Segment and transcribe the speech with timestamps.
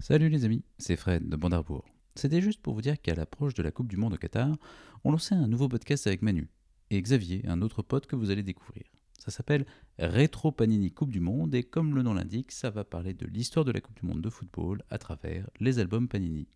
[0.00, 1.84] Salut les amis, c'est Fred de Bandarbourg.
[2.14, 4.56] C'était juste pour vous dire qu'à l'approche de la Coupe du Monde au Qatar,
[5.02, 6.48] on lançait un nouveau podcast avec Manu
[6.90, 8.84] et Xavier, un autre pote que vous allez découvrir.
[9.18, 9.66] Ça s'appelle
[9.98, 13.64] Rétro Panini Coupe du Monde et comme le nom l'indique, ça va parler de l'histoire
[13.64, 16.46] de la Coupe du Monde de football à travers les albums Panini.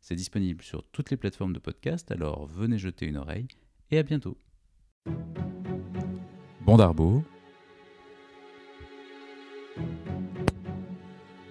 [0.00, 3.46] C'est disponible sur toutes les plateformes de podcast, alors venez jeter une oreille
[3.92, 4.36] et à bientôt.
[6.66, 7.22] Bandarbourg,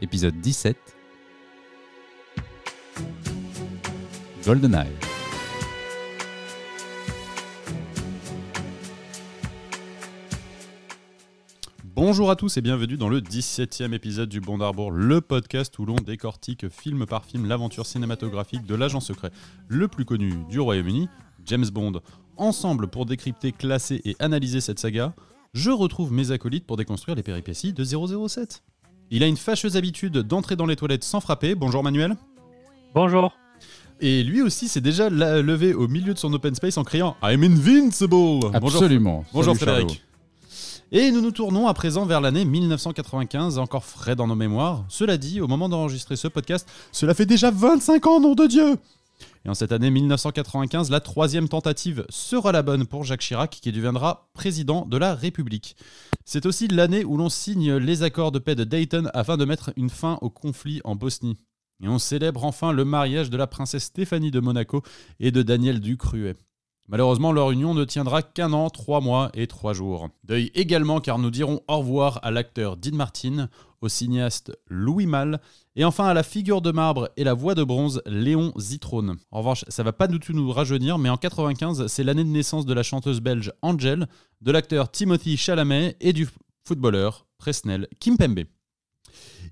[0.02, 0.97] épisode 17
[4.48, 4.88] GoldenEye.
[11.84, 15.86] Bonjour à tous et bienvenue dans le 17e épisode du Bond d'Arbour, le podcast où
[15.86, 19.32] l'on décortique film par film l'aventure cinématographique de l'agent secret
[19.68, 21.10] le plus connu du Royaume-Uni,
[21.44, 22.00] James Bond.
[22.38, 25.14] Ensemble pour décrypter, classer et analyser cette saga,
[25.54, 28.64] je retrouve mes acolytes pour déconstruire les péripéties de 007.
[29.12, 31.54] Il a une fâcheuse habitude d'entrer dans les toilettes sans frapper.
[31.54, 32.16] Bonjour Manuel.
[32.96, 33.34] Bonjour.
[34.00, 37.44] Et lui aussi s'est déjà levé au milieu de son open space en criant I'm
[37.44, 39.26] invincible Absolument.
[39.34, 40.04] Bonjour Frédéric.
[40.92, 44.86] Et nous nous tournons à présent vers l'année 1995, encore frais dans nos mémoires.
[44.88, 48.78] Cela dit, au moment d'enregistrer ce podcast, cela fait déjà 25 ans, nom de Dieu
[49.46, 53.74] Et en cette année 1995, la troisième tentative sera la bonne pour Jacques Chirac, qui
[53.74, 55.76] deviendra président de la République.
[56.24, 59.74] C'est aussi l'année où l'on signe les accords de paix de Dayton afin de mettre
[59.76, 61.36] une fin au conflit en Bosnie.
[61.82, 64.82] Et on célèbre enfin le mariage de la princesse Stéphanie de Monaco
[65.20, 66.36] et de Daniel Ducruet.
[66.90, 70.08] Malheureusement, leur union ne tiendra qu'un an, trois mois et trois jours.
[70.24, 73.50] Deuil également car nous dirons au revoir à l'acteur Dean Martin,
[73.82, 75.42] au cinéaste Louis Malle,
[75.76, 79.18] et enfin à la figure de marbre et la voix de bronze Léon Zitrone.
[79.32, 82.30] En revanche, ça va pas du tout nous rajeunir, mais en 95, c'est l'année de
[82.30, 84.08] naissance de la chanteuse belge Angel,
[84.42, 86.28] de l'acteur Timothy Chalamet et du
[86.66, 88.46] footballeur Presnel Kimpembe.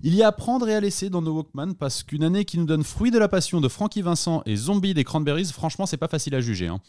[0.02, 2.58] Il y a à prendre et à laisser dans nos Walkman parce qu'une année qui
[2.58, 5.96] nous donne Fruit de la Passion de Frankie Vincent et Zombie des Cranberries, franchement, c'est
[5.96, 6.68] pas facile à juger.
[6.68, 6.80] hein.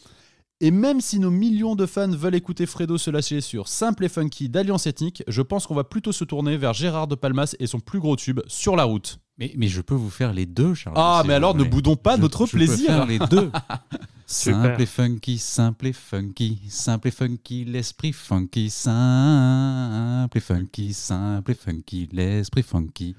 [0.60, 4.08] Et même si nos millions de fans veulent écouter Fredo se lâcher sur Simple et
[4.08, 7.68] Funky d'Alliance Ethnique, je pense qu'on va plutôt se tourner vers Gérard de Palmas et
[7.68, 9.20] son plus gros tube, Sur la route.
[9.38, 10.96] Mais, mais je peux vous faire les deux, Charles.
[10.98, 12.86] Ah, mais alors ne boudons pas Je- notre je peux plaisir.
[12.88, 13.52] faire les deux.
[14.30, 14.62] Super.
[14.62, 21.50] simple et funky, simple et funky, simple et funky, l'esprit funky, simple et funky, simple
[21.52, 23.16] et funky, l'esprit funky.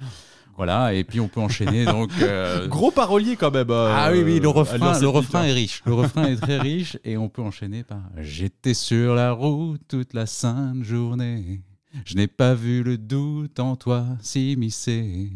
[0.56, 2.12] Voilà, et puis on peut enchaîner donc.
[2.22, 3.72] euh, Gros parolier quand même.
[3.72, 5.81] euh, Ah oui, oui, le refrain, le refrain est riche.
[5.86, 10.14] Le refrain est très riche et on peut enchaîner par J'étais sur la route toute
[10.14, 11.62] la sainte journée.
[12.06, 15.31] Je n'ai pas vu le doute en toi s'immiscer.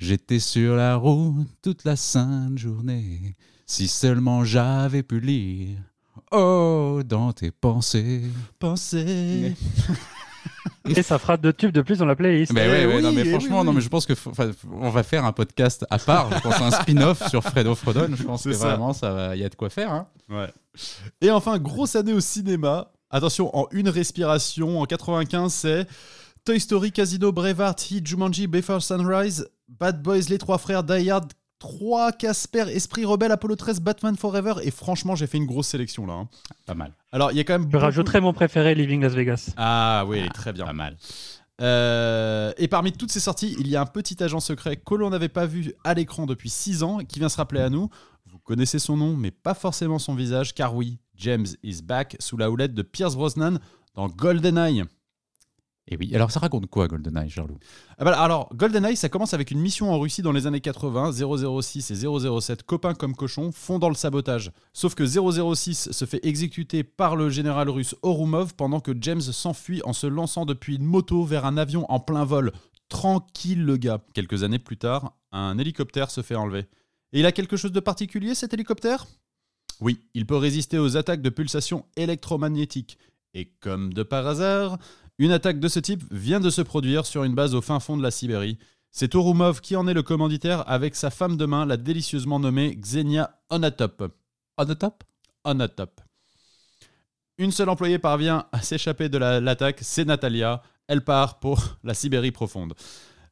[0.00, 3.36] J'étais sur la route toute la sainte journée.
[3.66, 5.78] Si seulement j'avais pu lire.
[6.30, 8.22] Oh, dans tes pensées.
[8.58, 9.54] Pensez.
[10.88, 12.52] Et ça fera deux tubes de plus dans la playlist.
[12.52, 14.14] Mais ouais, ouais, oui, non, mais eh franchement, oui, non, mais je pense que
[14.70, 16.30] on va faire un podcast à part.
[16.32, 18.08] Je pense un spin-off sur Fredo Frodon.
[18.14, 18.68] Je pense que ça.
[18.70, 19.92] vraiment, ça va, il y a de quoi faire.
[19.92, 20.08] Hein.
[20.28, 20.48] Ouais.
[21.20, 22.90] Et enfin, grosse année au cinéma.
[23.10, 25.86] Attention, en une respiration, en 95, c'est
[26.44, 31.30] Toy Story, Casino, Braveheart, Heat, Jumanji, Before Sunrise, Bad Boys, Les Trois Frères, Die Hard,
[31.62, 34.54] 3, Casper, Esprit Rebelle, Apollo 13, Batman Forever.
[34.64, 36.14] Et franchement, j'ai fait une grosse sélection là.
[36.14, 36.28] hein.
[36.66, 36.92] Pas mal.
[37.12, 37.62] Alors, il y a quand même.
[37.62, 39.50] Je beaucoup- rajouterai mon préféré, Living Las Vegas.
[39.56, 40.64] Ah oui, est très bien.
[40.66, 40.96] Pas mal.
[41.60, 45.10] Euh, et parmi toutes ces sorties, il y a un petit agent secret que l'on
[45.10, 47.88] n'avait pas vu à l'écran depuis 6 ans qui vient se rappeler à nous.
[48.26, 52.36] Vous connaissez son nom, mais pas forcément son visage, car oui, James is back sous
[52.36, 53.58] la houlette de Pierce Brosnan
[53.94, 54.82] dans GoldenEye.
[55.88, 57.58] Et oui, alors ça raconte quoi GoldenEye, Charlot
[57.98, 61.10] Ah bah, alors, GoldenEye, ça commence avec une mission en Russie dans les années 80.
[61.12, 64.52] 006 et 007, copains comme cochons, font dans le sabotage.
[64.72, 69.82] Sauf que 006 se fait exécuter par le général russe Orumov pendant que James s'enfuit
[69.84, 72.52] en se lançant depuis une moto vers un avion en plein vol.
[72.88, 74.04] Tranquille le gars.
[74.14, 76.66] Quelques années plus tard, un hélicoptère se fait enlever.
[77.12, 79.06] Et il a quelque chose de particulier cet hélicoptère?
[79.80, 82.98] Oui, il peut résister aux attaques de pulsations électromagnétiques.
[83.34, 84.78] Et comme de par hasard,
[85.18, 87.96] une attaque de ce type vient de se produire sur une base au fin fond
[87.96, 88.58] de la Sibérie.
[88.90, 92.74] C'est Orumov qui en est le commanditaire avec sa femme de main, la délicieusement nommée
[92.76, 94.12] Xenia Onatop.
[94.58, 95.04] On the top
[95.44, 96.00] Onatop.
[97.38, 100.62] Une seule employée parvient à s'échapper de la- l'attaque, c'est Natalia.
[100.88, 102.74] Elle part pour la Sibérie profonde.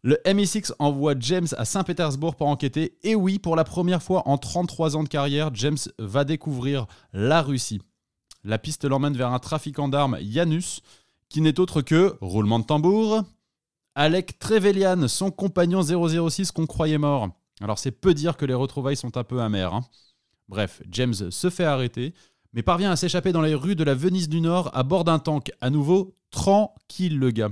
[0.03, 2.97] Le MI6 envoie James à Saint-Pétersbourg pour enquêter.
[3.03, 7.43] Et oui, pour la première fois en 33 ans de carrière, James va découvrir la
[7.43, 7.83] Russie.
[8.43, 10.81] La piste l'emmène vers un trafiquant d'armes, Janus,
[11.31, 13.23] qui n'est autre que, roulement de tambour,
[13.95, 17.31] Alec Trevelyan, son compagnon 006 qu'on croyait mort.
[17.61, 19.73] Alors c'est peu dire que les retrouvailles sont un peu amères.
[19.75, 19.85] hein.
[20.49, 22.13] Bref, James se fait arrêter,
[22.53, 25.19] mais parvient à s'échapper dans les rues de la Venise du Nord à bord d'un
[25.19, 25.53] tank.
[25.61, 27.51] À nouveau, tranquille le gars.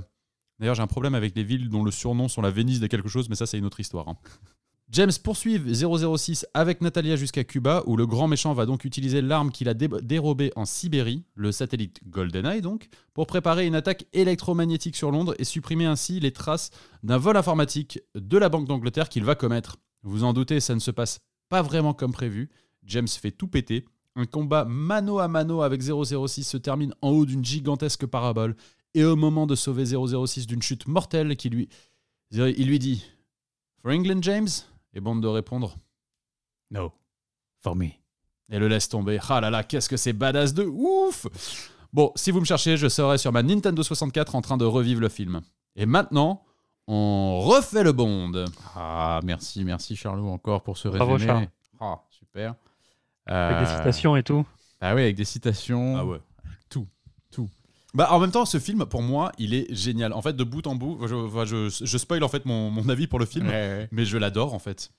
[0.59, 3.07] D'ailleurs, j'ai un problème avec les villes dont le surnom sont la Venise de quelque
[3.07, 4.09] chose, mais ça, c'est une autre histoire.
[4.09, 4.17] hein.
[4.91, 9.51] James poursuit 006 avec Natalia jusqu'à Cuba, où le grand méchant va donc utiliser l'arme
[9.51, 14.95] qu'il a dé- dérobée en Sibérie, le satellite GoldenEye donc, pour préparer une attaque électromagnétique
[14.95, 16.71] sur Londres et supprimer ainsi les traces
[17.03, 19.77] d'un vol informatique de la Banque d'Angleterre qu'il va commettre.
[20.01, 21.19] Vous en doutez, ça ne se passe
[21.49, 22.49] pas vraiment comme prévu.
[22.83, 23.85] James fait tout péter.
[24.15, 28.55] Un combat mano à mano avec 006 se termine en haut d'une gigantesque parabole.
[28.95, 31.69] Et au moment de sauver 006 d'une chute mortelle, qui lui,
[32.31, 33.05] il lui dit
[33.83, 34.47] For England, James
[34.93, 35.75] Et bande de répondre
[36.71, 36.91] No.
[37.61, 37.85] For me.
[38.51, 39.19] et le laisse tomber.
[39.29, 41.27] Ah là là, qu'est-ce que c'est badass de ouf
[41.91, 45.01] Bon, si vous me cherchez, je serai sur ma Nintendo 64 en train de revivre
[45.01, 45.41] le film.
[45.75, 46.43] Et maintenant,
[46.87, 48.45] on refait le Bond.
[48.75, 51.31] Ah, merci, merci Charlot encore pour ce Bravo, résumé.
[51.31, 51.47] Charles.
[51.79, 52.55] Ah, super.
[53.25, 54.45] Avec des Euh, citations et tout.
[54.81, 55.97] Ah oui, avec des citations.
[55.97, 56.19] Ah ouais.
[57.95, 60.13] Bah, en même temps, ce film, pour moi, il est génial.
[60.13, 63.07] En fait, de bout en bout, je, je, je spoil en fait mon, mon avis
[63.07, 63.87] pour le film, Ouais, ouais.
[63.91, 64.91] mais je l'adore en fait.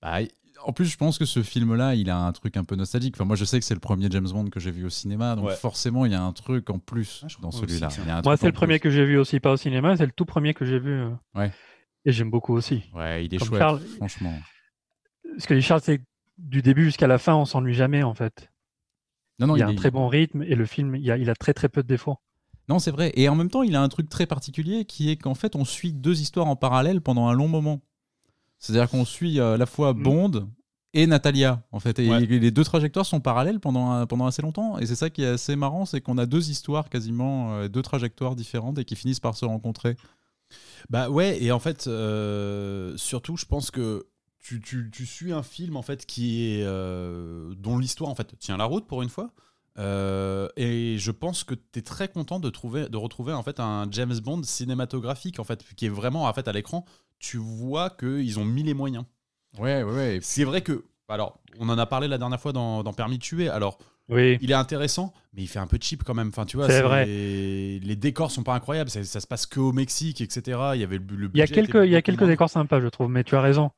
[0.00, 0.18] Bah,
[0.64, 3.14] en plus, je pense que ce film-là, il a un truc un peu nostalgique.
[3.16, 5.34] Enfin, moi, je sais que c'est le premier James Bond que j'ai vu au cinéma,
[5.34, 5.56] donc Ouais.
[5.56, 7.88] forcément, il y a un truc en plus Ah, dans celui-là.
[8.24, 8.84] Moi, c'est le premier plus.
[8.84, 10.90] que j'ai vu aussi, pas au cinéma, c'est le tout premier que j'ai vu.
[10.92, 11.50] euh, Ouais.
[12.04, 12.82] Et j'aime beaucoup aussi.
[12.94, 13.80] Ouais, il est Comme chouette, Charles.
[13.96, 14.34] franchement.
[15.38, 16.04] Ce que dit Charles, c'est que
[16.38, 18.49] du début jusqu'à la fin, on s'ennuie jamais en fait.
[19.40, 21.16] Non, non, il y a est- un très bon rythme et le film, il, a,
[21.16, 22.16] il a très très peu de défauts.
[22.68, 23.12] Non, c'est vrai.
[23.16, 25.64] Et en même temps, il a un truc très particulier qui est qu'en fait, on
[25.64, 27.80] suit deux histoires en parallèle pendant un long moment.
[28.58, 30.02] C'est-à-dire qu'on suit euh, à la fois Mm.
[30.02, 30.48] Bond
[30.92, 31.98] et Natalia, en fait.
[31.98, 32.20] Et Ouais.
[32.26, 34.78] les deux trajectoires sont parallèles pendant, pendant assez longtemps.
[34.78, 37.82] Et c'est ça qui est assez marrant, c'est qu'on a deux histoires quasiment, euh, deux
[37.82, 39.96] trajectoires différentes et qui finissent par se rencontrer.
[40.90, 44.06] Bah ouais, et en fait, euh, surtout, je pense que
[44.40, 48.36] tu, tu- tu suis un film en fait qui est euh, dont l'histoire en fait
[48.38, 49.30] tient la route pour une fois.
[49.78, 53.60] Euh, et je pense que tu es très content de trouver de retrouver en fait
[53.60, 56.84] un James Bond cinématographique en fait qui est vraiment en fait à l'écran.
[57.18, 59.04] Tu vois qu'ils ont mis les moyens.
[59.58, 60.18] Ouais, ouais, ouais.
[60.22, 63.22] C'est vrai que alors on en a parlé la dernière fois dans, dans Permis de
[63.22, 63.48] tuer.
[63.48, 63.78] Alors
[64.08, 64.38] Oui.
[64.40, 66.28] il est intéressant, mais il fait un peu cheap quand même.
[66.28, 67.04] Enfin, tu vois, C'est vrai.
[67.06, 68.90] Les décors sont pas incroyables.
[68.90, 70.58] Ça, ça se passe que au Mexique, etc.
[70.74, 72.50] Il y avait le, le Il y a budget quelques, il y a quelques décors
[72.50, 73.70] sympas, je trouve, mais tu as raison.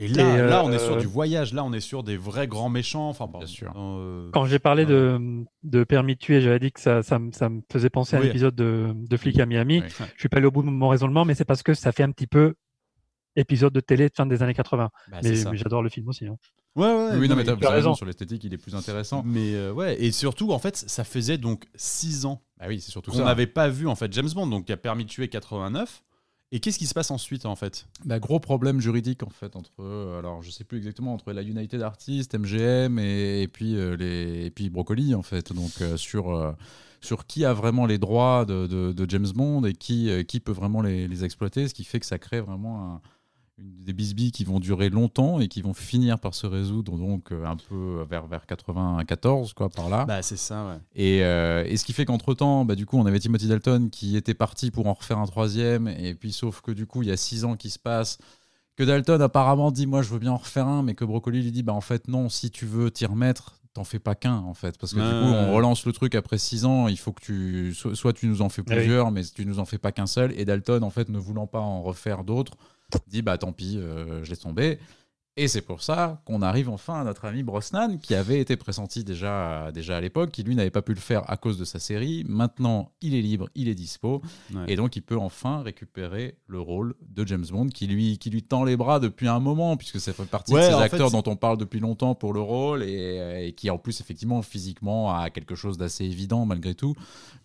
[0.00, 1.52] Et là, Et, là, euh, on est sur du voyage.
[1.52, 3.08] Là, on est sur des vrais grands méchants.
[3.08, 3.72] Enfin, pardon, sûr.
[3.76, 5.18] euh, Quand j'ai parlé de,
[5.64, 8.20] de Permis de tuer, j'avais dit que ça, ça, me- ça me faisait penser à
[8.20, 8.26] Oui.
[8.26, 9.80] l'épisode de, de Flic à Miami.
[9.80, 9.88] Oui.
[10.14, 12.04] Je suis pas allé au bout de mon raisonnement, mais c'est parce que ça fait
[12.04, 12.54] un petit peu
[13.36, 14.88] épisode de télé de fin des années 80.
[15.10, 16.26] bah, mais j'adore le film aussi.
[16.26, 16.36] hein.
[16.76, 17.16] Ouais, ouais.
[17.18, 17.90] oui, non, mais t'as tu as raison.
[17.90, 17.94] raison.
[17.94, 19.22] Sur l'esthétique, il est plus intéressant.
[19.26, 22.90] Mais euh, ouais, et surtout, en fait, ça faisait donc 6 ans Bah oui, c'est
[22.92, 23.24] surtout qu'on ça.
[23.24, 26.04] n'avait pas vu en fait James Bond, donc il a permis de tuer 89.
[26.50, 27.86] Et qu'est-ce qui se passe ensuite en fait?
[28.06, 31.42] Bah, gros problème juridique en fait entre euh, alors je sais plus exactement entre la
[31.42, 35.52] United Artists, MGM et, et puis euh, les et puis Brocoli en fait.
[35.52, 36.56] Donc euh, sur
[37.02, 40.80] sur qui a vraiment les droits de, de- James Bond et qui qui peut vraiment
[40.80, 43.00] les exploiter ce qui fait que ça crée vraiment un-
[43.58, 47.32] une- des bisbilles qui vont durer longtemps et qui vont finir par se résoudre donc
[47.32, 50.78] euh, un peu vers vers 94 quoi par là Bah, c'est ça, ouais.
[50.94, 54.16] et, euh, et ce qui fait qu'entre-temps, bah, du coup, on avait Timothy Dalton qui
[54.16, 55.88] était parti pour en refaire un troisième.
[55.88, 58.18] Et puis, sauf que du coup, il y a six ans qui se passent.
[58.76, 60.82] Que Dalton apparemment dit Moi, je veux bien en refaire un.
[60.82, 63.82] Mais que Brocoli lui dit Bah, en fait, non, si tu veux t'y remettre, t'en
[63.84, 64.78] fais pas qu'un, en fait.
[64.78, 66.86] Parce que du coup, on relance le truc après six ans.
[66.88, 67.74] Il faut que tu.
[67.74, 68.76] so- Soit tu nous en fais Ah oui.
[68.76, 70.32] plusieurs, mais tu nous en fais pas qu'un seul.
[70.38, 72.56] Et Dalton, en fait, ne voulant pas en refaire d'autres,
[73.06, 74.78] dit Bah, tant pis, euh, je laisse tomber.
[75.40, 79.04] Et c'est pour ça qu'on arrive enfin à notre ami Brosnan, qui avait été pressenti
[79.04, 81.78] déjà, déjà à l'époque, qui lui n'avait pas pu le faire à cause de sa
[81.78, 82.24] série.
[82.28, 84.20] Maintenant, il est libre, il est dispo,
[84.52, 84.64] Ouais.
[84.66, 88.42] et donc il peut enfin récupérer le rôle de James Bond, qui lui, qui lui
[88.42, 91.22] tend les bras depuis un moment, puisque ça fait partie Ouais, de ces acteurs fait,
[91.22, 95.14] dont on parle depuis longtemps pour le rôle, et, et qui en plus, effectivement, physiquement,
[95.16, 96.96] a quelque chose d'assez évident malgré tout.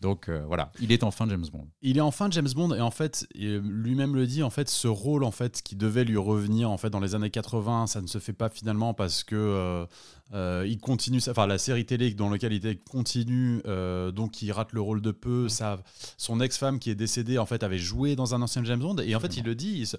[0.02, 1.68] Donc euh, voilà, il est enfin James Bond.
[1.84, 4.88] Il est enfin James Bond et en fait il- lui-même le dit en fait ce
[4.88, 8.08] rôle en fait qui devait lui revenir en fait dans les années 80 ça ne
[8.08, 9.86] se fait pas finalement parce que euh,
[10.34, 14.52] euh, il continue enfin la série télé dans laquelle il était continue euh, donc il
[14.52, 15.50] rate le rôle de peu.
[15.50, 15.82] Sa
[16.18, 18.98] son ex-femme qui est décédée en fait avait joué dans un ancien James Bond.
[18.98, 19.98] Et en fait il le dit il, se-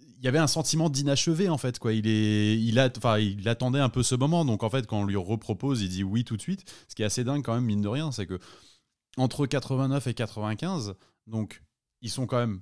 [0.00, 1.92] il y avait un sentiment d'inachevé en fait quoi.
[1.92, 4.44] Il est il a enfin il attendait un peu ce moment.
[4.44, 6.64] Donc en fait quand on lui repropose il dit oui tout de suite.
[6.88, 8.38] Ce qui est assez dingue quand même mine de rien c'est que
[9.16, 10.94] entre 89 et 95,
[11.26, 11.62] donc
[12.00, 12.60] ils sont quand même.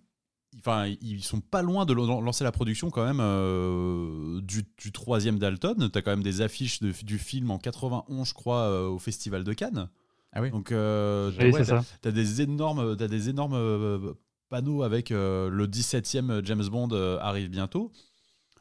[0.58, 4.92] Enfin, ils sont pas loin de lan- lancer la production quand même euh, du, du
[4.92, 5.90] troisième Dalton.
[5.92, 9.44] T'as quand même des affiches de- du film en 91, je crois, euh, au Festival
[9.44, 9.88] de Cannes.
[10.32, 11.84] Ah oui Donc, euh, Oui, ouais, t'as ça.
[12.00, 14.12] t'as des énormes, t'as des énormes euh,
[14.48, 17.92] panneaux avec euh, le 17e James Bond euh, arrive bientôt.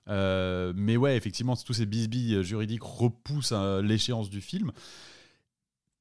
[0.10, 4.72] Euh, mais ouais, effectivement, tous ces bisbilles juridiques repoussent euh, l'échéance du film.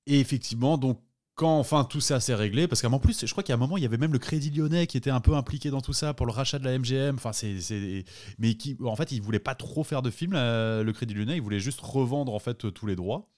[0.07, 1.00] Et effectivement, donc
[1.37, 3.83] quand enfin tout ça s'est réglé, parce qu'en plus, je crois qu'à un moment, il
[3.83, 6.25] y avait même le Crédit Lyonnais qui était un peu impliqué dans tout ça pour
[6.26, 7.16] le rachat de la MGM.
[7.16, 8.05] Enfin, c'est,
[8.38, 11.37] mais qui, en fait, il voulait pas trop faire de film, la- le Crédit Lyonnais.
[11.37, 13.28] Il voulait juste revendre en fait tous les droits.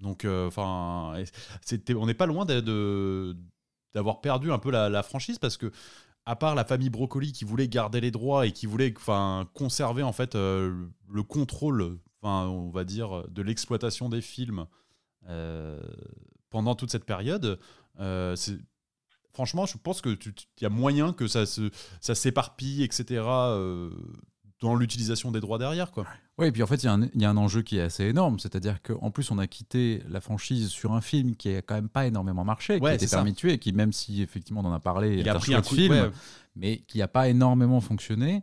[0.00, 1.14] Donc, euh, enfin,
[1.62, 5.72] c'était, on n'est pas loin d'avoir perdu un peu la, franchise parce que.
[6.26, 10.02] À part la famille Brocoli qui voulait garder les droits et qui voulait enfin, conserver
[10.02, 14.66] en fait euh, le contrôle, enfin, on va dire, de l'exploitation des films
[15.28, 15.80] euh,
[16.50, 17.58] pendant toute cette période,
[18.00, 18.36] euh,
[19.32, 21.44] franchement, je pense que tu- tu- il y a moyen que ça
[22.00, 23.22] s'éparpille, etc.
[23.26, 23.90] euh,
[24.60, 26.04] dans l'utilisation des droits derrière, quoi.
[26.36, 27.78] Oui, et puis en fait, il y, a un- il y a un enjeu qui
[27.78, 28.40] est assez énorme.
[28.40, 31.88] C'est-à-dire qu'en plus, on a quitté la franchise sur un film qui a quand même
[31.88, 33.18] pas énormément marché, qui Ouais, a été c'est ça.
[33.18, 35.62] permis de tuer, qui, même si effectivement on en a parlé, Il a pris un
[35.62, 36.10] coup film, ouais,
[36.56, 38.42] mais qui n'a pas énormément fonctionné.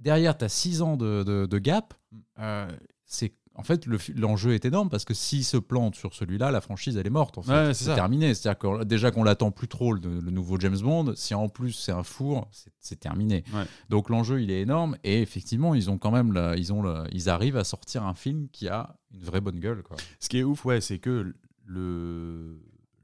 [0.00, 1.92] Derrière, tu as six ans de, de- de gap.
[2.38, 2.66] Euh,
[3.04, 6.60] c'est en fait le l'enjeu est énorme parce que s'il se plante sur celui-là, la
[6.60, 7.38] franchise elle est morte.
[7.38, 7.52] En fait.
[7.52, 8.34] Ouais, c'est terminé.
[8.34, 11.72] C'est-à-dire que déjà qu'on l'attend plus trop le, le nouveau James Bond, si en plus
[11.72, 13.44] c'est un four, c'est- c'est terminé.
[13.54, 13.64] Ouais.
[13.90, 17.04] Donc l'enjeu il est énorme et effectivement ils ont quand même la- ils ont la-
[17.12, 19.96] ils arrivent à sortir un film qui a une vraie bonne gueule quoi.
[20.20, 21.32] Ce qui est ouf, ouais, c'est que
[21.66, 22.58] le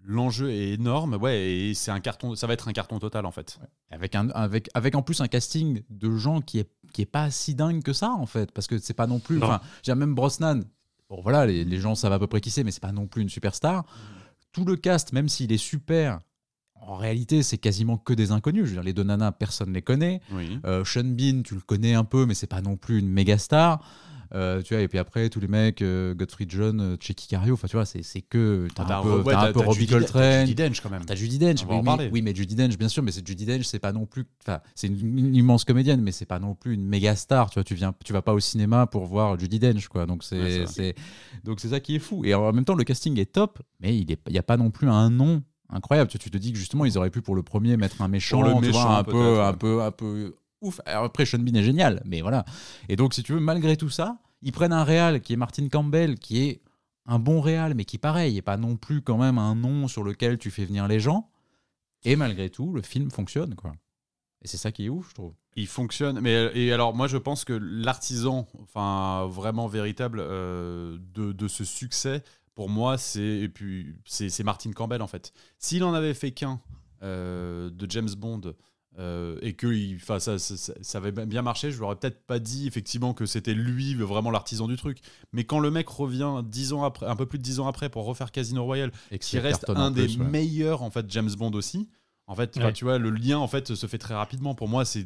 [0.05, 3.31] l'enjeu est énorme, ouais, et c'est un carton, ça va être un carton total en
[3.31, 3.59] fait.
[3.91, 7.31] Avec, un, avec, avec en plus un casting de gens qui est, qui est pas
[7.31, 8.53] si dingue que ça, en fait.
[8.53, 9.43] Parce que c'est pas non plus.
[9.43, 10.63] Enfin, j'ai même Brosnan.
[11.09, 13.07] Bon, voilà, les, les gens savent à peu près qui c'est, mais c'est pas non
[13.07, 13.85] plus une superstar.
[14.53, 16.21] Tout le cast, même s'il est super,
[16.75, 18.65] en réalité, c'est quasiment que des inconnus.
[18.65, 20.21] Je veux dire, les deux nanas, personne les connaît.
[20.33, 20.59] Oui.
[20.65, 23.39] Euh, Sean Bean, tu le connais un peu, mais c'est pas non plus une méga
[23.39, 23.85] star.
[24.33, 27.55] Euh, tu vois, et puis après, tous les mecs, euh, Godfrey John, euh, Checky Cario,
[27.55, 28.69] enfin, tu vois, c'est c'est que.
[28.75, 30.47] T'as un peu, ouais, t'as un peu Robbie Judi- t'as Coltrane.
[30.47, 31.05] Judi Dench quand même.
[31.05, 33.65] T'as Judy Dench, oui, mais- oui, mais Judy Dench, bien sûr, mais c'est Judy Dench,
[33.65, 36.75] c'est pas non plus, enfin, c'est une, une immense comédienne, mais c'est pas non plus
[36.75, 39.59] une méga star, tu vois, tu viens, tu vas pas au cinéma pour voir Judy
[39.59, 40.95] Dench, quoi, donc c'est,
[41.45, 43.97] donc c'est ça qui est fou, et en même temps, le casting est top, mais
[43.97, 46.59] il est, il y a pas non plus un nom incroyable, tu, te dis que
[46.59, 49.05] justement, ils auraient pu pour le premier mettre un méchant, le tu vois, méchant, un
[49.05, 50.81] peu, un peu, un peu ouf.
[50.87, 52.45] Après, Sean Bean est génial, mais voilà.
[52.89, 55.69] Et donc, si tu veux, malgré tout ça, ils prennent un réal qui est Martin
[55.69, 56.63] Campbell, qui est
[57.07, 60.05] un bon réal, mais qui, pareil, est pas non plus quand même un nom sur
[60.05, 61.31] lequel tu fais venir les gens.
[62.05, 63.75] Et malgré tout, le film fonctionne, quoi.
[64.43, 65.35] Et c'est ça qui est ouf, je trouve.
[65.57, 71.49] Il fonctionne, mais et alors moi je pense que l'artisan, enfin vraiment véritable euh, de,
[71.49, 72.23] ce succès,
[72.55, 75.33] pour moi c'est et puis c'est Martin Campbell en fait.
[75.59, 76.61] S'il en avait fait qu'un
[77.03, 78.55] euh, de James Bond
[78.99, 82.23] euh, et que il- ça, ça, ça- ça avait bien marché, je lui aurais peut-être
[82.27, 84.99] pas dit effectivement que c'était lui vraiment l'artisan du truc.
[85.33, 87.89] Mais quand le mec revient dix ans après, un peu plus de dix ans après
[87.89, 90.25] pour refaire Casino Royale, Et qui reste un des ouais.
[90.25, 91.89] meilleurs en fait James Bond aussi.
[92.27, 92.73] En fait, Ouais.
[92.73, 94.55] tu vois, le lien en fait se fait très rapidement.
[94.55, 95.05] Pour moi, c'est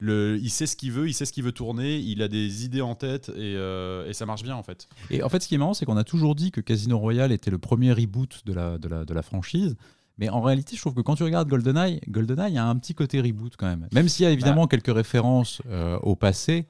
[0.00, 2.64] le, il sait ce qu'il veut, il sait ce qu'il veut tourner, il a des
[2.64, 4.88] idées en tête et, euh, et ça marche bien en fait.
[5.10, 7.30] Et en fait, ce qui est marrant, c'est qu'on a toujours dit que Casino Royale
[7.30, 9.76] était le premier reboot de la, de la, de la franchise.
[10.18, 13.20] Mais en réalité, je trouve que quand tu regardes GoldenEye, GoldenEye a un petit côté
[13.20, 13.86] reboot quand même.
[13.92, 16.66] Même s'il y a évidemment quelques références euh, au passé,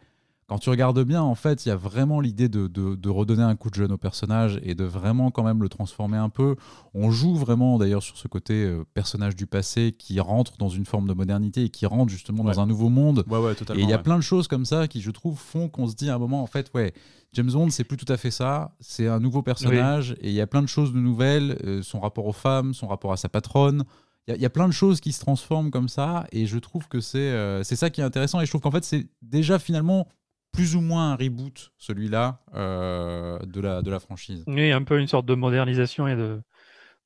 [0.49, 3.43] quand tu regardes bien, en fait, il y a vraiment l'idée de, de- de redonner
[3.43, 6.55] un coup de jeune au personnage et de vraiment quand même le transformer un peu.
[6.95, 10.85] On joue vraiment d'ailleurs sur ce côté euh, personnage du passé qui rentre dans une
[10.87, 12.53] forme de modernité et qui rentre justement Ouais.
[12.55, 13.25] dans un nouveau monde.
[13.29, 15.69] Ouais, ouais, Et il y a plein de choses comme ça qui, je trouve, font
[15.69, 16.93] qu'on se dit à un moment, en fait, ouais,
[17.37, 18.75] James Bond, c'est plus tout à fait ça.
[18.81, 21.59] C'est un nouveau personnage et il y a plein de choses de nouvelles.
[21.65, 23.85] euh, son rapport aux femmes, son rapport à sa patronne.
[24.27, 26.47] Il y a- il y, a plein de choses qui se transforment comme ça et
[26.47, 28.41] je trouve que c'est euh, c'est ça qui est intéressant.
[28.41, 30.09] Et je trouve qu'en fait, c'est déjà finalement
[30.53, 34.43] plus ou moins un reboot, celui-là, euh, de, la, de la franchise.
[34.47, 36.41] Oui, un peu une sorte de modernisation et de,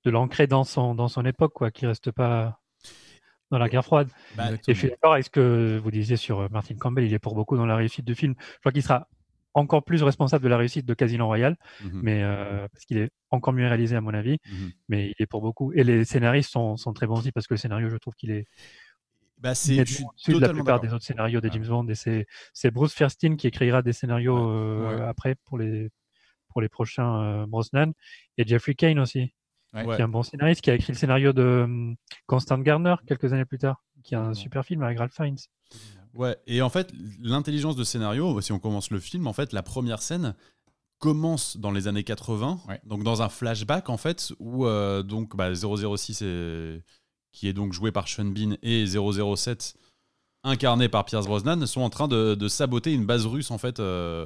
[0.05, 2.61] de l'ancrer dans son, dans son époque, quoi, qui reste pas
[3.51, 4.09] dans la guerre froide.
[4.37, 7.19] Bah, Et je suis d'accord avec ce que vous disiez sur Martin Campbell, il est
[7.19, 8.35] pour beaucoup dans la réussite du film.
[8.55, 9.09] Je crois qu'il sera
[9.54, 13.11] encore plus responsable de la réussite de Casino Royale, Mhm, mais euh, parce qu'il est
[13.30, 14.71] encore mieux réalisé à mon avis, mhm.
[14.88, 15.73] mais il est pour beaucoup.
[15.73, 18.30] Et les scénaristes sont, sont très bons aussi parce que le scénario, je trouve qu'il
[18.30, 18.47] est
[19.38, 21.50] Bah, c'est, de la plupart des autres scénarios des.
[21.50, 21.88] James Bond.
[21.88, 25.02] Et c'est, Bruce Fairstein qui écrira des scénarios euh, Ouais.
[25.04, 25.90] après pour les,
[26.49, 27.92] pour les prochains euh, Brosnan.
[28.38, 29.33] Et Jeffrey Kane aussi,
[29.73, 29.85] Ouais.
[29.85, 29.95] Ouais.
[29.97, 33.33] qui est un bon scénariste, qui a écrit le scénario de hum, Constant Garner quelques
[33.33, 35.37] années plus tard, qui est un super film avec Ralph Fiennes.
[36.14, 39.62] Ouais, et en fait, l'intelligence de scénario, si on commence le film, en fait, la
[39.62, 40.35] première scène
[40.99, 42.81] commence dans les années 80, Ouais.
[42.85, 46.83] donc dans un flashback en fait, où euh, donc bah, 006 est-
[47.33, 49.75] qui est donc joué par Sean Bean et 007
[50.43, 53.79] incarné par Pierce Brosnan sont en train de, de saboter une base russe en fait,
[53.81, 54.25] euh,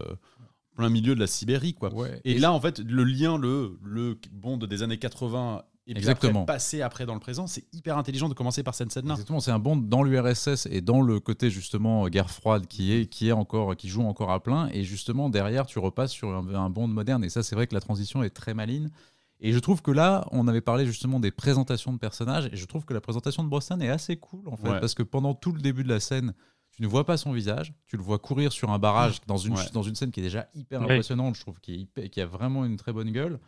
[0.77, 1.93] plein milieu de la Sibérie quoi.
[1.95, 2.21] Ouais.
[2.25, 6.43] Et là en fait, le lien, le, le Bond des années 80 et puis Exactement.
[6.43, 9.13] après passer après dans le présent, c'est hyper intelligent de commencer par cette scène-là.
[9.15, 13.07] Exactement, c'est un bond dans l'URSS et dans le côté justement guerre froide qui est
[13.07, 16.55] qui est encore qui joue encore à plein et justement derrière tu repasses sur un,
[16.55, 18.89] un bond moderne et ça c'est vrai que la transition est très maligne
[19.41, 22.65] Et je trouve que là, on avait parlé justement des présentations de personnages, et je
[22.67, 24.81] trouve que la présentation de Brosnan est assez cool, en fait, Ouais.
[24.81, 26.33] parce que pendant tout le début de la scène,
[26.71, 29.55] tu ne vois pas son visage, tu le vois courir sur un barrage dans une,
[29.55, 29.65] Ouais.
[29.75, 32.27] dans une scène qui est déjà hyper impressionnante, je trouve, qui, est hyper- qui a
[32.27, 33.39] vraiment une très bonne gueule.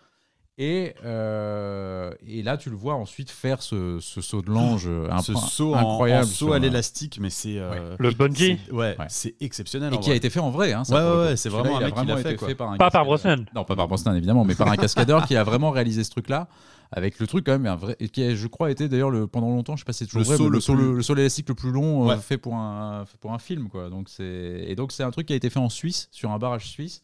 [0.58, 5.18] Et, euh, et là, tu le vois ensuite faire ce, ce saut de l'ange un
[5.18, 6.24] Ce peu saut incroyable.
[6.24, 7.58] en, saut à l'élastique, mais c'est.
[7.58, 8.58] euh, Le bungee.
[8.64, 9.04] c'est- Ouais, Ouais.
[9.08, 9.92] c'est exceptionnel.
[9.92, 10.72] Et en qui a été fait en vrai.
[10.72, 12.54] Hein, ça, Ouais, ouais, c'est vraiment un a mec qui l'a fait, quoi.
[12.54, 13.04] par un Pas par.
[13.04, 13.44] Brosnan.
[13.54, 16.48] Non, pas par Brosnan, évidemment, mais par un cascadeur qui a vraiment réalisé ce truc-là.
[16.92, 19.48] Avec le truc quand même, un vrai, qui a, je crois, été d'ailleurs le- pendant
[19.48, 20.94] longtemps, je sais pas si c'est toujours Le vrai, saut le, le saut, plus- le,
[20.94, 22.16] le saut élastique le plus long euh, Ouais.
[22.16, 23.68] fait, pour un, fait pour un film.
[23.68, 23.90] Quoi.
[23.90, 26.38] Donc c'est, et donc c'est un truc qui a été fait en Suisse, sur un
[26.38, 27.02] barrage suisse.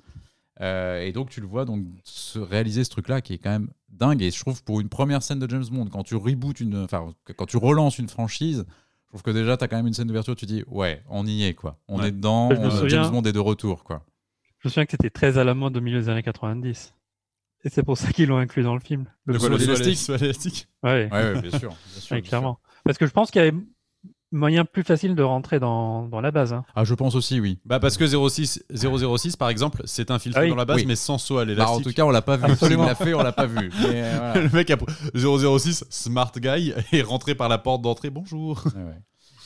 [0.61, 3.71] Euh, et donc tu le vois donc se réaliser ce truc-là qui est quand même
[3.89, 4.23] dingue.
[4.23, 7.13] Et je trouve pour une première scène de James Bond, quand tu rebootes une, enfin
[7.37, 8.65] quand tu relances une franchise,
[9.05, 10.37] je trouve que déjà tu as quand même une scène d'ouverture.
[10.37, 12.09] Tu dis ouais, on y est quoi, on Ouais.
[12.09, 12.51] est dedans.
[12.53, 14.05] Euh, souviens- James Bond est de retour quoi.
[14.59, 16.95] Je me souviens que c'était très à la mode au milieu des années 90.
[17.65, 19.07] Et c'est pour ça qu'ils l'ont inclus dans le film.
[19.25, 20.09] Le Le saut élastique.
[20.21, 20.69] élastique.
[20.83, 22.59] Ouais, Ouais, ouais, bien sûr, bien sûr, bien clairement.
[22.85, 23.57] Parce que je pense qu'il y avait
[24.33, 26.53] moyen plus facile de rentrer dans, dans la base.
[26.53, 26.65] hein.
[26.75, 27.59] Ah, je pense aussi, oui.
[27.65, 30.51] Bah parce que 06, 006 par exemple, c'est infiltré Ah oui.
[30.51, 30.87] dans la base Oui.
[30.87, 31.85] mais sans saut à Bah, en l'élastique.
[31.85, 32.45] tout cas, on l'a pas vu.
[32.45, 32.87] Absolument.
[32.87, 33.71] L'a fait, on l'a pas vu.
[33.83, 34.41] Mais, euh, voilà.
[34.41, 34.77] le mec a
[35.15, 38.11] 006 smart guy est rentré par la porte d'entrée.
[38.11, 38.63] Bonjour.
[38.75, 38.99] Ouais, ouais.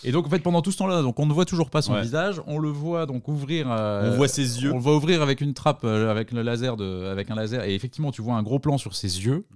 [0.05, 1.95] Et donc, en fait, pendant tout ce temps-là, donc on ne voit toujours pas son
[1.95, 2.03] Ouais.
[2.03, 2.41] visage.
[2.47, 3.67] On le voit donc ouvrir.
[3.71, 4.71] euh, On voit ses yeux.
[4.71, 7.65] On le voit ouvrir avec une trappe, euh, avec le laser de, avec un laser.
[7.65, 9.47] Et effectivement, tu vois un gros plan sur ses yeux.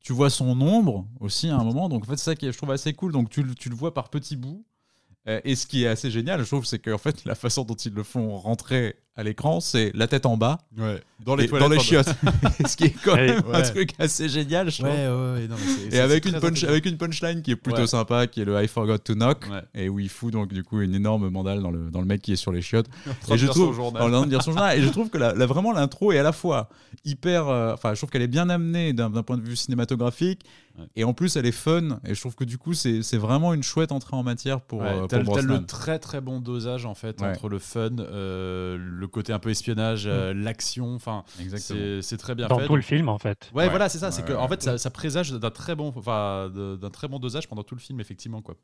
[0.00, 1.88] Tu vois son ombre aussi à un moment.
[1.88, 3.12] Donc, en fait, c'est ça qui est, je trouve assez cool.
[3.12, 4.64] Donc, tu, tu le vois par petits bouts.
[5.26, 7.74] Euh, et ce qui est assez génial, je trouve, c'est qu'en fait, la façon dont
[7.74, 11.02] ils le font rentrer à l'écran, c'est la tête en bas, Ouais.
[11.26, 11.68] Dans les et toilettes.
[11.68, 12.08] dans les chiottes.
[12.68, 13.26] ce qui est quand Ouais.
[13.26, 14.88] même un truc assez génial, je trouve.
[14.88, 15.48] ouais, ouais.
[15.48, 17.86] non, mais c'est- Et avec une, punch, avec une punchline qui est plutôt Ouais.
[17.88, 19.62] sympa, qui est le I forgot to knock, Ouais.
[19.74, 22.22] et où il fout donc du coup une énorme mandale dans le, dans le mec
[22.22, 22.86] qui est sur les chiottes.
[23.32, 25.46] Et je trouve, en train de dire son journal, et je trouve que la, la-
[25.46, 26.68] vraiment l'intro est à la fois
[27.04, 30.42] hyper, euh, enfin je trouve qu'elle est bien amenée d'un point de vue cinématographique,
[30.94, 33.52] et en plus elle est fun, et je trouve que du coup c'est c'est vraiment
[33.52, 35.60] une chouette entrée en matière pour, Ouais, euh, t'as, pour t'as Brosnan.
[35.60, 37.28] le très très bon dosage en fait Ouais.
[37.30, 40.94] entre le fun, euh, le côté un peu espionnage, euh, l'action.
[40.94, 41.24] Enfin,
[41.56, 42.66] c'est, c'est très bien Dans fait.
[42.66, 43.50] tout le film, en fait.
[43.54, 43.68] Ouais, Ouais.
[43.70, 44.10] voilà, c'est ça.
[44.10, 44.48] c'est Ouais, que ouais, en ouais.
[44.48, 47.80] fait, ça, ça présage d'un très bon, enfin, d'un très bon dosage pendant tout le
[47.80, 48.54] film, effectivement, quoi.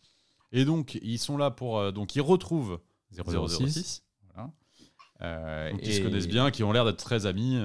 [0.52, 2.78] Et donc, ils sont là pour, euh, donc, ils retrouvent
[3.10, 4.50] 006, Voilà.
[5.22, 7.56] Euh, donc, qui et- se connaissent bien, qui ont l'air d'être très amis.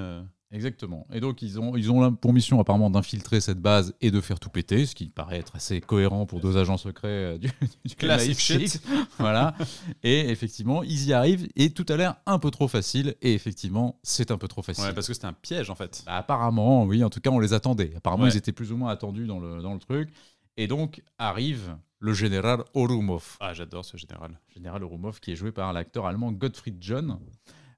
[0.52, 1.06] Exactement.
[1.12, 4.40] Et donc, ils ont, ils ont pour mission apparemment d'infiltrer cette base et de faire
[4.40, 7.48] tout péter, ce qui paraît être assez cohérent pour deux agents secrets euh, du,
[7.84, 8.40] du Classic MI6.
[8.40, 8.82] shit.
[9.18, 9.54] voilà.
[10.02, 13.14] Et effectivement, ils y arrivent et tout a l'air un peu trop facile.
[13.22, 14.84] Et effectivement, c'est un peu trop facile.
[14.84, 16.02] Ouais, parce que c'était un piège en fait.
[16.04, 17.04] Bah, apparemment, oui.
[17.04, 17.92] En tout cas, on les attendait.
[17.96, 18.30] Apparemment, Ouais.
[18.30, 20.10] ils étaient plus ou moins attendus dans le, dans le truc.
[20.56, 23.36] Et donc, arrive le général Orumov.
[23.38, 24.40] Ah, j'adore ce général.
[24.52, 27.18] Général Orumov, qui est joué par l'acteur allemand Gottfried John.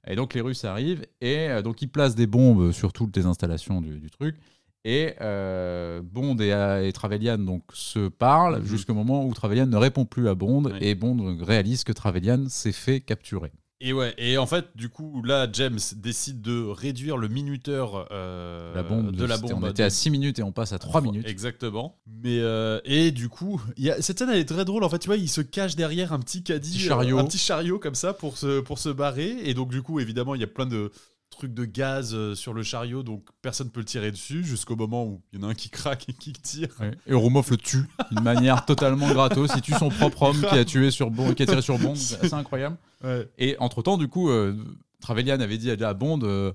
[0.09, 3.25] Et donc les Russes arrivent et euh, donc ils placent des bombes sur toutes les
[3.27, 4.37] installations du, du truc.
[4.85, 8.65] Et euh, Bond et, euh, et Trevelyan donc se parlent Mhm.
[8.67, 10.73] jusqu'au moment où Trevelyan ne répond plus à Bond Oui.
[10.81, 13.53] et Bond réalise que Trevelyan s'est fait capturer.
[13.85, 18.73] Et ouais, et en fait, du coup, là, James décide de réduire le minuteur euh,
[18.77, 19.59] la bombe de la bombe.
[19.61, 21.27] On était à 6 minutes et on passe à 3 minutes.
[21.27, 21.99] Exactement.
[22.07, 24.85] Mais euh, et du coup, il y a, cette scène elle est très drôle.
[24.85, 27.19] En fait, tu vois, il se cache derrière un petit caddie, Petit chariot.
[27.19, 29.37] euh, un petit chariot comme ça pour se pour se barrer.
[29.43, 30.93] Et donc du coup, évidemment, il y a plein de
[31.43, 35.05] trucs de gaz euh, sur le chariot, donc personne peut le tirer dessus jusqu'au moment
[35.05, 36.69] où il y en a un qui craque et qui tire.
[36.79, 36.93] Ouais.
[37.09, 39.51] Et Orumov le tue d'une manière totalement gratos.
[39.57, 41.95] Il tue son propre homme qui a tué sur Bond, qui a tiré sur Bond.
[41.97, 42.77] C'est assez incroyable.
[43.03, 43.29] Ouais.
[43.39, 44.57] Et entre-temps, du coup, euh,
[45.01, 46.53] Trevelyan avait dit à Bond euh,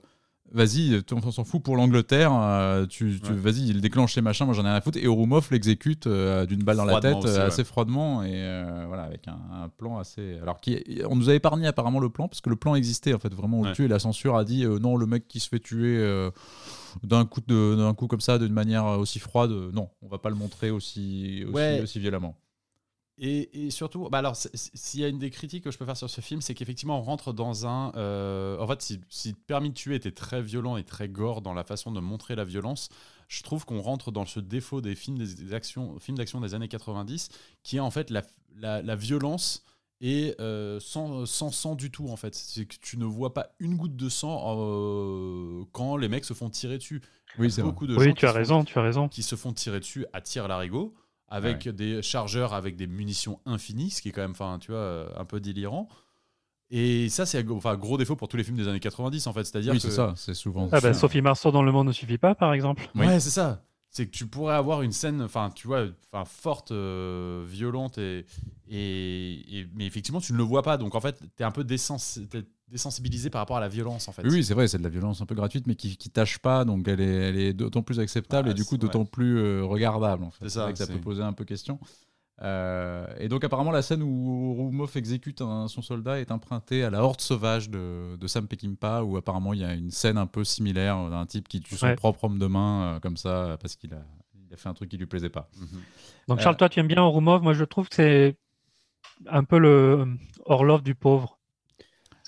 [0.53, 3.35] Vas-y, on s'en fout pour l'Angleterre, euh, tu, tu- Ouais.
[3.37, 4.97] vas-y, il déclenche les machins, moi j'en ai rien à foutre.
[4.97, 7.41] Et Orumov l'exécute euh, d'une balle dans la tête, aussi, euh, ouais.
[7.47, 10.37] assez froidement, et euh, voilà, avec un, un plan assez.
[10.41, 13.19] Alors, qui, on nous a épargné apparemment le plan, parce que le plan existait en
[13.19, 15.49] fait, vraiment, on le tue, et la censure a dit Non, le mec qui se
[15.49, 16.01] fait tuer.
[17.03, 20.29] d'un coup, de- d'un coup comme ça, d'une manière aussi froide, non, on va pas
[20.29, 21.43] le montrer aussi,
[21.83, 22.35] aussi violemment.
[23.19, 25.97] Et, et surtout, bah alors, s'il y a une des critiques que je peux faire
[25.97, 27.91] sur ce film, c'est qu'effectivement, on rentre dans un.
[27.95, 31.55] euh, en fait, si, si Permis de tuer était très violent et très gore dans
[31.55, 32.89] la façon de montrer la violence,
[33.27, 35.17] je trouve qu'on rentre dans ce défaut des films
[35.51, 37.29] actions, films d'action des années 90,
[37.63, 38.21] qui est en fait la,
[38.55, 39.63] la, la violence
[39.99, 42.35] et euh, sans, sans sang du tout en fait.
[42.35, 46.35] C'est que tu ne vois pas une goutte de sang euh, quand les mecs se
[46.35, 47.01] font tirer dessus.
[47.39, 47.71] Oui, c'est vrai.
[47.71, 49.07] beaucoup de Oui, gens tu as se font- raison, tu as raison.
[49.09, 50.93] qui se font tirer dessus à tir larigot
[51.29, 54.79] avec des chargeurs avec des munitions infinies, ce qui est quand même, enfin, tu vois,
[54.79, 55.87] euh, un peu délirant.
[56.69, 59.45] Et ça, c'est enfin gros défaut pour tous les films des années 90, en fait.
[59.45, 60.67] C'est-à-dire Oui, que c'est ça, c'est souvent.
[60.71, 60.93] Ah bah.
[60.93, 62.89] Sophie Marceau dans Le Monde ne suffit pas, par exemple.
[62.95, 63.05] Oui.
[63.05, 63.63] Ouais, c'est ça.
[63.97, 68.25] C'est que tu pourrais avoir une scène, enfin, tu vois, enfin, forte, euh, violente, et,
[68.69, 70.77] et, et- mais effectivement, tu ne le vois pas.
[70.77, 74.07] Donc, en fait, tu es un peu désens- t'es désensibilisé par rapport à la violence,
[74.07, 74.21] en fait.
[74.27, 76.63] Oui, c'est vrai, c'est de la violence un peu gratuite, mais qui, qui tâche pas,
[76.63, 79.63] donc elle est, elle est d'autant plus acceptable Ah, et du coup d'autant plus euh,
[79.63, 80.23] regardable.
[80.23, 80.45] en fait.
[80.45, 81.79] C'est ça, ça c'est- peut poser un peu question.
[82.43, 86.91] Euh, et donc apparemment la scène où Roumov exécute un- son soldat est empruntée à
[86.91, 90.27] la Horde sauvage de, de Sam Peckinpah, où apparemment il y a une scène un
[90.27, 91.95] peu similaire d'un type qui tue son Ouais.
[91.95, 94.03] propre homme de main euh, comme ça parce qu'il a,
[94.47, 95.49] il a fait un truc qui lui plaisait pas.
[95.57, 95.67] Mhm.
[96.27, 98.37] Donc Euh, Charles, toi tu aimes bien Orumov, moi je trouve que c'est
[99.27, 99.69] un peu le
[100.01, 100.05] euh,
[100.45, 101.36] Orlov du pauvre.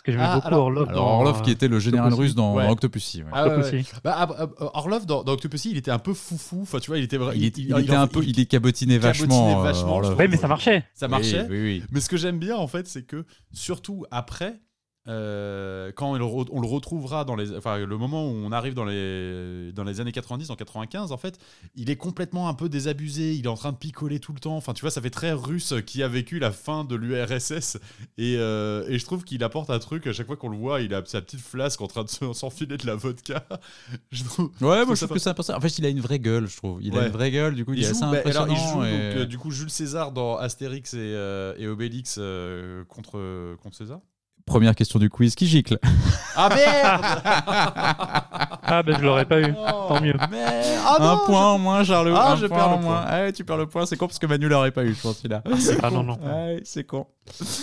[0.10, 0.89] Parce que j'aimais Ah, beaucoup alors- Orlov.
[0.89, 2.28] Alors dans, Orlov qui euh, était le général Octopussy.
[2.28, 2.69] russe dans Ouais.
[2.69, 3.24] Octopussy.
[3.24, 3.30] ouais.
[3.34, 3.45] Ah.
[3.48, 3.86] Octopussy.
[4.04, 6.60] Bah, ah, ah, Orlov, dans, dans Octopussy, il était un peu foufou.
[6.63, 8.30] Enfin, tu vois, il était Il, était- il il- était il en- un peu, il-
[8.30, 9.60] il est cabotiné vachement.
[9.60, 10.84] euh, vachement, Oui, mais ça marchait.
[10.93, 11.41] Ça marchait.
[11.50, 11.84] Oui, oui, oui.
[11.91, 14.60] Mais ce que j'aime bien, en fait, c'est que surtout après,
[15.10, 18.52] euh, quand on le, re- on le retrouvera dans les, enfin, le moment où on
[18.52, 21.38] arrive dans les, dans les années 90, en 95, en fait,
[21.76, 23.34] il est complètement un peu désabusé.
[23.34, 24.56] Il est en train de picoler tout le temps.
[24.56, 27.78] Enfin, tu vois, ça fait très russe qui a vécu la fin de l'URSS.
[28.17, 30.82] Et, euh, et je trouve qu'il apporte un truc à chaque fois qu'on le voit.
[30.82, 33.48] Il a sa petite flasque en train de se- s'enfiler de la vodka.
[34.12, 34.52] je trouve.
[34.62, 35.58] Ouais, moi je trouve que c'est important.
[35.58, 36.80] En fait, il a une vraie gueule, je trouve.
[36.84, 38.56] Il a une vraie gueule, du coup, il, Il est joue, assez bah, alors, il
[38.58, 42.19] joue et- donc, euh, du coup Jules César dans Astérix et, et Obélix
[42.88, 44.00] contre, contre César?
[44.50, 45.78] Première question du quiz qui gicle.
[46.36, 47.06] Ah merde
[48.64, 49.54] Ah ben je l'aurais pas eu.
[49.54, 50.16] Tant mieux.
[50.32, 50.44] Mais...
[50.86, 52.14] Ah un non, point en moins, Charlot.
[52.16, 53.04] Ah, un je point perds le point.
[53.08, 53.86] Ah ouais, tu perds le point.
[53.86, 55.44] C'est con parce que Manu l'aurait pas eu, je pense, celui-là.
[55.84, 56.18] Ah non, non.
[56.24, 57.06] Ouais, c'est con.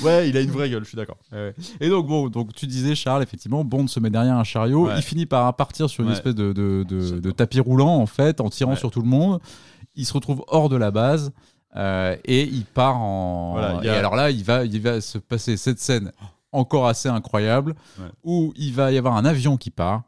[0.03, 1.17] Ouais, il a une vraie gueule, je suis d'accord.
[1.33, 1.55] Ouais.
[1.81, 4.87] Et donc, bon, donc tu disais, Charles, effectivement, Bond se met derrière un chariot.
[4.87, 4.95] Ouais.
[4.97, 6.15] Il finit par partir sur une Ouais.
[6.15, 7.21] espèce de, de, de- J'adore.
[7.21, 8.77] de tapis roulant, en fait, en tirant Ouais.
[8.77, 9.41] sur tout le monde.
[9.97, 11.33] Il se retrouve hors de la base.
[11.75, 13.53] euh, et il part en.
[13.53, 16.11] Voilà, il Et a- alors là, il va, il va se passer cette scène
[16.53, 18.07] encore assez incroyable Ouais.
[18.25, 20.03] où il va y avoir un avion qui part.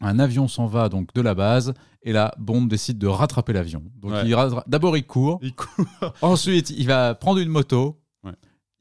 [0.00, 1.74] Un avion s'en va donc de la base.
[2.02, 3.82] Et là, Bond décide de rattraper l'avion.
[4.00, 4.22] Donc Ouais.
[4.26, 5.38] il ra- d'abord il court.
[5.42, 5.68] Il court.
[6.22, 7.96] Ensuite, il va prendre une moto.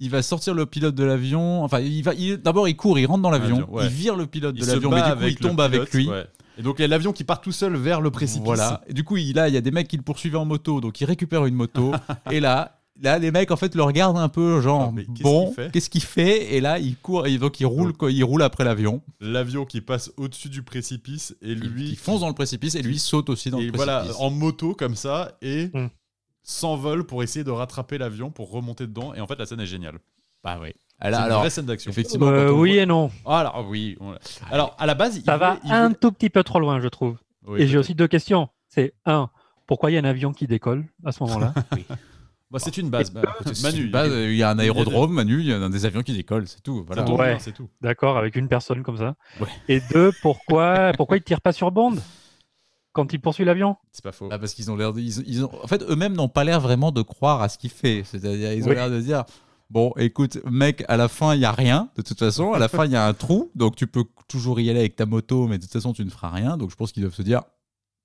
[0.01, 1.61] Il va sortir le pilote de l'avion.
[1.61, 2.13] Enfin, il va.
[2.13, 3.67] il- D'abord, il court, il rentre dans l'avion.
[3.69, 3.83] Ouais.
[3.83, 6.07] Il vire le pilote Il de l'avion, mais du coup, il tombe avec lui.
[6.07, 6.25] ouais.
[6.57, 8.45] Et donc il y a l'avion qui part tout seul vers le précipice.
[8.45, 8.81] Voilà.
[8.87, 10.79] Et du coup, il, là, il y a des mecs qui le poursuivent en moto,
[10.79, 11.91] donc il récupère une moto.
[12.31, 15.23] et là, là, les mecs en fait le regardent un peu, genre Ah, mais qu'est-ce
[15.23, 16.53] bon, qu'il fait qu'est-ce qu'il fait?
[16.55, 19.01] Et là, il court, et donc il roule, quoi, il roule après l'avion.
[19.19, 22.95] L'avion qui passe au-dessus du précipice et lui il fonce dans le précipice et lui
[22.95, 24.21] il saute aussi dans et le voilà précipice.
[24.21, 25.87] en moto comme ça et Mm.
[26.43, 29.13] s'envole pour essayer de rattraper l'avion pour remonter dedans.
[29.13, 29.99] Et en fait, la scène est géniale.
[30.43, 30.69] Bah oui.
[31.01, 31.91] C'est Alors, une alors, vraie scène d'action.
[31.91, 33.11] effectivement, Euh, oui voit- et non.
[33.25, 33.97] Ah, alors oui.
[33.99, 34.13] on-
[34.51, 36.59] Alors à la base, il Ça va voulait- il un voulait- tout petit peu trop
[36.59, 37.17] loin, je trouve.
[37.47, 38.49] Oui, Et j'ai aussi deux questions.
[38.67, 39.29] C'est un,
[39.67, 41.53] pourquoi il y a un avion qui décolle à ce moment-là?
[42.51, 43.11] Bah, c'est une base.
[43.11, 45.85] Bah, C'est Manu, une base, il y a un aérodrome, Manu, il y a des
[45.85, 46.83] avions qui décollent, c'est tout.
[46.85, 47.03] Voilà.
[47.03, 47.29] ça tombe Ouais.
[47.31, 47.69] bien, c'est tout.
[47.81, 49.15] D'accord, avec une personne comme ça.
[49.39, 49.47] Ouais.
[49.67, 51.95] Et deux, pourquoi, pourquoi il tire pas sur Bond
[52.91, 53.75] quand il poursuit l'avion?
[53.91, 54.29] C'est pas faux.
[54.31, 56.59] Ah, parce qu'ils ont l'air, de- ils, ils ont, en fait, eux-mêmes n'ont pas l'air
[56.59, 58.01] vraiment de croire à ce qu'il fait.
[58.03, 58.75] C'est-à-dire, ils ont Oui.
[58.75, 59.25] l'air de dire,
[59.69, 61.89] bon, écoute, mec, à la fin, il y a rien.
[61.97, 64.59] De toute façon, à la fin, il y a un trou, donc tu peux toujours
[64.59, 66.57] y aller avec ta moto, mais de toute façon, tu ne feras rien.
[66.57, 67.43] Donc, je pense qu'ils doivent se dire,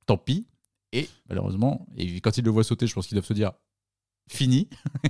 [0.04, 0.46] tant pis.
[0.92, 3.52] Et malheureusement, et quand ils le voient sauter, je pense qu'ils doivent se dire,
[4.28, 4.68] fini.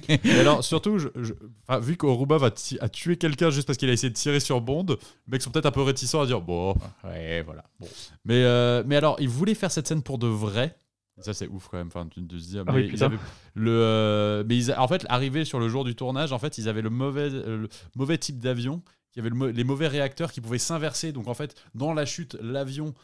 [0.08, 1.34] Et alors, surtout, je, je-
[1.66, 2.50] enfin, vu qu'Oruba va
[2.80, 4.96] a tué quelqu'un juste parce qu'il a essayé de tirer sur Bond, les
[5.28, 6.74] mecs sont peut-être un peu réticents à dire bon.
[7.04, 7.64] Ouais, voilà.
[7.80, 7.86] Bon.
[8.24, 10.76] Mais, euh, mais alors, ils voulaient faire cette scène pour de vrai.
[11.20, 11.86] Ça, c'est ouf quand même.
[11.86, 12.64] Enfin, de se dire.
[12.66, 13.18] Ah mais oui, ils avaient
[13.54, 16.68] le, euh, mais ils en fait, arrivé sur le jour du tournage, en fait, ils
[16.68, 18.82] avaient le mauvais, euh, le mauvais type d'avion.
[19.14, 21.12] Il y avait le les mauvais réacteurs qui pouvaient s'inverser.
[21.12, 22.94] Donc, en fait, dans la chute, l'avion.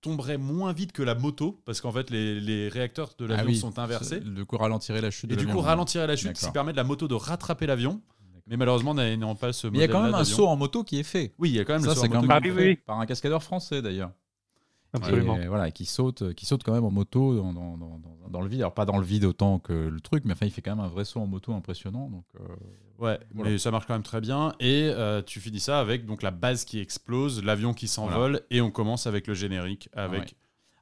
[0.00, 3.48] Tomberait moins vite que la moto parce qu'en fait les, les réacteurs de l'avion Ah
[3.48, 5.30] oui, sont inversés Du coup, ralentirait la chute.
[5.30, 5.62] et de du coup l'avion.
[5.64, 8.00] ralentirait la chute ce qui permet de la moto de rattraper l'avion
[8.46, 10.84] mais malheureusement n'ayant pas ce Mais il y a quand même un saut en moto
[10.84, 11.34] qui est fait.
[11.38, 13.00] oui il y a quand même Ça, le saut en quand moto même Ah par
[13.00, 14.10] un cascadeur français d'ailleurs.
[14.94, 15.36] Absolument.
[15.38, 18.40] Et voilà, qui saute, qui saute quand même en moto dans, dans, dans- dans- dans
[18.40, 18.60] le vide.
[18.60, 20.84] Alors pas dans le vide autant que le truc, mais enfin il fait quand même
[20.84, 22.08] un vrai saut en moto impressionnant.
[22.10, 22.44] Donc euh,
[22.98, 23.50] Ouais, Voilà.
[23.52, 24.54] mais ça marche quand même très bien.
[24.60, 28.60] Et euh, tu finis ça avec donc la base qui explose, l'avion qui s'envole, et
[28.60, 30.20] on commence avec le générique avec.
[30.20, 30.26] Ouais.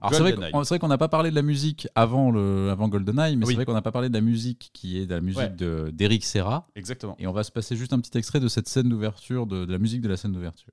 [0.01, 3.45] alors c'est vrai qu'on n'a pas parlé de la musique avant le avant GoldenEye, mais
[3.45, 3.53] Oui.
[3.53, 5.51] c'est vrai qu'on n'a pas parlé de la musique qui est de la musique Ouais.
[5.51, 6.69] de d'Eric Serra.
[6.75, 7.17] Exactement.
[7.19, 9.73] Et on va se passer juste un petit extrait de cette scène d'ouverture, de, de
[9.73, 10.73] la musique de la scène d'ouverture.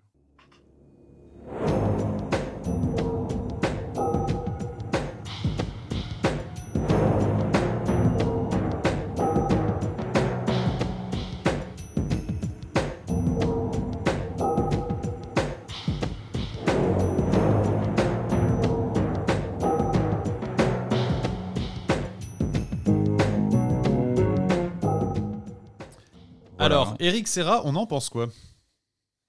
[26.73, 28.27] Alors, Eric Serra, on en pense quoi?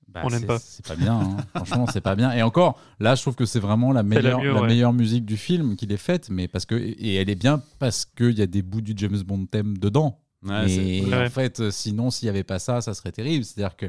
[0.08, 0.58] Bah, On n'aime pas.
[0.58, 1.36] C'est pas bien, hein.
[1.54, 2.32] franchement, c'est pas bien.
[2.32, 4.68] Et encore, là, je trouve que c'est vraiment la la meilleure, mieux, la ouais.
[4.68, 8.04] meilleure musique du film qu'il ait faite, mais parce que et elle est bien parce
[8.04, 10.20] qu'il y a des bouts du James Bond thème dedans.
[10.44, 11.26] Ouais, et Ouais.
[11.26, 13.44] en fait, euh, sinon, s'il n'y avait pas ça, ça serait terrible.
[13.44, 13.86] C'est-à-dire que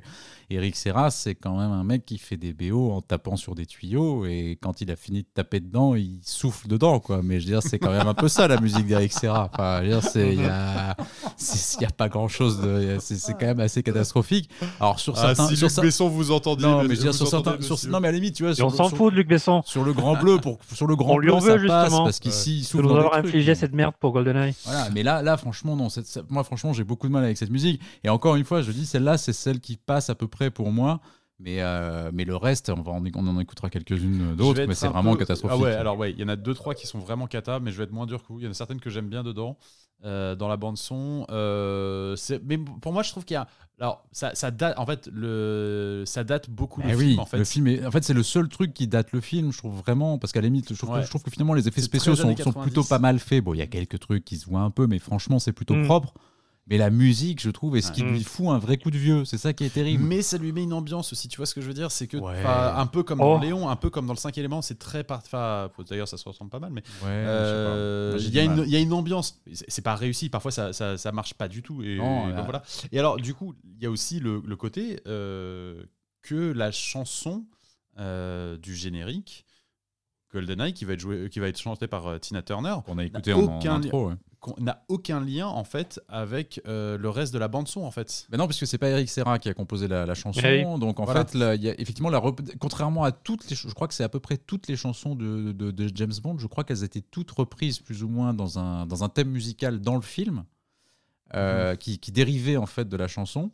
[0.49, 3.65] Eric Serra, c'est quand même un mec qui fait des BO en tapant sur des
[3.65, 7.21] tuyaux, et quand il a fini de taper dedans, il souffle dedans, quoi.
[7.23, 9.49] Mais je veux dire, c'est quand même un peu ça la musique d'Eric Serra.
[9.53, 10.95] Enfin, je veux dire, c'est il y a,
[11.81, 14.49] il pas grand-chose de, c'est quand même assez catastrophique.
[14.79, 16.65] Alors sur Ah, certains, si sur Luc Besson vous entendiez.
[16.67, 18.17] non, mais- mais je veux dire, vous sur certains, entendez, sur- non mais à la
[18.17, 19.61] limite, tu vois, sur, on s'en fout de Luc Besson.
[19.65, 22.03] sur le grand bleu pour sur le grand On lui bleu ça veut, passe justement.
[22.03, 24.53] parce qu'ici il De souffle des avoir infligé mais- cette merde pour GoldenEye.
[24.65, 25.89] Voilà, mais là, là, franchement, non.
[25.89, 27.81] cette- moi, franchement, j'ai beaucoup de mal avec cette musique.
[28.05, 30.71] Et encore une fois, je dis, celle-là, c'est celle qui passe à peu près pour
[30.71, 31.01] moi.
[31.37, 34.87] Mais, euh, mais le reste, on, va en, on en écoutera quelques-unes d'autres, mais c'est
[34.87, 35.57] vraiment peu- catastrophique.
[35.59, 37.71] Ah ouais, alors ouais, il y en a deux trois qui sont vraiment cata, mais
[37.71, 38.39] je vais être moins dur que vous.
[38.39, 39.57] Il y en a certaines que j'aime bien dedans
[40.05, 41.25] euh, dans la bande son.
[41.31, 43.47] Euh, mais pour moi, je trouve qu'il y a
[43.81, 47.25] alors ça, ça date en fait le ça date beaucoup Eh le oui, film en
[47.25, 47.37] fait.
[47.37, 49.75] le film est- en fait, c'est le seul truc qui date le film, je trouve
[49.75, 51.03] vraiment, parce qu'à la limite, je trouve, que- Ouais.
[51.03, 52.61] je trouve que finalement les effets spéciaux sont, sont 90.
[52.61, 53.43] plutôt pas mal faits.
[53.43, 55.75] Bon, il y a quelques trucs qui se voient un peu, mais franchement, c'est plutôt
[55.75, 55.83] Mm.
[55.85, 56.13] propre.
[56.67, 59.23] Mais la musique, je trouve, est ce qui lui fout un vrai coup de vieux.
[59.23, 60.03] C'est ça qui est terrible.
[60.03, 61.91] Mais ça lui met une ambiance aussi, tu vois ce que je veux dire?
[61.91, 62.41] C'est que, Ouais.
[62.43, 63.35] un peu comme Oh.
[63.35, 65.19] dans Léon, un peu comme dans le 5 élément, c'est très part...
[65.23, 68.71] enfin, D'ailleurs, ça se ressemble pas mal, mais Ouais, Euh, il y, a une- il
[68.71, 69.39] y a une ambiance.
[69.67, 70.29] C'est pas réussi.
[70.29, 71.83] Parfois, ça, ça, ça marche pas du tout.
[71.83, 72.63] Et, Non, et là- donc voilà.
[72.91, 75.83] Et alors, du coup, il y a aussi le, le côté euh,
[76.23, 77.45] que la chanson
[77.99, 79.45] euh, du générique
[80.33, 83.03] GoldenEye, qui va être joué, qui va être chantée par Tina Turner, qu'on a n'a
[83.05, 84.09] écouté en, en aucun, intro.
[84.09, 84.15] ouais.
[84.45, 87.91] Qu'on- n'a aucun lien en fait avec euh, le reste de la bande son en
[87.91, 88.27] fait.
[88.29, 90.39] Ben non, parce que c'est pas Eric Serra qui a composé la, la chanson.
[90.43, 91.25] Eh Donc en Voilà.
[91.25, 92.21] fait, là, il y a effectivement, la
[92.59, 95.51] contrairement à toutes les, je crois que c'est à peu près toutes les chansons de,
[95.51, 96.37] de- de James Bond.
[96.37, 99.79] Je crois qu'elles étaient toutes reprises plus ou moins dans un dans un thème musical
[99.81, 100.43] dans le film,
[101.33, 101.77] euh, Mhm.
[101.77, 103.51] qui, qui dérivait en fait de la chanson.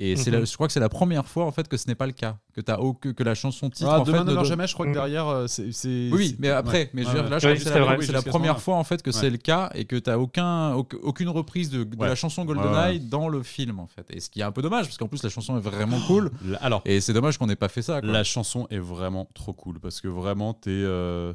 [0.00, 0.38] Et c'est Mhm.
[0.38, 2.12] la- je crois que c'est la première fois en fait que ce n'est pas le
[2.12, 4.34] cas, que t'as au- que, que la chanson titre Ah, en Demain fait ne ne
[4.34, 4.94] meurt donne- jamais, je crois que Mm.
[4.94, 6.10] derrière, euh, c'est.
[6.12, 6.90] Oui, mais après, ouais.
[6.94, 7.30] mais je Ouais, veux dire, ouais.
[7.30, 7.56] là, je crois
[7.96, 9.16] que c'est la, première fois en fait que Ouais.
[9.16, 12.98] c'est le cas et que tu n'as aucun, auc- aucune reprise de, la chanson GoldenEye
[12.98, 12.98] ouais.
[13.00, 14.06] dans le film en fait.
[14.10, 16.30] Et ce qui est un peu dommage parce qu'en plus la chanson est vraiment cool
[16.60, 18.00] Alors, et c'est dommage qu'on n'ait pas fait ça.
[18.00, 18.10] quoi.
[18.12, 21.32] La chanson est vraiment trop cool parce que vraiment, t'es euh,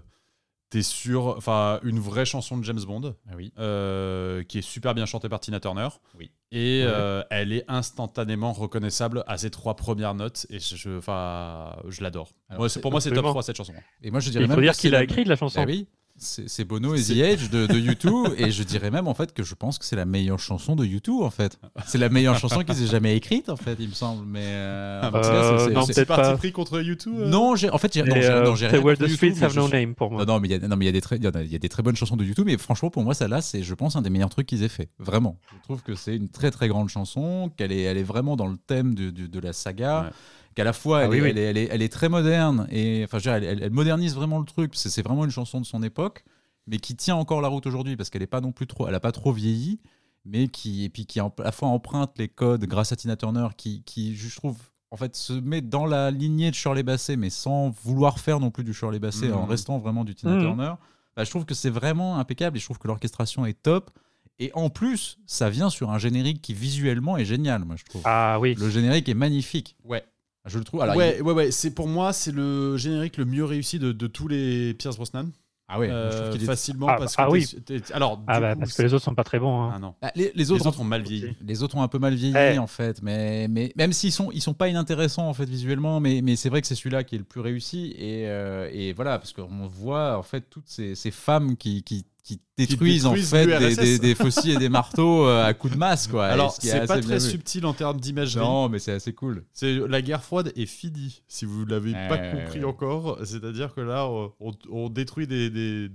[0.74, 3.54] t'es sur enfin, une vraie chanson de James Bond Ah oui.
[3.60, 5.88] euh, qui est super bien chantée par Tina Turner.
[6.18, 6.32] Oui.
[6.52, 6.92] Et Ouais.
[6.92, 10.48] euh, elle est instantanément reconnaissable à ses trois premières notes.
[10.50, 12.32] Et je, je, enfin, je l'adore.
[12.58, 13.30] Moi, pour moi, c'est top absolument.
[13.30, 13.74] 3 cette chanson.
[14.02, 15.60] Et moi je dirais Il même faut dire qu'il a écrit de la chanson.
[15.62, 15.88] Bah oui.
[16.16, 19.44] C'est Bono et The Edge de, de U2 et je dirais même en fait que
[19.44, 21.60] je pense que c'est la meilleure chanson de U2 en fait.
[21.88, 24.26] C'est la meilleure chanson qu'ils aient jamais écrite en fait, il me semble.
[24.26, 26.38] Mais euh, Euh, c'est- c'est- non, c'est- peut-être pas.
[26.38, 29.10] pris contre YouTube euh non, j'ai en fait j'ai non, j'ai- euh, rien the U2,
[29.16, 30.24] Streets Have No Name pour moi.
[30.26, 31.28] Non, non, mais il y a, non, mais il y a des très, il y
[31.28, 33.42] a- il y a des très bonnes chansons de YouTube, mais franchement, pour moi, celle-là,
[33.42, 34.90] c'est, je pense, un des meilleurs trucs qu'ils aient fait.
[35.00, 35.38] Vraiment.
[35.58, 38.48] Je trouve que c'est une très, très grande chanson, qu'elle est, elle est vraiment dans
[38.48, 40.10] le thème de, de- de la saga, Ouais.
[40.56, 41.30] Qu'à la fois, Ah elle, oui, est, oui.
[41.30, 44.16] Elle, est, elle, est, elle est très moderne, et enfin, je veux dire, elle, modernise
[44.16, 44.72] vraiment le truc.
[44.76, 46.24] C'est, c'est vraiment une chanson de son époque,
[46.68, 48.96] mais qui tient encore la route aujourd'hui, parce qu'elle est pas non plus trop, elle
[48.96, 49.80] a pas trop vieilli,
[50.26, 53.48] mais qui, et puis qui à la fois emprunte les codes grâce à Tina Turner,
[53.58, 54.58] qui, qui je trouve,
[54.92, 58.52] en fait, se met dans la lignée de Shirley Bassey, mais sans vouloir faire non
[58.52, 59.34] plus du Shirley Bassey, Mhm.
[59.36, 60.42] en restant vraiment du Tina Mhm.
[60.42, 60.74] Turner.
[61.16, 63.92] Bah, je trouve que c'est vraiment impeccable et je trouve que l'orchestration est top.
[64.40, 68.02] Et en plus, ça vient sur un générique qui visuellement est génial, moi je trouve.
[68.06, 68.56] Ah oui.
[68.56, 69.76] Le générique est magnifique.
[69.84, 70.04] Ouais.
[70.46, 70.82] Je le trouve.
[70.82, 71.52] Alors, ouais, ouais, ouais.
[71.52, 75.26] C'est pour moi, c'est le générique le mieux réussi de, de tous les Pierce Brosnan.
[75.70, 77.48] Ah ouais, Euh, je trouve qu'il est- facilement Ah, parce ah que oui.
[77.66, 79.62] t'es- t'es- alors Ah bah coup, parce que les autres sont pas très bons.
[79.64, 79.72] hein.
[79.74, 82.00] ah non Bah, les, les les autres, ont mal vieilli les autres ont un peu
[82.00, 85.46] mal vieilli en fait, mais, mais même s'ils sont ils sont pas inintéressants en fait
[85.46, 88.70] visuellement, mais, mais c'est vrai que c'est celui-là qui est le plus réussi et, euh,
[88.74, 93.06] et voilà parce qu'on voit en fait toutes ces, ces femmes qui, qui, qui détruisent,
[93.06, 96.26] en fait des, des, des faucils et des marteaux euh, à coups de masse quoi.
[96.28, 99.44] Alors ce c'est pas très subtil en termes d'imagerie Non, mais c'est assez cool.
[99.52, 102.66] c'est la guerre froide est finie si vous l'avez Ouais, pas ouais, compris ouais.
[102.66, 104.32] encore c'est à dire que là on,
[104.72, 105.90] on détruit des, des,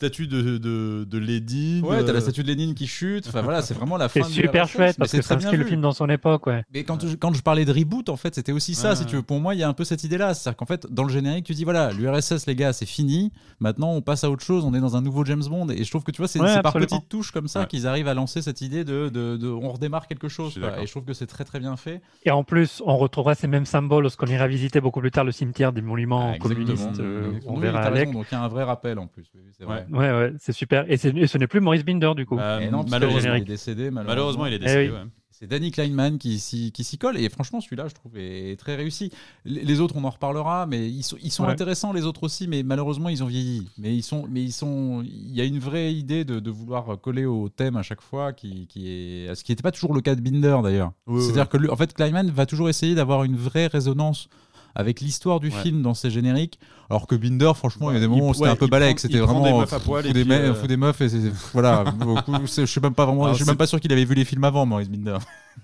[0.00, 3.26] des statues de, de, de Lénine Ouais, t'as euh, la statue de Lénine qui chute.
[3.28, 4.22] Enfin voilà, c'est vraiment la fin.
[4.24, 6.64] C'est super chouette parce c'est que bien inscrit le film dans son époque, ouais.
[6.74, 8.96] Mais quand, je, quand je parlais de reboot, en fait, c'était aussi ça, Ouais.
[8.96, 9.22] si tu veux.
[9.22, 10.34] Pour moi, il y a un peu cette idée-là.
[10.34, 13.32] C'est-à-dire qu'en fait, dans le générique, tu dis voilà, l'URSS, les gars, c'est fini.
[13.60, 14.64] Maintenant, on passe à autre chose.
[14.64, 15.68] On est dans un nouveau James Bond.
[15.70, 17.66] Et je trouve que tu vois, c'est Ouais, c'est par petites touches comme ça Ouais.
[17.66, 20.54] qu'ils arrivent à lancer cette idée de, de, de- on redémarre quelque chose.
[20.56, 20.82] Je.
[20.82, 22.02] Et je trouve que c'est très très bien fait.
[22.24, 25.32] Et en plus, on retrouvera ces mêmes symboles lorsqu'on ira visiter beaucoup plus tard le
[25.32, 26.98] cimetière des monuments Ah, communistes.
[27.00, 29.24] euh, on oui, verra raison, donc il y a un vrai rappel en plus.
[29.34, 29.83] Oui, oui, c'est vrai.
[29.90, 30.84] Ouais, ouais, c'est super.
[30.90, 32.36] Et, c'est- et ce n'est plus Maurice Binder du coup.
[32.36, 33.90] non, que malheureusement, il est décédé.
[33.90, 34.94] Malheureusement, malheureusement il est décédé Eh oui.
[34.96, 35.04] ouais.
[35.36, 38.76] C'est Danny Kleinman qui s'y qui s'y colle et franchement celui-là je trouve est très
[38.76, 39.10] réussi.
[39.44, 41.50] Les autres on en reparlera mais ils sont, ils sont Ouais.
[41.50, 43.68] intéressants les autres aussi mais malheureusement ils ont vieilli.
[43.76, 47.00] Mais ils sont mais ils sont il y a une vraie idée de, de vouloir
[47.00, 50.02] coller au thème à chaque fois qui, qui est ce qui n'était pas toujours le
[50.02, 50.92] cas de Binder d'ailleurs.
[51.18, 54.28] C'est-à-dire que en fait Kleinman va toujours essayer d'avoir une vraie résonance
[54.74, 55.62] avec l'histoire du Ouais.
[55.62, 56.58] film dans ses génériques
[56.90, 58.98] alors que Binder franchement il y a des moments où c'était ouais, un peu balèque,
[59.00, 61.08] c'était vraiment des meufs à poil des, me- euh, fout des meufs et
[61.52, 61.84] voilà
[62.46, 64.24] je sais même pas vraiment je suis c'est- même pas sûr qu'il avait vu les
[64.24, 65.18] films avant Maurice Binder.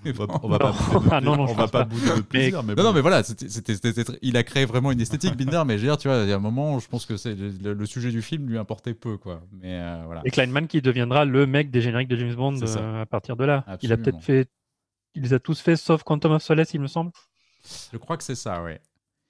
[0.07, 0.59] On va, on va Non.
[0.59, 0.75] pas,
[1.11, 3.47] Ah on va pas bouder notre plaisir, mais, Non, mais voilà, c'était,
[4.23, 6.33] il a créé vraiment une esthétique, Binder, mais je veux dire, tu vois, il y
[6.33, 9.43] a un moment, je pense que c'est le, sujet du film lui importait peu, quoi.
[9.53, 10.23] Mais euh, voilà.
[10.25, 13.45] Et Kleinman qui deviendra le mec des génériques de James Bond euh, à partir de
[13.45, 13.65] là.
[13.83, 14.49] Il a peut-être fait.
[15.17, 17.11] Il les a tous fait sauf Quantum of Solace, il me semble.
[17.93, 18.81] Je crois que c'est ça, ouais.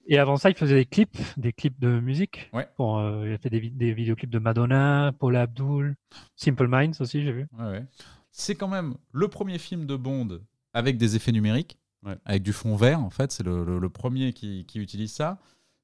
[0.07, 2.49] Et avant ça, il faisait des clips, des clips de musique.
[2.53, 2.67] Ouais.
[2.75, 5.95] Pour, euh, il a fait des, des vidéoclips de Madonna, Paula Abdul,
[6.35, 7.47] Simple Minds aussi, j'ai vu.
[7.57, 7.85] Ouais, ouais.
[8.31, 10.39] C'est quand même le premier film de Bond
[10.73, 12.17] avec des effets numériques, Ouais.
[12.25, 13.31] avec du fond vert, en fait.
[13.31, 15.37] C'est le, le- le premier qui, qui utilise ça.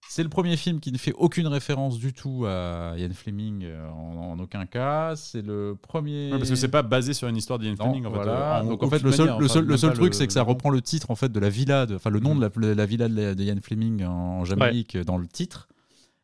[0.10, 3.88] C'est le premier film qui ne fait aucune référence du tout à Ian Fleming euh,
[3.92, 5.16] en, en aucun cas.
[5.16, 6.32] C'est le premier.
[6.32, 8.16] Ouais, parce que c'est pas basé sur une histoire d'Ian Fleming en fait.
[8.16, 8.60] voilà.
[8.60, 10.26] euh, Donc en fait, le seul, manière, le enfin, seul, le seul truc, le- c'est
[10.28, 12.42] que ça reprend le titre en fait de la villa, de- enfin le nom de
[12.42, 15.68] la, la villa de, Ian Fleming en Jamaïque dans le titre.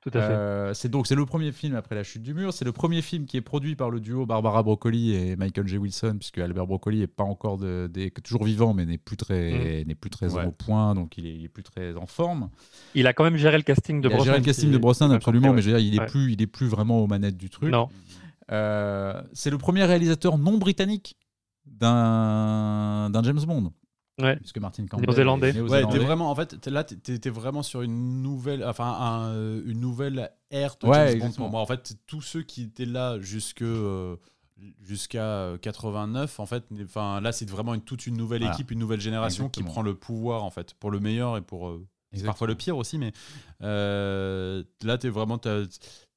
[0.03, 0.33] Tout à fait.
[0.33, 2.51] Euh, c'est donc c'est le premier film après la chute du mur.
[2.53, 5.77] C'est le premier film qui est produit par le duo Barbara Broccoli et Michael J.
[5.77, 7.89] Wilson, puisque Albert Broccoli est pas encore de,
[8.21, 10.45] toujours vivant, mais n'est plus très n'est plus très Ouais.
[10.45, 12.49] au point, donc il est, il est plus très en forme.
[12.95, 15.09] Il a quand même géré le casting de il a géré le casting de Brosnan
[15.11, 16.05] absolument, mais je veux dire, il est Ouais.
[16.07, 17.69] plus il est plus vraiment aux manettes du truc.
[17.71, 17.87] Non,
[18.51, 21.15] Euh, c'est le premier réalisateur non britannique
[21.65, 23.71] d'un James Bond.
[24.23, 24.35] Ouais.
[24.37, 25.59] Puisque Martin Campbell Néo-zélandais.
[25.61, 29.33] Ouais, t'es vraiment, en fait, là, t'es- t'es vraiment sur une nouvelle, enfin, un,
[29.65, 31.59] une nouvelle ère de Ouais, James Bond moi.
[31.61, 34.15] En fait, tous ceux qui étaient là jusque euh,
[34.81, 38.53] jusqu'à 89, en fait, enfin, là, c'est vraiment une, toute une nouvelle Voilà.
[38.55, 39.71] équipe, une nouvelle génération qui Exactement.
[39.73, 41.85] prend le pouvoir, en fait, pour le meilleur et pour euh,
[42.23, 43.11] parfois le pire aussi, mais
[43.73, 45.39] euh, là, t'es vraiment,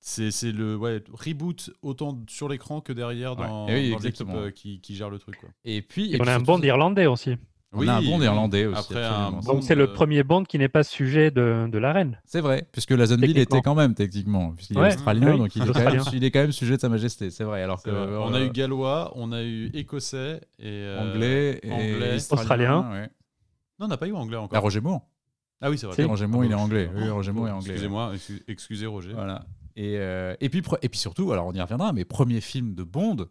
[0.01, 3.47] c'est le ouais, reboot autant sur l'écran que derrière Ouais.
[3.47, 5.37] dans, Et oui, dans l'équipe euh, qui, qui gère le truc.
[5.41, 5.49] Quoi.
[5.65, 7.37] Et puis Et et on puis a un Bond irlandais aussi.
[7.73, 9.27] On a un Bond Oui, irlandais aussi, Après absolument.
[9.29, 11.93] un Donc Donc c'est le euh, premier Bond qui n'est pas sujet de, de la
[11.93, 12.19] reine.
[12.25, 13.57] C'est vrai, puisque la Zoneville Techniquement.
[13.59, 16.05] était quand même techniquement, puisqu'il est australien, oui, donc il est, quand australien.
[16.05, 17.31] même, il est quand même sujet de sa majesté.
[17.31, 17.63] C'est vrai.
[17.63, 18.01] Alors que vrai.
[18.01, 22.15] euh, on a eu gallois, on a eu écossais et euh, anglais, et anglais.
[22.17, 22.91] Australien.
[22.93, 23.09] ouais.
[23.79, 24.63] Non, on n'a pas eu anglais Ah, encore.
[24.63, 25.03] Roger Moore.
[25.61, 26.03] Ah oui, c'est vrai.
[26.05, 26.91] Roger Moore, il est Ah, anglais.
[26.95, 27.71] je- Oui, Roger Moore est anglais.
[27.73, 29.13] Excusez-moi, excu- excusez Roger.
[29.13, 29.45] Voilà.
[29.75, 32.85] Et, euh, et, puis, et puis surtout, alors on y reviendra, mais premier film de
[32.85, 33.27] Bond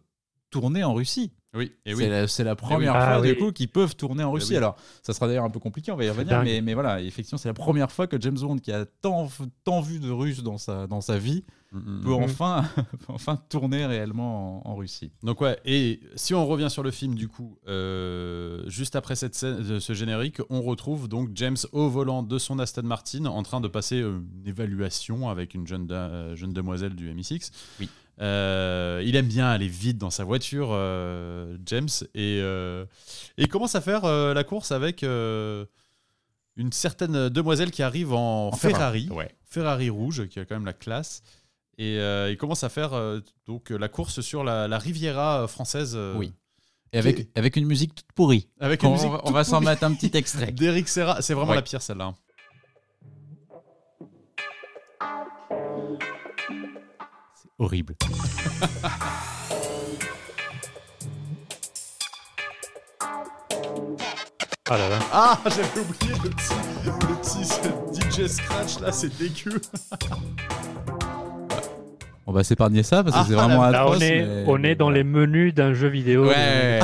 [0.50, 1.32] tourné en Russie.
[1.54, 2.08] Oui, et c'est oui.
[2.08, 4.50] la, c'est la première Ah fois du coup qu'ils peuvent tourner en Russie.
[4.50, 4.56] oui.
[4.56, 7.38] Alors, ça sera d'ailleurs un peu compliqué, on va y revenir, mais, mais voilà, effectivement,
[7.38, 9.28] c'est la première fois que James Bond, qui a tant,
[9.64, 12.22] tant vu de Russes dans sa, dans sa vie, Mm, mm, peut mm.
[12.22, 15.10] enfin, peut enfin tourner réellement en, en Russie.
[15.24, 19.34] Donc ouais, et si on revient sur le film du coup, euh, juste après cette
[19.34, 23.42] scène, de ce générique, on retrouve donc James au volant de son Aston Martin en
[23.42, 27.50] train de passer euh, une évaluation avec une jeune, da- euh, jeune demoiselle du MI6.
[27.80, 27.88] Oui.
[28.20, 32.84] Euh, il aime bien aller vite dans sa voiture, euh, James, et, euh,
[33.36, 35.66] et il commence à faire la course avec une
[36.72, 39.08] certaine demoiselle qui arrive en, Ferrari.
[39.10, 39.30] Ouais.
[39.44, 41.22] Ferrari rouge, qui a quand même la classe.
[41.78, 42.92] Et il commence à faire
[43.46, 45.98] donc la course sur la, la Riviera française.
[46.16, 46.32] Oui.
[46.92, 48.48] Et avec, avec une musique toute pourrie.
[48.60, 50.52] Avec On, une musique va- on toute va s'en mettre un petit extrait.
[50.52, 51.20] d'Eric Serra.
[51.20, 51.56] C'est vraiment Ouais.
[51.56, 52.14] la pire celle-là.
[57.58, 57.96] Horrible.
[64.68, 64.98] Ah là là.
[65.12, 69.60] Ah, j'avais oublié le petit, le petit DJ Scratch là, c'est dégueu.
[72.28, 73.98] On va s'épargner ça parce que Ah, c'est vraiment la- Là, atroce.
[73.98, 76.26] on est, mais- on est dans les menus d'un jeu vidéo.
[76.26, 76.80] Ouais,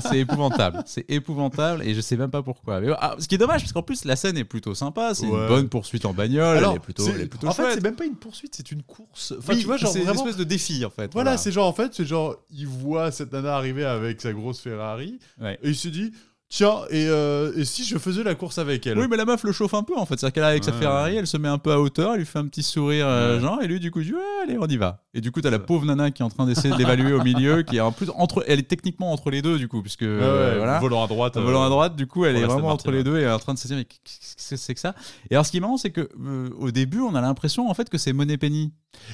[0.00, 0.82] c'est épouvantable.
[0.86, 2.80] C'est épouvantable et je sais même pas pourquoi.
[2.80, 5.14] Mais, ah, ce qui est dommage, parce qu'en plus, la scène est plutôt sympa.
[5.14, 5.38] C'est Ouais.
[5.42, 6.64] une bonne poursuite en bagnole.
[6.66, 7.74] elle est plutôt, elle est plutôt en fait, chouette.
[7.74, 9.34] c'est même pas une poursuite, c'est une course.
[9.38, 10.20] Enfin, Oui, tu vois, genre c'est une vraiment.
[10.22, 11.12] espèce de défi en fait.
[11.12, 14.60] Voilà, c'est genre en fait, c'est genre il voit cette nana arriver avec sa grosse
[14.60, 15.58] Ferrari Ouais.
[15.62, 16.12] et il se dit
[16.48, 19.42] tiens et, euh, et si je faisais la course avec elle Oui, mais la meuf
[19.42, 20.18] le chauffe un peu en fait.
[20.18, 20.72] C'est-à-dire qu'elle avec sa.
[20.72, 23.40] Ferrari, elle se met un peu à hauteur, elle lui fait un petit sourire, euh,
[23.40, 25.02] genre, et lui, du coup, dit ouais, allez, on y va.
[25.14, 27.22] Et du coup, t'as la pauvre nana qui est en train d'essayer de l'évaluer au
[27.22, 30.02] milieu, qui est en plus entre, elle est techniquement entre les deux, du coup, puisque
[30.02, 30.78] Ouais, euh, ouais, voilà.
[30.78, 31.36] volant à droite.
[31.36, 33.32] Euh, volant à droite, du coup, elle est vraiment entre les deux et elle est
[33.32, 34.94] en train de se dire, mais qu'est-ce que c'est que ça?
[35.30, 37.74] Et alors, ce qui est marrant, c'est que euh, au début, on a l'impression en
[37.74, 38.72] fait que c'est Money Penny.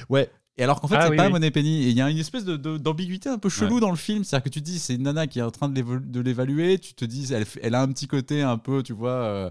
[0.09, 0.29] Ouais.
[0.57, 1.31] Et alors qu'en fait, Ah c'est oui, pas oui.
[1.31, 1.83] Money Penny.
[1.83, 4.23] Et il y a une espèce de- de- d'ambiguïté un peu chelou dans le film.
[4.23, 6.77] C'est-à-dire que tu te dis, c'est une nana qui est en train de de l'évaluer.
[6.79, 9.11] Tu te dis, elle, elle a un petit côté un peu, tu vois.
[9.11, 9.49] euh,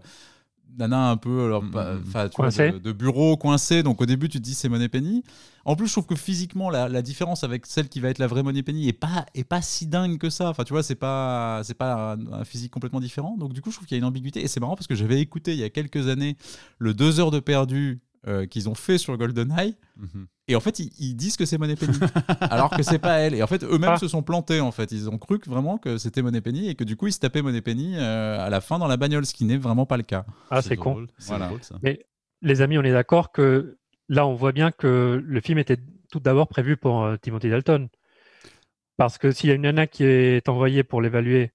[0.78, 2.02] nana un peu alors, Mm, bah, mm, mm.
[2.08, 3.82] enfin, tu vois, de, de bureau coincée.
[3.82, 5.22] Donc au début, tu te dis c'est Money Penny.
[5.64, 8.26] En plus, je trouve que physiquement, la, la différence avec celle qui va être la
[8.26, 10.48] vraie Money Penny est pas, est pas si dingue que ça.
[10.48, 13.36] Enfin, tu vois, c'est pas, c'est pas un, un physique complètement différent.
[13.36, 14.42] Donc du coup, je trouve qu'il y a une ambiguïté.
[14.42, 16.36] Et c'est marrant parce que j'avais écouté il y a quelques années
[16.78, 19.76] le 2 heures de perdu euh, qu'ils ont fait sur GoldenEye.
[19.96, 20.26] Mhm.
[20.48, 21.96] Et en fait, ils, ils disent que c'est Money Penny,
[22.40, 23.34] alors que c'est pas elle.
[23.34, 23.98] Et en fait, eux-mêmes Ah.
[23.98, 24.60] se sont plantés.
[24.60, 27.06] En fait, ils ont cru que vraiment que c'était Money Penny et que du coup,
[27.06, 29.56] ils se tapaient Money Penny euh, à la fin dans la bagnole, ce qui n'est
[29.56, 30.24] vraiment pas le cas.
[30.50, 31.06] Ah, c'est con.
[31.26, 31.46] Voilà.
[31.48, 31.76] drôle, ça.
[32.42, 35.78] Les amis, on est d'accord que là, on voit bien que le film était
[36.10, 37.88] tout d'abord prévu pour euh, Timothy Dalton.
[38.96, 41.52] Parce que s'il y a une nana qui est envoyée pour l'évaluer,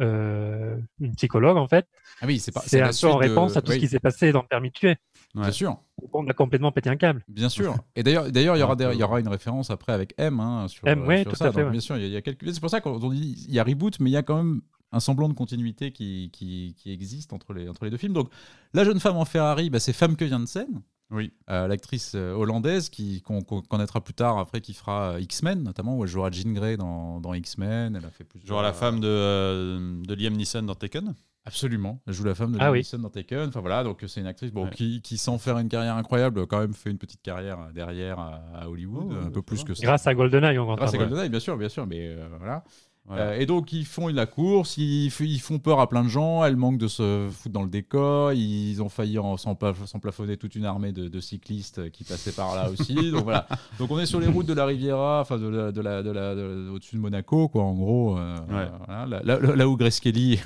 [0.00, 1.86] euh, une psychologue, en fait,
[2.20, 2.62] Ah oui, c'est pas.
[2.66, 4.68] c'est un peu en de- réponse à tout oui, ce qui s'est passé dans Permis
[4.70, 4.96] de tuer.
[5.34, 5.78] Bien sûr,
[6.12, 7.22] On a complètement pété un câble.
[7.28, 7.74] bien sûr.
[7.94, 10.40] Et d'ailleurs, d'ailleurs, il y aura, des- il y aura une référence après avec M
[10.40, 11.46] hein, sur, M, ouais, sur tout ça.
[11.48, 11.72] à fait, Donc, ouais.
[11.72, 12.54] Bien sûr, il y a, il y a quelques.
[12.54, 14.62] C'est pour ça qu'on dit il y a reboot, mais il y a quand même
[14.92, 18.14] un semblant de continuité qui, qui, qui existe entre les, entre les deux films.
[18.14, 18.30] Donc,
[18.72, 20.80] la jeune femme en Ferrari, bah, c'est Famke Janssen.
[21.10, 21.32] Oui.
[21.50, 25.96] Euh, l'actrice euh, hollandaise qui qu'on connaîtra plus tard après qui fera euh, X-Men notamment
[25.96, 28.98] où elle jouera Jean Grey dans, dans X-Men elle a fait plusieurs Genre la femme
[28.98, 31.14] de, euh, de Liam Neeson dans Taken.
[31.46, 32.86] Absolument elle joue la femme de Ah oui.
[32.98, 34.70] Dans Taken enfin voilà donc c'est une actrice bon, Ouais.
[34.74, 37.72] qui, qui sans faire une carrière incroyable a quand même fait une petite carrière euh,
[37.72, 40.92] derrière à, à Hollywood Oh, un peu plus que ça Grâce à GoldenEye, on Grâce
[40.94, 42.64] à GoldenEye bien sûr bien sûr mais euh, voilà
[43.06, 43.22] Voilà.
[43.22, 46.42] Euh, et donc ils font la course, ils, ils font peur à plein de gens,
[46.44, 50.36] elle manque de se foutre dans le décor, ils ont failli en- s'en pla- s'emplafonner
[50.36, 52.94] toute une armée de, de cyclistes qui passaient par là aussi.
[53.12, 53.46] donc voilà.
[53.78, 56.10] Donc on est sur les routes de la Riviera, enfin de la, de la, de
[56.10, 58.18] la- de- au-dessus de Monaco, quoi, en gros.
[58.18, 58.68] euh, Ouais.
[58.88, 60.40] voilà, là, là- là où Grace Kelly.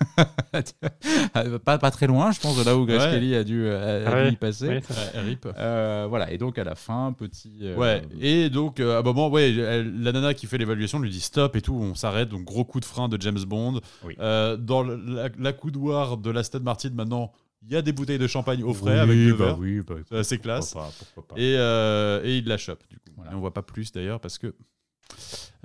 [1.64, 3.10] pas, pas très loin, je pense, de là où Grace Ouais.
[3.12, 4.68] Kelly a dû, a- a Ah dû y passer.
[4.68, 4.82] Ouais,
[5.14, 5.46] RIP.
[5.56, 7.58] Euh, voilà, et donc à la fin, petit.
[7.62, 10.98] euh, Ouais, et donc euh, à un moment, ouais, elle- la nana qui fait l'évaluation
[10.98, 13.80] lui dit stop et tout, on s'arrête, donc gros coup de frein de James Bond.
[14.04, 14.14] Oui.
[14.20, 17.32] Euh, dans le- la, la coudoir de la Stade Martin, maintenant,
[17.62, 20.22] il y a des bouteilles de champagne au frais Oui, avec deux bah oui, bah,
[20.24, 20.72] C'est classe.
[20.74, 21.40] pas, pourquoi pas.
[21.40, 23.10] Et, euh, et il la chope, du coup.
[23.16, 23.32] Voilà.
[23.32, 24.54] Et on voit pas plus d'ailleurs parce que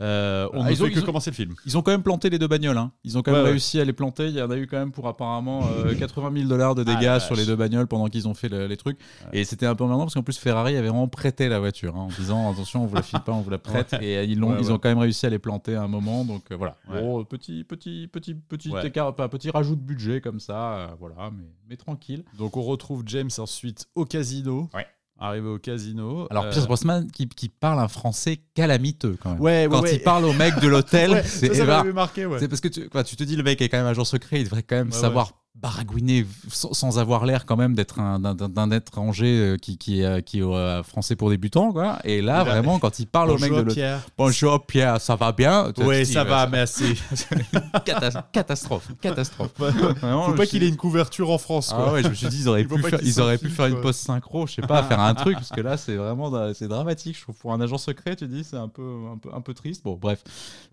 [0.01, 1.55] euh, on Ah, ne ils ont- fait que ils ont- commencer le film.
[1.65, 2.77] Ils ont quand même planté les deux bagnoles.
[2.77, 2.91] Hein.
[3.05, 3.51] Ils ont quand même Ouais, ouais.
[3.51, 4.27] réussi à les planter.
[4.27, 7.05] Il y en a eu quand même pour apparemment euh, 80 000 dollars de dégâts
[7.07, 8.99] Ah, sur les deux bagnoles pendant qu'ils ont fait le- les trucs.
[9.31, 9.39] Ouais.
[9.39, 12.01] Et c'était un peu emmerdant parce qu'en plus Ferrari avait vraiment prêté la voiture hein,
[12.01, 13.95] en disant attention, on vous la file pas, on vous la prête.
[14.01, 16.25] Et ils, ont quand même réussi à les planter à un moment.
[16.25, 16.75] Donc euh, voilà.
[16.89, 20.73] Bon, petit, petit, petit, petit écart, pas petit rajout de budget comme ça.
[20.75, 22.23] euh, voilà, mais, mais tranquille.
[22.37, 24.69] Donc on retrouve James ensuite au casino.
[24.73, 24.85] Ouais.
[25.17, 26.27] Arrivé au casino.
[26.29, 29.41] Alors euh, Pierce Brosnan qui, qui parle un français calamiteux quand même.
[29.41, 29.95] Ouais, ouais, Quand ouais.
[29.95, 32.39] il parle au mec de l'hôtel, c'est ça, marqué, ouais.
[32.39, 34.41] C'est parce que tu, quoi, tu te dis le mec est quand même agent secret,
[34.41, 38.71] il devrait quand même savoir baragouiner sans, sans avoir l'air quand même d'être un d'un-
[38.71, 41.97] étranger euh, qui qui euh, qui est euh, français pour débutants quoi.
[42.03, 44.01] Et là vraiment quand il parle au mec de Pierre.
[44.17, 45.71] bonjour Pierre, ça va bien?
[45.73, 46.45] Tu- ça va.
[47.85, 49.51] Catas- catastrophe, catastrophe.
[49.55, 51.93] Faut Vraiment, je pas qu'il ait une couverture en France, Ah quoi.
[51.93, 53.79] ouais, je me suis dit ils auraient faut pu faire, ils auraient pu faire une
[53.81, 57.15] pause synchro, je sais pas, faire un truc parce que là c'est vraiment c'est dramatique,
[57.17, 58.83] je trouve pour un agent secret, tu dis c'est un peu
[59.13, 59.83] un peu un peu triste.
[59.83, 60.21] Bon bref,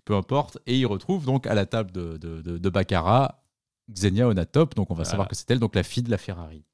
[0.04, 3.38] peu importe et il retrouve donc à la table de de, de, de Baccarat
[3.90, 5.10] Xenia Onatop, donc on va Voilà.
[5.10, 6.64] savoir que c'est elle donc la fille de la Ferrari.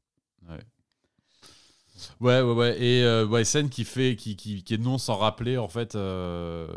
[2.20, 2.80] Ouais, ouais, ouais.
[2.80, 5.96] Et euh, ouais, scène qui fait, qui, qui, qui est non sans rappeler en fait
[5.96, 6.68] euh,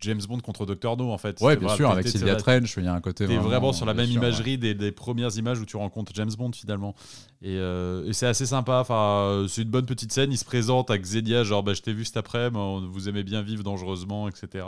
[0.00, 1.40] James Bond contre Dr No en fait.
[1.40, 3.84] Ouais, bien vrai, sûr avec Sylvia Trench, il y a un côté T'es vraiment sur
[3.84, 4.28] la même sûr, ouais.
[4.28, 6.94] imagerie des, des premières images où tu rencontres James Bond finalement.
[7.42, 8.78] Et, euh, et c'est assez sympa.
[8.80, 8.94] Enfin,
[9.24, 10.30] euh, c'est une bonne petite scène.
[10.30, 12.16] Il se présente à Xenia, genre bah, je t'ai vu cet
[12.54, 14.64] on- vous aimez bien vivre dangereusement, etc.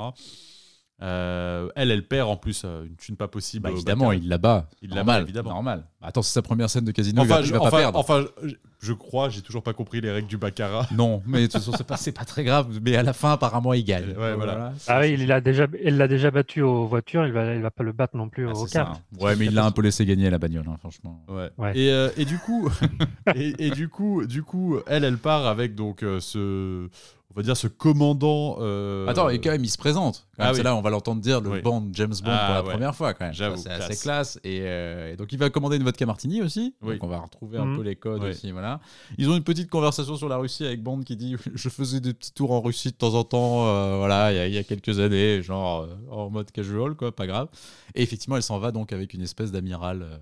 [1.03, 3.65] Euh, elle, elle perd en plus euh, une thune pas possible.
[3.65, 4.69] Bah, évidemment, il la bat.
[4.83, 5.51] Il la normal, bat, évidemment.
[5.51, 5.85] Normal.
[6.03, 7.99] Attends, c'est sa première scène de casino, il Enfin, va, il je, va pas perdre.
[7.99, 10.87] enfin, je, je crois, j'ai toujours pas compris les règles du baccarat.
[10.95, 12.81] Non, mais de toute façon, c'est pas, c'est pas très grave.
[12.83, 14.09] Mais à la fin, apparemment, il gagne.
[14.17, 14.73] Ouais, voilà.
[14.89, 17.71] Ah oui, il l'a déjà, elle l'a déjà battu aux voitures, il va, il va
[17.71, 18.99] pas le battre non plus Ah, aux cartes.
[18.99, 19.17] hein.
[19.25, 21.23] Ouais, mais il l'a un peu laissé gagner à la bagnole, hein, franchement.
[21.29, 21.49] Ouais.
[21.57, 21.79] Ouais.
[21.79, 22.71] Et, euh, et du coup,
[23.35, 26.89] et, et du coup, du coup, elle, elle part avec donc euh, ce,
[27.33, 28.57] on va dire ce commandant.
[28.61, 30.27] euh, Attends, et quand même, il se présente.
[30.37, 30.57] Quand Ah même, oui.
[30.59, 31.63] c'est là, on va l'entendre dire le Oui.
[31.63, 32.71] band James Bond Ah, pour la ouais.
[32.73, 33.57] première fois, quand même.
[33.57, 34.41] C'est assez classe.
[34.43, 36.75] Et, euh, et donc, il va commander une vodka martini aussi.
[36.83, 36.95] Oui.
[36.95, 37.77] Donc, on va retrouver un Mhm.
[37.77, 38.51] peu les codes aussi.
[38.51, 38.81] Voilà.
[39.17, 42.15] Ils ont une petite conversation sur la Russie avec Bond qui dit Je faisais des
[42.15, 44.59] petits tours en Russie de temps en temps, euh, voilà, il y, a- il y
[44.59, 47.49] a quelques années, genre euh, en mode casual, quoi, pas grave.
[47.95, 50.03] Et effectivement, elle s'en va donc avec une espèce d'amiral.
[50.03, 50.17] euh,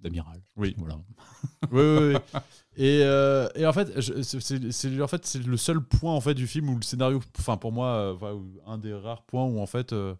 [0.00, 0.40] d'amiral.
[0.56, 0.74] Oui.
[0.76, 0.96] Voilà.
[1.72, 2.40] Oui, oui, oui.
[2.76, 6.68] Et, euh, et en fait, c'est- en fait, le seul point en fait du film
[6.70, 10.14] où le scénario, enfin pour moi, euh, un des rares points où en fait euh,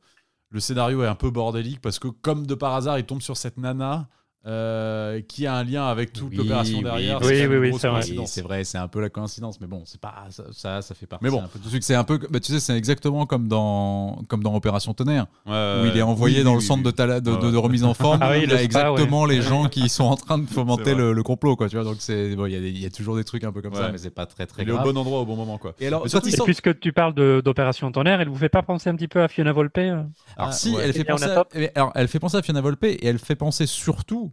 [0.50, 3.36] le scénario est un peu bordélique parce que comme de par hasard, il tombe sur
[3.36, 4.08] cette nana
[4.46, 7.18] euh, qui a un lien avec toute Oui, l'opération derrière.
[7.22, 8.02] oui, c'est oui, oui, c'est vrai.
[8.26, 11.06] C'est vrai, c'est un peu la coïncidence, mais bon, c'est pas ça, ça, ça fait
[11.06, 11.24] partie.
[11.24, 11.42] Mais bon.
[11.42, 11.58] un peu.
[11.80, 15.52] C'est un peu, bah, tu sais, c'est exactement comme dans comme dans Opération Tonnerre, Ouais,
[15.82, 16.84] où il est envoyé Oui, dans oui, le centre oui.
[16.84, 17.52] de, tala- de, Ouais, de- ouais.
[17.52, 18.18] de remise en forme.
[18.20, 21.12] Ah il le a spa, exactement les gens qui sont en train de fomenter le,
[21.12, 21.68] le complot, quoi.
[21.68, 23.74] Tu vois, donc c'est bon, il y, a y toujours des trucs un peu comme
[23.74, 25.74] ça, mais c'est pas très très Il est au bon endroit au bon moment, quoi.
[25.80, 28.94] Et alors, surtout, Et puisque tu parles d'opération tonnerre, elle vous fait pas penser un
[28.96, 30.02] petit peu à Fiona Volpe euh
[30.36, 31.26] Alors Ah, si, fait penser,
[31.74, 34.32] alors, elle fait penser à Fiona Volpe et elle fait penser surtout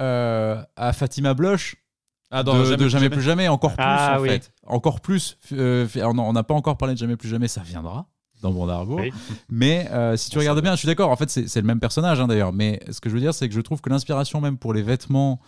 [0.00, 1.76] euh, à Fatima Bloch
[2.30, 4.28] Ah, de, de jamais, plus jamais, encore plus Ah, en oui.
[4.28, 5.38] fait, encore plus.
[5.52, 8.06] euh, on n'a pas encore parlé de jamais plus jamais, ça viendra
[8.42, 9.00] dans Bon Argo.
[9.00, 9.12] Oui.
[9.48, 11.10] Mais euh, si tu On regardes bien, je suis d'accord.
[11.10, 12.52] En fait, c'est le même personnage hein, d'ailleurs.
[12.52, 14.82] Mais ce que je veux dire, c'est que je trouve que l'inspiration même pour les
[14.82, 15.40] vêtements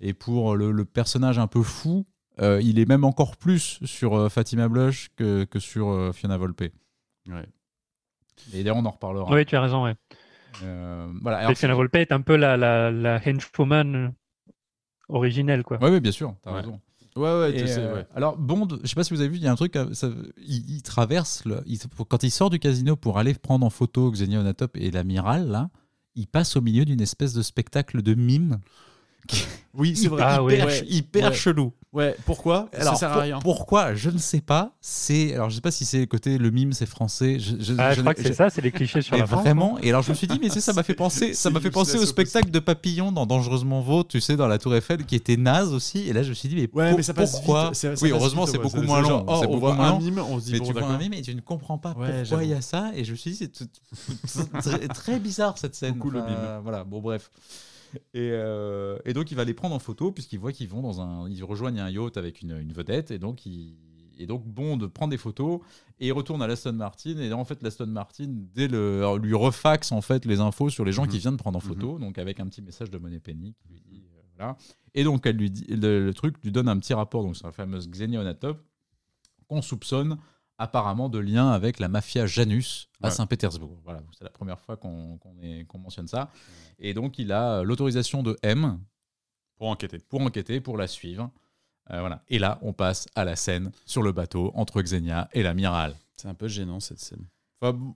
[0.00, 2.04] et pour le, le personnage un peu fou,
[2.40, 6.36] euh, il est même encore plus sur euh, Fatima Blush que, que sur euh, Fiona
[6.36, 6.64] Volpe.
[7.28, 7.46] Ouais.
[8.52, 9.32] Et d'ailleurs, on en reparlera.
[9.32, 9.84] Oui, tu as raison.
[9.84, 9.94] Ouais.
[10.62, 11.38] Euh, voilà.
[11.38, 14.08] Alors, Fiona Volpe est un peu la, la, la henchwoman euh,
[15.08, 15.78] originelle, quoi.
[15.82, 16.60] Oui, oui, bien sûr, t'as Ouais.
[16.60, 16.80] raison.
[17.16, 18.06] Ouais, ouais, Et, tu sais, euh, ouais.
[18.16, 20.10] Alors, Bond, je sais pas si vous avez vu, il y a un truc, ça-
[20.38, 21.78] il, il traverse, le, il-
[22.08, 25.70] quand il sort du casino pour aller prendre en photo Xenia Onatop et l'amiral, là,
[26.16, 28.58] il passe au milieu d'une espèce de spectacle de mime.
[29.74, 30.22] Oui, c'est vrai.
[30.24, 31.34] Ah, hyper, Ouais, hyper ouais.
[31.34, 31.72] chelou.
[31.94, 32.68] Ouais, pourquoi?
[32.72, 33.38] Alors, Ça sert à pour- rien.
[33.38, 33.94] Pourquoi?
[33.94, 34.72] Je ne sais pas.
[34.80, 37.38] C'est alors je sais pas si c'est le côté le mime c'est français.
[37.38, 39.26] Je, je- Ah, je- je crois que je- c'est ça, c'est les clichés sur la
[39.28, 39.42] France.
[39.42, 39.78] vraiment.
[39.80, 41.60] Et alors je me suis dit mais tu sais, ça m'a fait penser, ça m'a
[41.60, 45.06] fait penser au spectacle de Papillon dans Dangereusement Vôtre, tu sais, dans la Tour Eiffel,
[45.06, 46.08] qui était naze aussi.
[46.08, 47.66] Et là je me suis dit mais, Ouais, pour- mais ça passe pourquoi?
[47.66, 47.74] vite.
[47.76, 49.24] ça- ça Oui, passe heureusement c'est ouais, beaucoup moins long.
[49.28, 51.22] oh, on voit un mime, on se dit Mais bon, tu vois un mime et
[51.22, 52.90] tu ne comprends pas pourquoi il y a ça.
[52.96, 53.48] Et je me suis dit,
[54.26, 55.94] c'est très, bizarre cette scène.
[55.94, 56.60] Beaucoup le Enfin, mime.
[56.62, 57.30] Voilà, bon, bref.
[58.14, 61.00] Et, euh, et donc, il va les prendre en photo, puisqu'il voit qu'ils vont dans
[61.00, 61.28] un.
[61.28, 63.76] Ils rejoignent un yacht avec une, une vedette, et donc, il.
[64.16, 65.58] Et donc Bond prend des photos
[65.98, 69.90] et il retourne à l'Aston Martin et en fait l'Aston Martin dès le lui refaxe
[69.90, 71.08] en fait les infos sur les gens Mhm.
[71.08, 73.80] qui viennent prendre en photo donc avec un petit message de Money Penny qui lui
[73.80, 74.56] dit euh, voilà
[74.94, 77.46] et donc elle lui dit le, le truc lui donne un petit rapport donc sur
[77.48, 78.22] la fameuse Xenia
[79.48, 80.16] qu'on soupçonne
[80.58, 83.12] apparemment de lien avec la mafia Janus à Ouais.
[83.12, 83.78] Saint-Pétersbourg.
[83.84, 85.18] Voilà, c'est la première fois qu'on
[85.78, 86.30] mentionne ça.
[86.78, 88.78] Et donc, il a l'autorisation de M
[89.56, 89.98] Pour enquêter.
[89.98, 91.30] pour enquêter, pour la suivre.
[91.90, 92.22] Euh, voilà.
[92.28, 95.94] Et là, on passe à la scène sur le bateau entre Xenia et l'amiral.
[96.16, 97.26] C'est un peu gênant cette scène.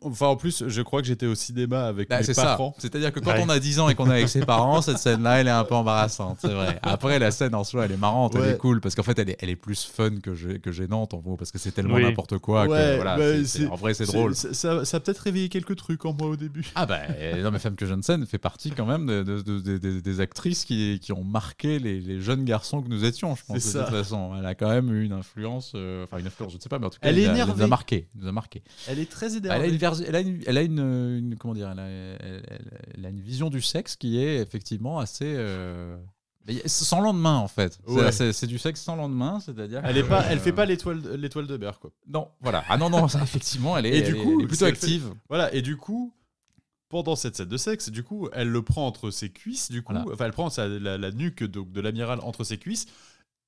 [0.02, 2.74] Enfin, en plus, je crois que j'étais au cinéma avec Bah, mes parents.
[2.78, 3.42] C'est-à-dire que quand Ouais.
[3.44, 5.64] on a 10 ans et qu'on est avec ses parents, cette scène-là, elle est un
[5.64, 6.78] peu embarrassante, c'est vrai.
[6.82, 9.30] Après, la scène en soi, elle est marrante, elle est cool, parce qu'en fait, elle
[9.30, 12.02] est, elle est plus fun que, que gênante, en gros, parce que c'est tellement Oui.
[12.04, 13.24] n'importe quoi que, Ouais, voilà, bah,
[13.70, 14.34] en vrai, c'est drôle.
[14.34, 16.66] Ça, a peut-être réveillé quelques trucs en moi au début.
[16.74, 19.60] Ah bah, euh, non mais Femme que Johnson fait partie quand même de, de- de-
[19.60, 23.34] de- de- des actrices qui, qui ont marqué les, les jeunes garçons que nous étions,
[23.34, 23.84] je pense, de C'est ça.
[23.84, 24.32] toute façon.
[24.38, 26.78] Elle a quand même eu une influence, euh, enfin une influence, je ne sais pas,
[26.78, 27.66] mais en tout cas, Elle est a- nous a énervée.
[27.66, 28.08] marqué.
[28.14, 28.62] nous a marqué.
[28.88, 31.54] Elle est très Elle a une, vers- elle a une, elle a une, une- comment
[31.54, 35.24] dire, elle a, elle- une vision du sexe qui est effectivement assez...
[35.36, 35.96] euh,
[36.66, 37.78] sans lendemain en fait.
[37.86, 38.12] C'est- Ouais.
[38.12, 39.82] C'est c'est du sexe sans lendemain, c'est-à-dire.
[39.84, 41.90] Elle est pas, elle euh, fait pas l'étoile, l'étoile de berre quoi.
[42.06, 42.64] Non, voilà.
[42.68, 44.64] Ah non, non, ça, effectivement, elle est, Et du elle est- coup, elle est plutôt
[44.64, 45.12] fait- active.
[45.28, 45.52] Voilà.
[45.54, 46.14] Et du coup,
[46.88, 49.70] pendant cette scène de sexe, du coup, elle le prend entre ses cuisses.
[49.70, 50.10] Du coup, Voilà.
[50.10, 52.86] enfin, elle prend sa- la, la nuque de l'amiral entre ses cuisses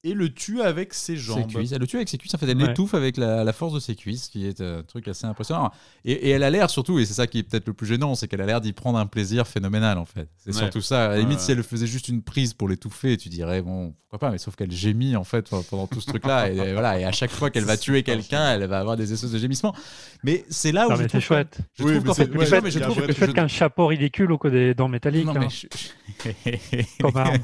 [0.03, 1.47] et le tue avec ses Ses jambes.
[1.53, 1.73] cuisses.
[1.73, 2.35] Elle le tue avec ses cuisses.
[2.35, 2.69] En fait, elle Ouais.
[2.69, 5.71] l'étouffe avec la, la force de ses cuisses, qui est euh, un truc assez impressionnant.
[6.05, 8.15] Et, et elle a l'air surtout, et c'est ça qui est peut-être le plus gênant,
[8.15, 10.29] c'est qu'elle a l'air d'y prendre un plaisir phénoménal en fait.
[10.39, 10.57] C'est Ouais.
[10.59, 11.05] surtout ça.
[11.07, 11.45] À la limite, ouais.
[11.45, 14.33] si elle faisait juste une prise pour l'étouffer, tu dirais bon, pourquoi pas.
[14.33, 16.51] Mais sauf qu'elle gémit en fait pendant tout ce truc-là.
[16.51, 16.99] et, et voilà.
[16.99, 19.75] Et à chaque fois qu'elle va tuer quelqu'un, elle va avoir des espèces de gémissements.
[20.25, 21.59] Mais c'est là où Non, je mais trouve c'est chouette.
[21.79, 23.87] Je Oui, trouve mais fait, mais je trouve vrai que C'est chouette je- qu'un chapeau
[23.87, 25.27] ridicule au coup des dents métalliques.
[25.27, 25.67] non, hein, mais je-
[27.01, 27.37] comme arme.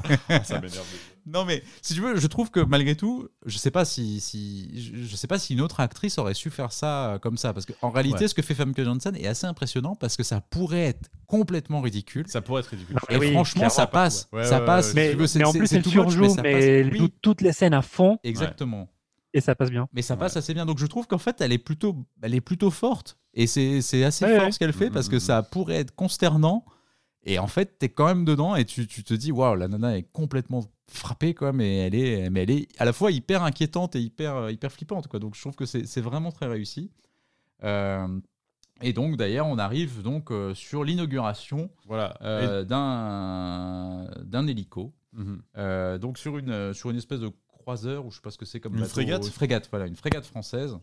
[0.43, 0.85] Ça m'énerve.
[1.27, 4.71] Non mais si tu veux, je trouve que malgré tout, je sais pas si, si
[4.79, 7.53] je, je sais pas si une autre actrice aurait su faire ça euh, comme ça
[7.53, 8.27] parce qu'en réalité, Ouais.
[8.29, 12.25] ce que fait Famke Janssen est assez impressionnant parce que ça pourrait être complètement ridicule.
[12.29, 12.95] Ça pourrait être ridicule.
[13.09, 14.85] Et oui, franchement, ça passe, Ouais, ça ouais, passe.
[14.85, 17.13] ouais, si Mais, tu veux, c'est- mais en plus, c'est elle surjoue, mais mais Oui,
[17.21, 18.87] toutes les scènes à fond exactement.
[19.33, 19.89] et ça passe bien.
[19.93, 20.37] Mais ça passe Ouais.
[20.39, 20.65] assez bien.
[20.65, 23.17] Donc je trouve qu'en fait, elle est plutôt, elle est plutôt forte.
[23.33, 24.51] Et c'est c'est assez Ouais, fort ouais.
[24.53, 25.19] ce qu'elle fait Mm, parce mm, que mm.
[25.19, 26.63] ça pourrait être consternant.
[27.23, 29.97] Et en fait, t'es quand même dedans et tu, tu te dis, waouh, la nana
[29.97, 33.95] est complètement frappée, quoi, mais elle est, mais elle est à la fois hyper inquiétante
[33.95, 35.19] et hyper, euh, hyper flippante, quoi.
[35.19, 36.91] Donc je trouve que c'est vraiment très réussi.
[37.63, 38.07] Euh,
[38.81, 42.15] et donc d'ailleurs, on arrive donc euh, sur l'inauguration Voilà.
[42.21, 44.93] euh, d'un d'un hélico.
[45.13, 45.99] Mhm.
[45.99, 48.59] Donc sur une, sur une espèce de croiseur, ou je sais pas ce que c'est
[48.59, 50.77] comme Une bateau, frégate Une frégate, voilà, une frégate française.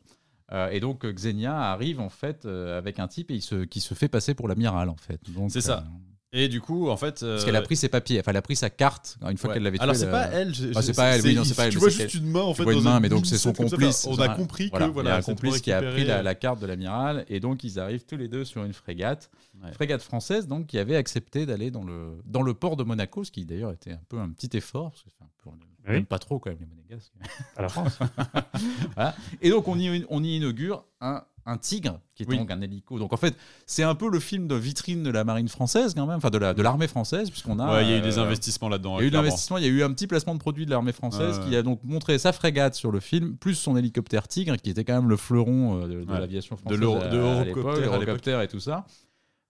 [0.52, 3.80] Euh, et donc Xenia arrive en fait euh, avec un type et il se, qui
[3.80, 5.18] se fait passer pour l'amiral en fait.
[5.48, 5.78] C'est ça.
[5.78, 7.20] euh, Et du coup, en fait.
[7.20, 9.54] Parce qu'elle a pris ses papiers, enfin, elle a pris sa carte une fois ouais.
[9.54, 9.84] qu'elle l'avait tué.
[9.84, 10.54] Alors, c'est pas euh, elle.
[10.54, 12.40] je- Ah, c'est pas elle, oui, non, c'est pas elle, Tu vois juste une main,
[12.40, 12.62] en tu fait.
[12.64, 14.06] vois une main, mais donc c'est son complice.
[14.10, 15.10] On a compris que, Voilà, voilà.
[15.10, 17.62] il y a un complice qui a pris la, euh, carte de l'amiral et donc
[17.64, 19.30] ils arrivent tous les deux sur une frégate,
[19.72, 23.30] frégate française donc qui avait accepté d'aller dans le dans le port de Monaco, ce
[23.30, 25.50] qui d'ailleurs était un peu un petit effort parce que c'est un peu
[25.86, 25.96] on Oui.
[25.98, 27.12] aime pas trop quand même les monégasques.
[27.56, 27.98] à la France.
[28.96, 29.14] Voilà.
[29.42, 32.38] Et donc on y on y inaugure un un tigre qui est Oui.
[32.38, 32.98] donc un hélico.
[32.98, 33.36] Donc en fait,
[33.66, 36.38] c'est un peu le film de vitrine de la marine française quand même, enfin de
[36.38, 38.98] la de l'armée française puisqu'on a Ouais, il y a eu des euh, investissements là-dedans.
[38.98, 40.70] il y a eu l'investissement, il y a eu un petit placement de produit de
[40.70, 44.56] l'armée française qui a donc montré sa frégate sur le film, plus son hélicoptère Tigre,
[44.56, 46.18] qui était quand même le fleuron euh, de, de Ouais.
[46.20, 46.78] l'aviation française.
[46.78, 48.86] de l'Eurocopter et tout ça.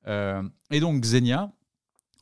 [0.06, 1.50] Euh, et donc Xenia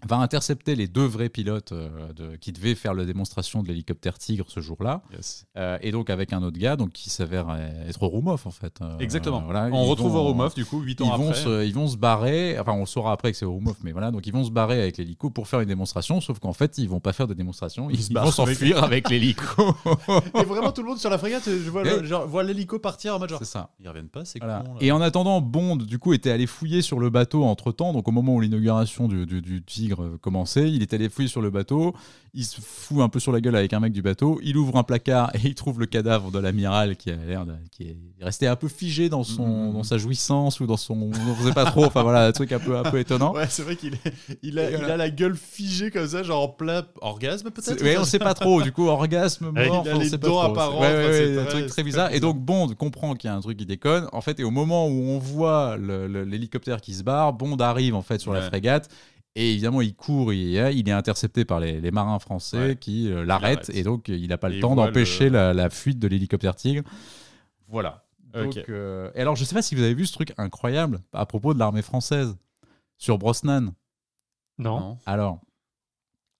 [0.09, 4.19] va intercepter les deux vrais pilotes euh, de- qui devaient faire la démonstration de l'hélicoptère
[4.19, 5.03] Tigre ce jour-là.
[5.13, 5.47] Yes.
[5.57, 8.79] Euh, et donc avec un autre gars donc, qui s'avère euh, être Roumov en fait.
[8.83, 9.43] Euh, Exactement.
[9.43, 11.41] voilà, On ils retrouve vont- du coup, 8 ils ans vont, après.
[11.43, 14.11] se, ils vont se barrer, enfin on le saura après que c'est Roumov, mais voilà,
[14.11, 16.89] donc ils vont se barrer avec l'hélico pour faire une démonstration, sauf qu'en fait ils
[16.89, 19.75] vont pas faire de démonstration, ils, Ils se ils vont s'enfuir avec l'hélico.
[20.41, 22.79] Et vraiment, tout le monde sur la frégate, je vois, le- le- genre, vois l'hélico
[22.79, 23.39] partir en mode genre.
[23.39, 23.71] c'est ça.
[23.81, 24.61] Ils reviennent pas, c'est Voilà.
[24.67, 24.75] con.
[24.81, 27.93] Et en attendant, Bond, du coup, était allé fouiller sur le bateau entre temps.
[27.93, 31.29] Donc, au moment où l'inauguration du, du- du Tigre euh, commençait, il est allé fouiller
[31.29, 31.95] sur le bateau.
[32.35, 34.41] Il se fout un peu sur la gueule avec un mec du bateau.
[34.43, 37.83] Il ouvre un placard et il trouve le cadavre de l'amiral qui a l'air qui
[37.85, 39.73] est resté un peu figé dans, son, Mhm.
[39.75, 40.95] dans sa jouissance ou dans son.
[40.95, 41.85] On ne sait pas trop.
[41.85, 43.35] Enfin, voilà, un truc un peu, un peu étonnant.
[43.35, 43.97] Ouais, c'est vrai qu'il
[44.43, 47.99] il a, il a la gueule figée comme ça, genre en plein orgasme peut-être Ouais,
[47.99, 48.63] on sait pas trop.
[48.63, 50.41] Du coup, orgasme, Il a mort, on les sait pas trop.
[50.41, 52.11] apparentes, Ouais, un truc très très bizarre.
[52.11, 52.33] Et bizarre.
[52.33, 54.09] donc Bond comprend qu'il y a un truc qui déconne.
[54.13, 58.03] En fait, et au moment où on voit l'hélicoptère qui se barre, Bond arrive en
[58.03, 58.89] fait sur la frégate.
[59.35, 62.77] Et évidemment, il court, il, il est intercepté par les, les marins français Ouais.
[62.77, 63.69] qui euh, l'arrêtent.
[63.69, 63.71] l'arrête.
[63.77, 66.83] Et donc, il n'a pas le temps d'empêcher le- la, la fuite de l'hélicoptère Tigre.
[67.69, 68.05] Voilà.
[68.35, 71.25] Donc, euh, et alors, je sais pas si vous avez vu ce truc incroyable à
[71.27, 72.37] propos de l'armée française
[72.99, 73.73] sur Brosnan.
[74.59, 74.81] Non.
[74.81, 74.99] Non.
[75.07, 75.41] Alors,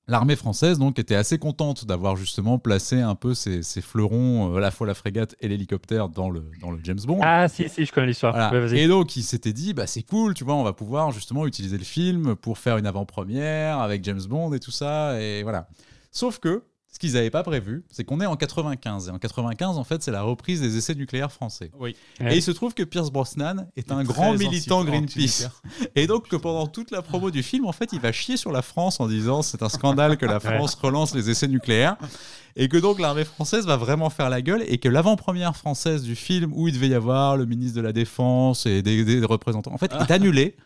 [0.09, 4.57] l'armée française donc était assez contente d'avoir justement placé un peu ces, ces fleurons, euh,
[4.59, 7.21] à la fois la frégate et l'hélicoptère dans le, dans le James Bond.
[7.23, 8.33] Ah, si, si, je connais l'histoire.
[8.33, 8.53] Voilà.
[8.53, 8.81] Ouais, vas-y.
[8.81, 11.79] et donc, il s'était dit, bah, c'est cool, tu vois, on va pouvoir justement utiliser
[11.79, 15.69] le film pour faire une avant-première avec James Bond et tout ça, et voilà.
[16.11, 19.09] Sauf que, ce qu'ils n'avaient pas prévu, c'est qu'on est en 95.
[19.09, 21.71] Et en 95, en fait, c'est la reprise des essais nucléaires français.
[21.79, 21.97] Oui.
[22.21, 22.35] Ouais.
[22.35, 25.49] Et il se trouve que Pierce Brosnan est un grand militant Greenpeace.
[25.97, 28.53] Et donc que pendant toute la promo du film, en fait, il va chier sur
[28.53, 31.97] la France en disant c'est un scandale que la France relance les essais nucléaires.
[32.57, 36.15] Et que donc l'armée française va vraiment faire la gueule et que l'avant-première française du
[36.15, 39.73] film où il devait y avoir le ministre de la Défense et des, des représentants,
[39.73, 40.57] en fait, est annulée.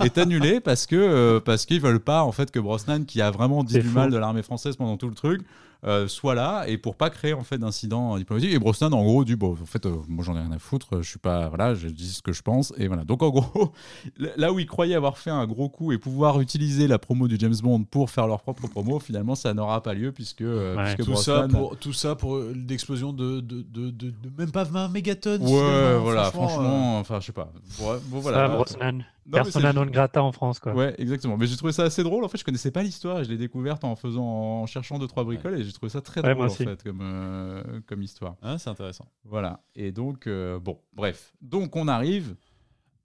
[0.00, 3.30] est annulée parce que euh, parce qu'ils veulent pas en fait que Brosnan, qui a
[3.30, 5.40] vraiment dit du mal de l'armée française pendant tout le truc,
[5.86, 8.52] euh, soit là et pour pas créer en fait d'incident diplomatique.
[8.52, 11.02] Et Brosnan en gros dit bon en fait euh, moi j'en ai rien à foutre,
[11.02, 13.04] je suis pas voilà, je dis ce que je pense et voilà.
[13.04, 13.72] Donc en gros
[14.36, 17.36] là où ils croyaient avoir fait un gros coup et pouvoir utiliser la promo du
[17.38, 20.94] James Bond pour faire leur propre promo, finalement ça n'aura pas lieu puisque, euh, Ouais.
[20.94, 24.50] puisque Tout ça, pour, tout ça pour euh, l'explosion de, de, de, de, de même
[24.50, 25.42] pas 20 mégatonnes.
[25.42, 27.52] Ouais, voilà, franchement, franchement, enfin, je sais pas.
[27.78, 28.48] Bon, Ça, voilà.
[28.48, 29.04] Brosnan.
[29.26, 30.74] Non, Persona non grata en France, quoi.
[30.74, 31.36] Ouais, exactement.
[31.38, 32.24] Mais j'ai trouvé ça assez drôle.
[32.24, 35.06] En fait, je connaissais pas l'histoire et je l'ai découverte en faisant, en cherchant deux
[35.06, 38.36] trois bricoles et j'ai trouvé ça très Ouais, drôle en fait comme euh, comme histoire.
[38.42, 39.06] ah, c'est intéressant.
[39.24, 39.60] Voilà.
[39.74, 41.32] Et donc euh, bon, bref.
[41.40, 42.36] Donc on arrive.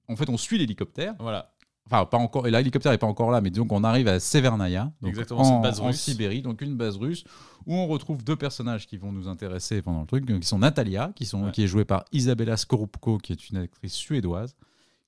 [0.09, 1.15] En fait, on suit l'hélicoptère.
[1.19, 1.53] Voilà.
[1.85, 2.45] Enfin, pas encore.
[2.47, 5.43] Et l'hélicoptère est pas encore là, mais donc on arrive à Severnaya, donc Exactement, en,
[5.45, 6.01] c'est une base en russe.
[6.01, 7.23] Sibérie, donc une base russe
[7.65, 11.11] où on retrouve deux personnages qui vont nous intéresser pendant le truc, qui sont Natalia,
[11.15, 11.51] qui sont Ouais.
[11.51, 14.55] qui est jouée par Isabella Skorupko, qui est une actrice suédoise,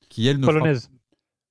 [0.09, 0.89] qui elle ne Polonaise.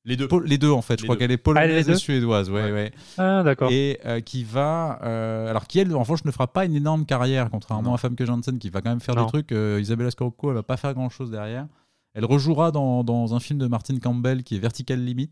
[0.07, 0.29] Les deux.
[0.47, 2.73] Les deux en fait, je crois qu'elle est Ah, polonaise deux et suédoise, ouais, Ouais.
[2.73, 2.93] ouais.
[3.19, 3.71] Ah, d'accord.
[3.71, 7.05] Et euh, qui va, euh, alors qui elle, en revanche, ne fera pas une énorme
[7.05, 7.95] carrière, contrairement Non.
[7.95, 9.25] à Famke Janssen, qui va quand même faire Non.
[9.25, 9.53] des trucs.
[9.53, 11.67] Euh, Isabella Scorupco, elle va pas faire grand chose derrière.
[12.15, 15.31] Elle rejouera dans, dans un film de Martin Campbell qui est Vertical Limit.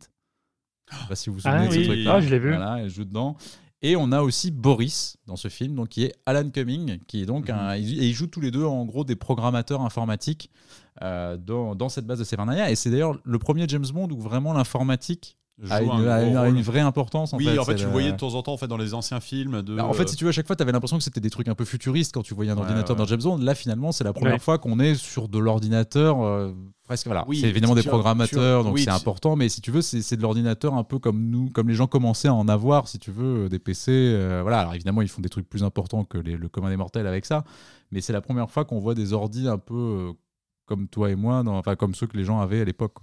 [0.90, 2.12] Je sais pas si vous vous souvenez Ah de ce oui, truc-là.
[2.14, 2.50] ah, je l'ai vu.
[2.50, 3.36] Voilà, elle joue dedans.
[3.80, 7.26] Et on a aussi Boris dans ce film, donc qui est Alan Cumming, qui est
[7.26, 7.54] donc Mhm.
[7.56, 10.50] un, et ils jouent tous les deux en gros des programmateurs informatiques
[11.00, 12.70] dans, dans cette base de Severnaya.
[12.70, 15.36] Et c'est d'ailleurs le premier James Bond où vraiment l'informatique
[15.70, 16.56] a, une, un a gros une- a rôle.
[16.56, 17.32] une vraie importance.
[17.34, 18.76] En oui, fait, en fait, tu le- voyais de temps en temps en fait, dans
[18.76, 19.62] les anciens films.
[19.62, 21.02] De, bah, en fait, euh, si tu veux, à chaque fois, tu avais l'impression que
[21.02, 22.98] c'était des trucs un peu futuristes quand tu voyais un Ouais, ordinateur ouais.
[23.02, 23.38] dans James Bond.
[23.38, 24.38] Là, finalement, c'est la première Ouais.
[24.38, 26.22] fois qu'on est sur de l'ordinateur.
[26.22, 26.52] euh,
[26.84, 27.24] presque, voilà.
[27.26, 29.34] Oui, c'est évidemment des programmateurs, donc oui, c'est important.
[29.34, 31.88] Mais si tu veux, c'est c'est de l'ordinateur un peu comme nous, comme les gens
[31.88, 33.90] commençaient à en avoir, si tu veux, euh, des PC.
[33.90, 34.60] euh, voilà.
[34.60, 37.26] Alors évidemment, ils font des trucs plus importants que les- le commun des mortels avec
[37.26, 37.42] ça.
[37.90, 40.12] Mais c'est la première fois qu'on voit des ordis un peu euh,
[40.68, 42.94] comme toi et moi, dans- enfin comme ceux que les gens avaient à l'époque.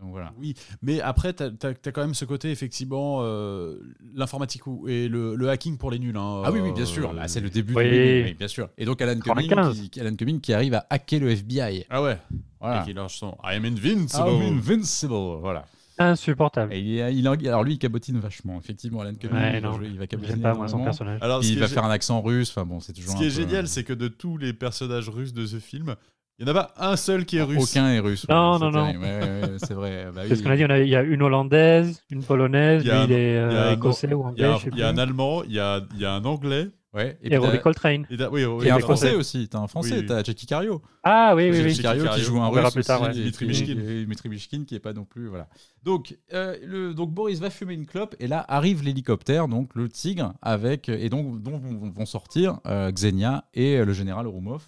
[0.00, 0.32] Donc voilà.
[0.38, 3.80] Oui, mais après, tu as, quand même ce côté, effectivement, euh,
[4.14, 6.16] l'informatique ou- et le, le hacking pour les nuls.
[6.16, 7.12] hein, Ah oui, oui, euh, bien sûr.
[7.12, 7.74] Là, c'est le début.
[7.74, 8.22] Oui.
[8.24, 8.68] oui, bien sûr.
[8.78, 9.88] Et donc Alan Cumming, 95.
[9.90, 11.84] qui, Alan Cumming qui arrive à hacker le FBI.
[11.90, 12.16] Ah ouais.
[12.60, 12.82] Voilà.
[12.82, 14.22] Et qui lâche son I am invincible.
[14.24, 15.66] Ah, invincible, voilà.
[16.00, 16.72] Insupportable.
[16.74, 16.78] Et
[17.10, 18.56] il alors lui, il cabotine vachement.
[18.60, 19.76] Effectivement, Alan Cumming, Ouais, il, va non.
[19.76, 20.40] jouer- il va cabotiner.
[20.40, 21.20] Pas moi son personnage.
[21.22, 22.50] Alors, il va faire un accent russe.
[22.50, 23.10] Enfin bon, c'est toujours.
[23.10, 25.58] Ce qui un est peu- génial, c'est que de tous les personnages russes de ce
[25.58, 25.96] film,
[26.38, 27.62] il n'y en a pas un seul qui est russe.
[27.70, 28.26] Aucun est russe.
[28.28, 28.84] Non, ouais, non, non.
[28.86, 29.04] terrible.
[29.04, 30.06] Ouais, ouais, ouais, c'est vrai.
[30.14, 30.36] Bah C'est oui.
[30.38, 32.90] ce qu'on a dit, on a- il y a une hollandaise, une polonaise, Il y
[32.90, 34.48] lui a un- il est il y a euh, un- écossais ou Il y a,
[34.50, 36.12] anglais, un- je sais il y a un allemand, il y a, il y a
[36.14, 36.68] un anglais.
[36.94, 37.18] Ouais.
[37.22, 38.06] Et, Et puis Robbie Coltrane.
[38.10, 39.14] Et, oui, oui, et un français français.
[39.14, 39.46] aussi.
[39.48, 39.92] T'as un français.
[39.92, 40.06] Oui, oui.
[40.06, 40.80] T'as Jackie Cario.
[41.04, 41.70] Ah oui, oui, oui.
[41.70, 43.26] Jackie Cario qui joue un russe plus tard, aussi, ouais.
[43.26, 44.64] et Dmitri Mishkin.
[44.64, 45.48] qui est pas non plus voilà.
[45.82, 49.88] Donc euh, le donc Boris va fumer une clope et là arrive l'hélicoptère donc le
[49.90, 54.62] Tigre avec et donc dont vont vont sortir euh, Xenia et euh, le général Orumov.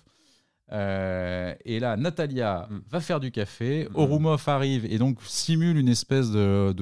[0.73, 2.79] Euh, et là, Natalia Mm.
[2.91, 3.97] va faire du café, Mm.
[3.97, 6.73] Orumov arrive et donc simule une espèce de,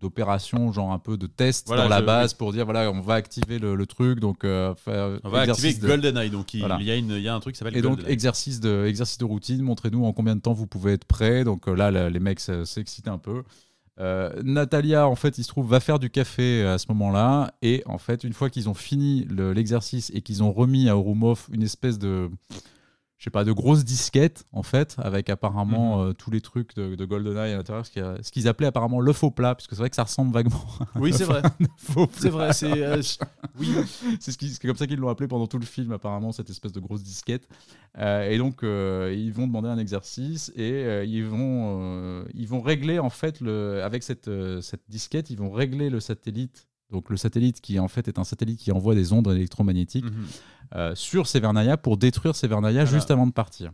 [0.00, 3.14] d'opération, genre un peu de test Voilà, dans la base pour dire voilà, on va
[3.14, 4.74] activer le, le truc, donc euh,
[5.24, 6.30] On va activer de- GoldenEye.
[6.30, 6.78] Donc, il, Voilà.
[6.80, 9.18] y, a une- il y a un truc qui s'appelle et donc, exercice de, exercice
[9.18, 11.44] de routine, montrez-nous en combien de temps vous pouvez être prêt.
[11.44, 13.42] Donc euh, là, la- les mecs s'excitent un peu.
[13.98, 17.52] Euh, Natalia, en fait, il se trouve, va faire du café à ce moment-là.
[17.60, 20.96] Et en fait, une fois qu'ils ont fini le- l'exercice et qu'ils ont remis à
[20.96, 22.30] Orumov une espèce de,
[23.20, 26.08] je sais pas, de grosse disquette, en fait, avec apparemment Mhm.
[26.08, 27.92] euh, tous les trucs de, de GoldenEye à l'intérieur, ce
[28.22, 30.64] ce qu'ils appelaient apparemment le faux plat, puisque c'est vrai que ça ressemble vaguement
[30.96, 31.42] Oui, c'est vrai.
[32.14, 32.54] C'est vrai.
[32.54, 33.02] C'est euh,
[33.58, 33.68] oui.
[34.20, 36.80] C'est ce comme ça qu'ils l'ont appelé pendant tout le film, apparemment, cette espèce de
[36.80, 37.46] grosse disquette.
[37.98, 42.48] Euh, et donc, euh, ils vont demander un exercice et euh, ils, vont, euh, ils
[42.48, 46.68] vont régler, en fait, le, avec cette, euh, cette disquette, ils vont régler le satellite.
[46.90, 50.26] Donc, le satellite qui, en fait, est un satellite qui envoie des ondes électromagnétiques Mhm.
[50.76, 52.96] euh, sur Severnaya pour détruire Severnaya Voilà.
[52.98, 53.72] juste avant de partir.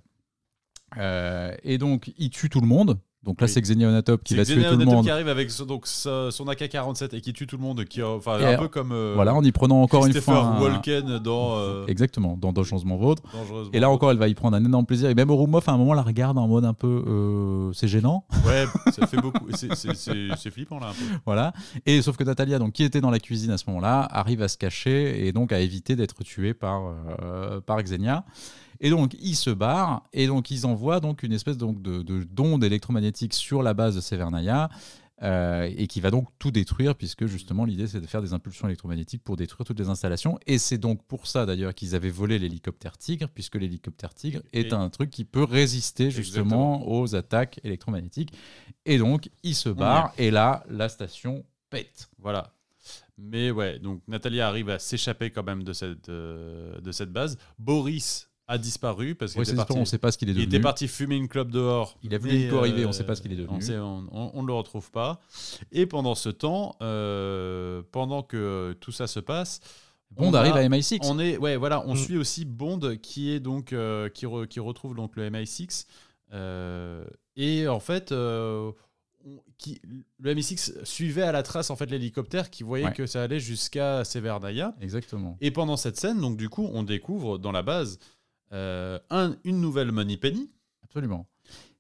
[0.99, 2.99] Euh, et donc, il tue tout le monde.
[3.22, 3.53] Donc là, Oui.
[3.53, 5.03] c'est Xenia Onatop qui va tuer tout le monde.
[5.03, 7.84] qui arrive avec son, donc, son AK-47 et qui tue tout le monde.
[7.84, 10.45] Qui, enfin, Et un peu comme euh, Voilà, en y prenant encore une fois.
[10.45, 13.24] un- Walken dans euh, Exactement, dans Dangereusement Vôtre.
[13.32, 13.72] Dangereusement.
[13.72, 15.11] Et là encore, elle va y prendre un énorme plaisir.
[15.11, 17.03] Et même Orumov, à un moment, la regarde en mode un peu.
[17.05, 18.24] euh, c'est gênant.
[18.47, 19.49] Ouais, ça fait beaucoup.
[19.55, 21.18] C'est flippant là un peu.
[21.24, 21.53] voilà.
[21.84, 24.47] Et sauf que Natalia, donc, qui était dans la cuisine à ce moment-là, arrive à
[24.47, 26.80] se cacher et donc à éviter d'être tuée par,
[27.24, 28.24] euh, par Xenia.
[28.81, 32.24] Et donc, ils se barrent et donc, ils envoient donc une espèce donc, de, de
[32.24, 34.68] d'onde électromagnétique sur la base de Severnaya.
[35.22, 38.66] euh, et qui va donc tout détruire, puisque justement l'idée c'est de faire des impulsions
[38.68, 40.39] électromagnétiques pour détruire toutes les installations.
[40.47, 44.72] Et c'est donc pour ça d'ailleurs qu'ils avaient volé l'hélicoptère Tigre, puisque l'hélicoptère Tigre est
[44.72, 48.35] Et- un truc qui peut résister justement aux attaques électromagnétiques.
[48.85, 52.11] Et donc ils se barrent, et là la station pète.
[52.18, 52.53] Voilà.
[53.16, 57.39] Mais ouais, donc Natalia arrive à s'échapper quand même de cette, euh, de cette base.
[57.59, 60.34] Boris a disparu parce qu'il était, parti, on ne sait pas ce qu'il est il
[60.36, 60.49] devenu.
[60.49, 61.99] était parti fumer une clope dehors.
[62.03, 63.59] Il a vu mais, l'hélico arriver, on euh, ne sait pas ce qu'il est devenu.
[64.12, 65.20] On ne le retrouve pas.
[65.72, 69.61] Et pendant ce temps, euh, pendant que tout ça se passe,
[70.12, 71.01] Bond on arrive a- à MI6.
[71.03, 71.99] On est, ouais, voilà, on Mm.
[71.99, 75.86] suit aussi Bond qui est donc euh, qui, re- qui retrouve donc le MI6
[76.32, 77.05] euh,
[77.36, 78.70] et en fait euh,
[79.24, 79.80] on- qui,
[80.20, 82.92] le MI6 suivait à la trace en fait l'hélicoptère qui voyait Ouais.
[82.92, 85.36] que ça allait jusqu'à Severnaya Exactement.
[85.40, 88.03] et pendant cette scène donc du coup on découvre dans la base euh,
[88.53, 90.51] un- une nouvelle Moneypenny
[90.84, 91.26] Absolument.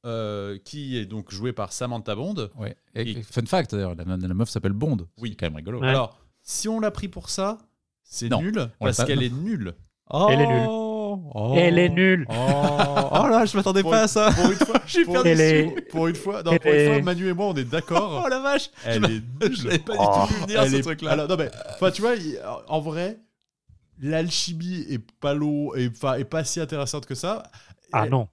[0.04, 2.48] euh, qui est donc jouée par Samantha Bond.
[2.58, 2.76] Ouais.
[2.94, 4.98] Et, Et- Fun fact d'ailleurs, la, la meuf s'appelle Bond.
[5.18, 5.30] Oui.
[5.30, 5.80] C'est quand même rigolo.
[5.80, 5.88] Ouais.
[5.88, 7.58] Alors si on l'a pris pour ça,
[8.02, 9.74] c'est nul parce qu'elle est nulle.
[10.10, 10.66] Oh Elle est nulle.
[10.68, 11.54] Oh.
[11.56, 12.26] Elle est nulle.
[12.28, 14.30] Oh, Oh là, je m'attendais pas à ça.
[14.32, 16.86] Pour une fois, J'ai pour, perdu Elle est- pour une fois, non, Elle pour une
[16.86, 18.22] fois, est- Manu et moi, on est d'accord.
[18.24, 18.70] Oh la vache.
[18.84, 19.64] Elle Je est Je nulle.
[19.64, 20.26] l'avais pas Oh.
[20.26, 21.10] du tout vu venir Elle ce est- truc-là.
[21.12, 22.12] Alors, non, mais, enfin, tu vois,
[22.68, 23.18] en vrai,
[24.00, 25.34] l'alchimie est pas
[25.76, 25.84] et,
[26.18, 27.42] est pas si intéressante que ça.
[27.92, 28.28] Ah Et- non.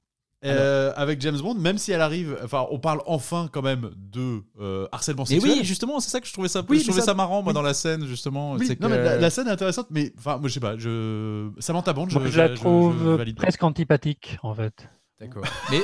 [0.45, 4.41] euh, avec James Bond, même si elle arrive, enfin, on parle enfin quand même de
[4.59, 5.53] euh, harcèlement Et sexuel.
[5.59, 7.51] oui, justement, c'est ça que je trouvais ça, Oui, je trouvais ça, ça- marrant moi
[7.51, 7.53] oui.
[7.53, 8.53] dans la scène justement.
[8.53, 10.77] Oui, non, que- mais la, la scène est intéressante, mais enfin, moi je sais pas,
[10.77, 14.89] je Samantha Bond, je, Moi, je la trouve presque antipathique, en fait.
[15.27, 15.43] D'accord.
[15.71, 15.83] Mais non,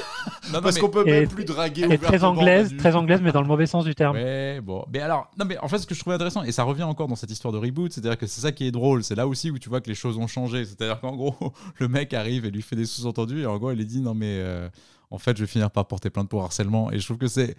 [0.53, 3.21] non, parce mais- qu'on peut Et- même plus draguer Elle est très anglaise, très anglaise,
[3.21, 4.15] mais dans le mauvais sens du terme.
[4.15, 4.85] Ouais, bon.
[4.93, 7.07] Mais alors, non, mais en fait, ce que je trouvais intéressant, et ça revient encore
[7.07, 9.03] dans cette histoire de reboot, c'est-à-dire que c'est ça qui est drôle.
[9.03, 10.65] C'est là aussi où tu vois que les choses ont changé.
[10.65, 11.35] C'est-à-dire qu'en gros,
[11.79, 14.13] le mec arrive et lui fait des sous-entendus, et en gros, il lui dit Non,
[14.13, 14.67] mais euh,
[15.11, 16.91] en fait, je vais finir par porter plainte pour harcèlement.
[16.91, 17.55] Et je trouve que c'est.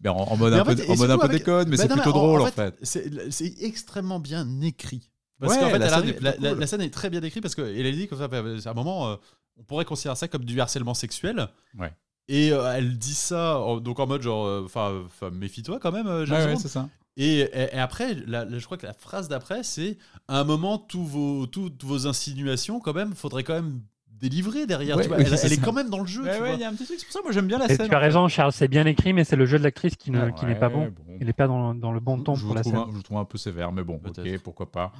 [0.00, 1.38] ben, en, en mode Mais un en peu, fait, et en mode un peu avec-
[1.38, 2.74] déconne, mais Bah c'est mais plutôt en- drôle en en fait.
[2.82, 5.08] C'est c'est extrêmement bien écrit.
[5.40, 6.60] Parce Ouais, qu'en fait, la elle scène arrive- est plutôt la, la- cool.
[6.60, 9.16] la scène est très bien écrite parce qu'elle a dit qu'à un moment, euh,
[9.58, 11.48] on pourrait considérer ça comme du harcèlement sexuel.
[11.78, 11.92] Ouais.
[12.28, 16.06] Et euh, elle dit ça en- donc en mode genre, euh, enfin, méfie-toi quand même,
[16.06, 16.88] euh, James Ouais, c'est ça.
[17.16, 19.98] et, et- et après, la- la- je crois que la phrase d'après, c'est
[20.28, 24.96] à un moment, tous vos, toutes vos insinuations, quand même, faudrait quand même délivrer derrière.
[24.96, 25.18] Ouais, tu vois.
[25.18, 26.22] oui, elle est quand même dans le jeu.
[26.54, 27.74] Il y a un petit truc, c'est pour ça que moi j'aime bien la Et
[27.74, 27.88] scène.
[27.88, 30.30] tu as raison, Charles, c'est bien écrit, mais c'est le jeu de l'actrice qui ne-
[30.30, 30.92] qui n'est pas bon.
[31.20, 32.76] Il n'est pas dans, dans le bon ton je, pour la scène.
[32.76, 34.92] un, je vous trouve un peu sévère, mais bon, ok, pourquoi pas.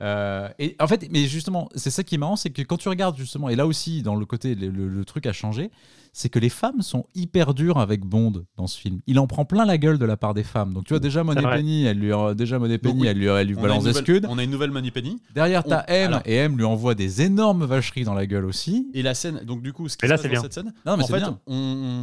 [0.00, 2.88] Euh, et en fait, mais justement, c'est ça qui est marrant, c'est que quand tu
[2.88, 5.70] regardes justement, et là aussi, dans le côté, le, le- le truc a changé,
[6.12, 9.00] c'est que les femmes sont hyper dures avec Bond dans ce film.
[9.06, 10.72] Il en prend plein la gueule de la part des femmes.
[10.72, 11.56] Donc tu vois, déjà Monet vrai.
[11.58, 14.22] Penny, elle lui, déjà Monet Donc Penny, oui, elle lui, elle balance des scuds.
[14.28, 15.20] on a une nouvelle Manu Penny.
[15.34, 18.44] Derrière, t'as on- M, alors- et M lui envoie des énormes vacheries dans la gueule
[18.44, 18.88] aussi.
[18.94, 20.42] Et la scène, donc du coup, ce qui Et se là, passe c'est dans bien.
[20.42, 21.38] cette scène, Non, mais en c'est fait, bien.
[21.46, 21.54] on,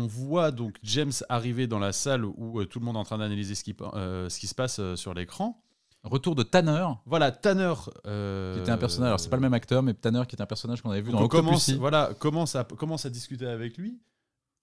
[0.03, 3.03] on voit donc James arriver dans la salle où euh, tout le monde est en
[3.05, 5.61] train d'analyser ce, qui, euh, ce qui se passe euh, sur l'écran.
[6.05, 7.73] Retour de Tanner, Voilà, Tanner.
[8.05, 9.07] euh, qui était un personnage.
[9.07, 11.11] Alors, c'est pas le même acteur, mais Tanner qui était un personnage qu'on avait vu
[11.11, 13.99] donc dans on commence, voilà, commence, à, commence à discuter avec lui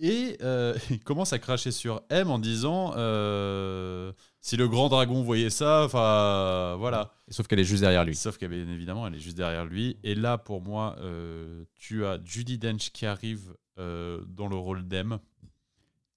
[0.03, 5.22] et euh, il commence à cracher sur M en disant euh, si le grand dragon
[5.22, 7.14] voyait ça, enfin voilà.
[7.28, 8.16] Sauf qu'elle est juste derrière lui.
[8.16, 9.97] Sauf qu'elle bien évidemment, elle est juste derrière lui.
[10.03, 15.18] Et là, pour moi, euh, tu as Judy Dench qui arrive dans le rôle d'M.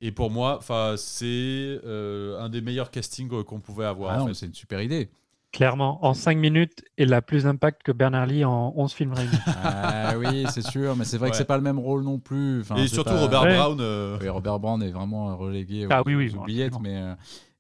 [0.01, 1.25] Et pour moi, enfin, c'est
[1.85, 4.11] euh, un des meilleurs castings euh, qu'on pouvait avoir.
[4.11, 4.33] Ah en fait.
[4.33, 5.09] c'est une super idée.
[5.51, 9.31] Clairement, en 5 minutes, il a plus d'impact que Bernard Lee en 11 films réunis.
[9.63, 11.37] Ah oui, c'est sûr, mais c'est vrai que Ouais.
[11.37, 12.59] c'est pas le même rôle non plus.
[12.61, 13.55] Enfin, Et surtout pas- Robert Ouais.
[13.55, 13.77] Brown.
[13.79, 17.13] euh, Oui, Robert Brown est vraiment relégué Ah aux, oui, oui, aux bon, mais, euh,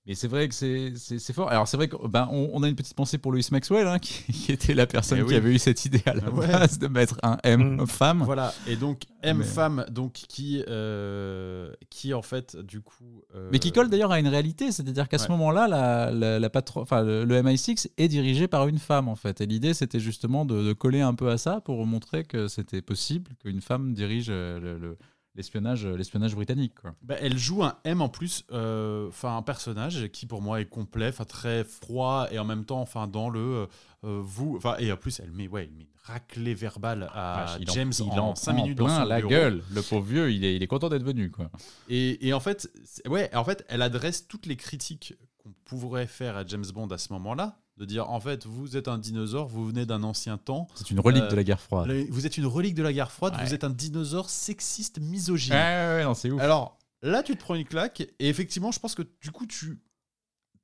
[0.07, 1.49] mais c'est vrai que c'est fort.
[1.49, 4.23] Alors c'est vrai qu'on ben, on, a une petite pensée pour Louis Maxwell, hein, qui,
[4.31, 6.47] qui était la personne Eh qui avait eu cette idée à la Ouais.
[6.47, 7.87] base de mettre un M Mm.
[7.87, 8.23] femme.
[8.23, 8.53] Voilà.
[8.67, 13.23] Et donc M Mais- femme, donc qui, euh, qui en fait, du coup.
[13.35, 16.49] euh, Mais qui colle d'ailleurs à une réalité, c'est-à-dire qu'à ce moment-là, la, la, la
[16.49, 19.41] patro- enfin, le, le MI6 est dirigé par une femme en fait.
[19.41, 22.81] Et l'idée, c'était justement de, de coller un peu à ça pour montrer que c'était
[22.83, 24.97] possible qu'une femme dirige euh, le- le-
[25.35, 26.75] l'espionnage, l'espionnage britannique.
[26.81, 26.95] Quoi.
[27.01, 30.65] Bah, elle joue un M en plus, euh, enfin un personnage qui pour moi est
[30.65, 33.65] complet, enfin très froid et en même temps, enfin dans le euh,
[34.05, 37.57] euh, vous, enfin et en plus elle met ouais, elle met une raclée verbale à
[37.59, 39.29] il en- James il en en 5 prend minutes dans plein son la bureau.
[39.29, 39.63] gueule.
[39.71, 41.31] Le pauvre vieux, il est, il est content d'être venu.
[41.31, 41.49] Quoi.
[41.89, 42.69] Et, et en fait,
[43.07, 46.97] ouais, en fait, elle adresse toutes les critiques qu'on pourrait faire à James Bond à
[46.97, 50.67] ce moment-là, de dire en fait, vous êtes un dinosaure, vous venez d'un ancien temps,
[50.75, 51.91] C'est une relique Euh, de la guerre froide.
[52.09, 53.43] Vous êtes une relique de la guerre froide, Ouais.
[53.45, 55.53] vous êtes un dinosaure sexiste, misogyne.
[55.53, 56.41] Ouais, ouais, ouais, non, c'est ouf.
[56.41, 59.79] Alors là, tu te prends une claque et effectivement, je pense que du coup, tu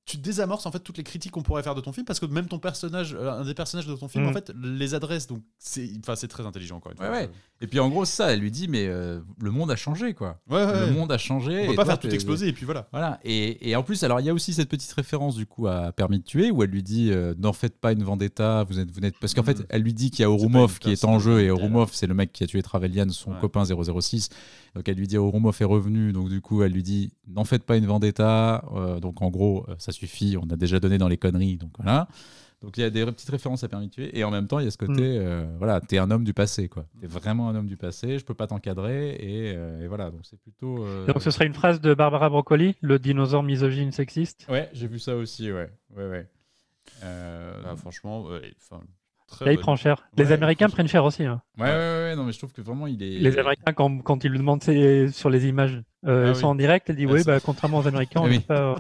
[0.04, 2.26] tu désamorces en fait toutes les critiques qu'on pourrait faire de ton film parce que
[2.26, 4.28] même ton personnage, euh, un des personnages de ton film, Mm.
[4.30, 5.28] en fait, les adresse.
[5.28, 7.16] Donc c'est, enfin, c'est très intelligent encore une Ouais, fois.
[7.18, 7.30] ouais.
[7.62, 10.40] Et puis en gros, ça, elle lui dit, mais euh, le monde a changé, quoi.
[10.50, 10.92] Ouais, ouais, Le ouais.
[10.92, 11.62] monde a changé.
[11.64, 12.88] On peut et pas toi, faire tout exploser et puis voilà.
[12.92, 13.20] Voilà.
[13.24, 15.92] Et, et en plus, alors il y a aussi cette petite référence du coup à
[15.92, 18.90] Permis de tuer où elle lui dit euh, n'en faites pas une vendetta, vous êtes,
[18.92, 19.66] vous n'êtes parce qu'en fait Mhm.
[19.70, 21.52] elle lui dit qu'il y a Orumov qui est en jeu et.
[21.52, 23.40] Orumov c'est le mec qui a tué Trevelyan, son Ouais.
[23.40, 24.30] copain 006.
[24.76, 27.64] Donc elle lui dit Orumov est revenu, donc du coup elle lui dit n'en faites
[27.64, 28.64] pas une vendetta.
[28.74, 31.72] Euh, donc en gros euh, ça suffit, on a déjà donné dans les conneries, donc
[31.78, 32.08] voilà.
[32.62, 34.68] Donc il y a des petites références à tuer et en même temps il y
[34.68, 35.22] a ce côté Mm.
[35.22, 38.24] euh, voilà t'es un homme du passé quoi, t'es vraiment un homme du passé, je
[38.24, 40.86] peux pas t'encadrer et, euh, et voilà donc c'est plutôt.
[40.86, 44.46] euh, Donc ce serait une phrase de Barbara Broccoli, le dinosaure misogyne sexiste.
[44.48, 45.72] Ouais, j'ai vu ça aussi, ouais.
[45.98, 46.28] Ouais, ouais.
[47.04, 48.54] Euh, Ah, franchement, ouais,
[49.32, 49.64] très Là, il bonne.
[49.64, 50.04] prend cher.
[50.18, 51.24] Les Américains prennent cher aussi.
[51.24, 51.42] hein.
[51.58, 51.78] ouais, ouais, ouais,
[52.10, 53.18] ouais, non, mais je trouve que vraiment il est.
[53.20, 56.40] Les Américains, quand, quand ils lui demandent sur les images, euh, Ah elles oui.
[56.40, 58.40] sont en direct, elle dit Ah, oui, bah, contrairement aux Américains, on Ah ne oui.
[58.40, 58.76] peut pas euh,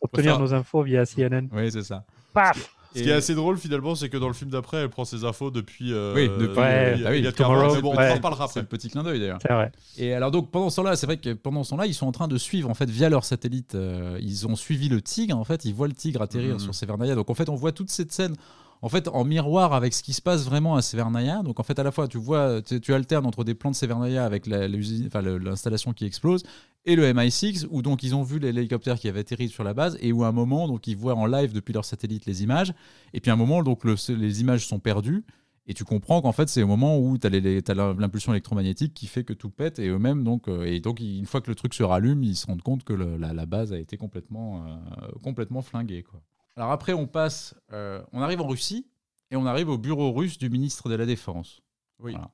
[0.00, 1.48] obtenir nos infos via CNN.
[1.52, 2.04] Oui, c'est ça.
[2.32, 5.04] Paf Ce qui est assez drôle finalement, c'est que dans le film d'après, elle prend
[5.06, 5.92] ses infos depuis.
[5.94, 7.80] euh, Oui, depuis- Ouais, il y a- bah oui, il y a Tomorrow, Tomorrow, mais
[7.82, 8.10] bon, on ouais.
[8.10, 8.60] en reparlera C'est après.
[8.60, 9.38] le petit clin d'œil d'ailleurs.
[9.40, 9.72] C'est vrai.
[9.96, 12.12] Et alors donc pendant ce temps-là, c'est vrai que pendant ce temps-là, ils sont en
[12.12, 13.74] train de suivre en fait via leur satellite.
[13.74, 15.36] euh, ils ont suivi le tigre.
[15.38, 16.58] En fait, ils voient le tigre atterrir Mhm.
[16.58, 17.14] sur Severnaya.
[17.14, 18.34] Donc en fait, on voit toute cette scène.
[18.82, 21.42] En fait, en miroir avec ce qui se passe vraiment à Severnaya.
[21.42, 24.24] Donc en fait, à la fois, tu vois, tu, alternes entre des plans de Severnaya
[24.24, 26.42] avec l'installation qui explose
[26.84, 29.96] et le MI6 où donc ils ont vu l'hélicoptère qui avait atterri sur la base
[30.00, 32.74] et où à un moment donc ils voient en live depuis leur satellite les images
[33.14, 35.24] et puis à un moment donc le- les images sont perdues
[35.66, 39.22] et tu comprends qu'en fait, c'est au moment où tu as l'impulsion électromagnétique qui fait
[39.22, 41.84] que tout pète et eux-mêmes, donc, euh, et donc, une fois que le truc se
[41.84, 46.02] rallume, ils se rendent compte que la base a été complètement, euh, complètement flinguée.
[46.02, 46.20] Quoi.
[46.56, 48.86] Alors après, on passe, euh, on arrive en Russie
[49.30, 51.60] et on arrive au bureau russe du ministre de la Défense.
[51.98, 52.12] Oui.
[52.12, 52.30] Voilà.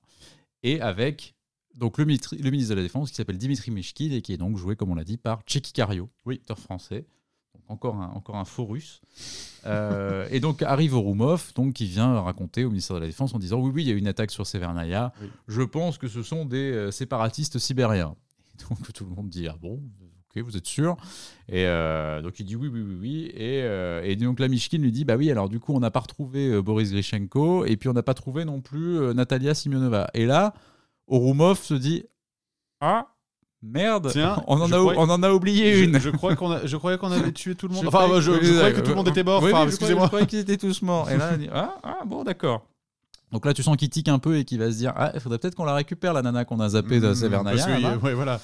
[0.62, 1.34] Et avec
[1.74, 4.36] donc le, mitri- le ministre de la Défense qui s'appelle Dimitri Mishkin et qui est
[4.36, 7.06] donc joué, comme on l'a dit, par Tchéki Cario, oui, acteur français.
[7.54, 9.00] Donc encore un, encore un faux russe.
[9.66, 13.38] Euh, et donc arrive Orumov, donc qui vient raconter au ministère de la Défense en
[13.38, 15.12] disant oui, oui, il y a eu une attaque sur Severnaya.
[15.20, 15.28] Oui.
[15.46, 18.16] Je pense que ce sont des euh, séparatistes sibériens.
[18.54, 19.80] Et donc tout le monde dit ah bon,
[20.36, 20.96] ok, vous êtes sûr?
[21.48, 23.30] Et euh, donc il dit oui, oui, oui, oui.
[23.34, 25.90] Et, euh, et donc la Mishkin lui dit bah oui, alors du coup on n'a
[25.90, 30.08] pas retrouvé euh, Boris Grishenko et puis on n'a pas trouvé non plus Natalia Simionova.
[30.14, 30.54] Et là,
[31.06, 32.04] Orumov se dit
[32.80, 33.06] ah
[33.62, 35.98] merde, Tiens, on, en a, on en a oublié une.
[35.98, 37.82] je crois qu'on a, je croyais qu'on avait tué tout le monde.
[37.82, 39.42] Je enfin, croyais- je, croyais que tout le monde était mort.
[39.42, 40.04] oui, enfin, excusez-moi.
[40.04, 41.10] Je croyais qu'ils étaient tous morts.
[41.10, 42.64] Et là, on dit ah, ah, bon, d'accord.
[43.32, 45.20] Donc là, tu sens qu'il tique un peu et qu'il va se dire ah, il
[45.20, 47.66] faudrait peut-être qu'on la récupère, la nana qu'on a zappée de Mmh, Severnaya.
[47.66, 48.40] parce que, ouais, voilà.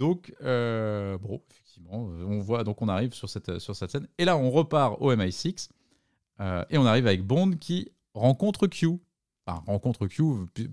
[0.00, 1.92] Donc, euh, bon, effectivement,
[2.26, 4.08] on voit, donc on arrive sur cette, sur cette scène.
[4.18, 5.68] Et là, on repart au MI6.
[6.40, 8.98] Euh, et on arrive avec Bond qui rencontre Q.
[9.46, 10.22] Enfin, rencontre Q.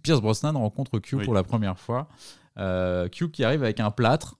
[0.02, 1.26] Pierce Brosnan rencontre Q Oui.
[1.26, 2.08] pour la première fois.
[2.58, 4.38] Euh, Q qui arrive avec un plâtre.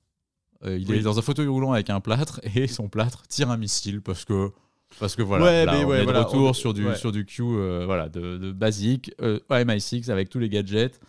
[0.66, 0.98] Il Oui.
[0.98, 4.26] est dans un fauteuil roulant avec un plâtre et son plâtre tire un missile parce
[4.26, 4.52] que
[5.00, 6.96] parce que voilà, Ouais, là, mais on ouais, est de retour on- sur du ouais.
[6.96, 11.00] sur du Q voilà de, de basique euh, MI6 avec tous les gadgets.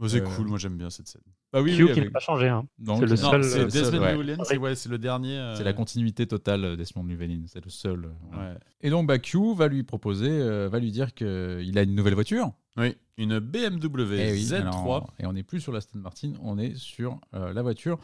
[0.00, 1.20] Oh, c'est cool, moi j'aime bien cette scène.
[1.54, 2.48] Bah oui, Q oui, qui n'a avec- pas changé.
[2.48, 2.66] Hein.
[2.84, 4.12] c'est le seul, c'est Desmond ouais.
[4.12, 5.38] Llewellyn, c'est ouais, c'est le dernier.
[5.38, 8.06] euh, C'est la continuité totale euh, Desmond Llewellyn, c'est le seul.
[8.06, 8.58] euh, ouais.
[8.82, 12.14] Et donc bah, Q va lui proposer, euh, va lui dire qu'il a une nouvelle
[12.14, 12.50] voiture.
[12.76, 13.86] Oui, une BMW
[14.32, 14.54] oui, Z3.
[14.62, 18.00] alors, et on n'est plus sur la Aston Martin, on est sur euh, la voiture.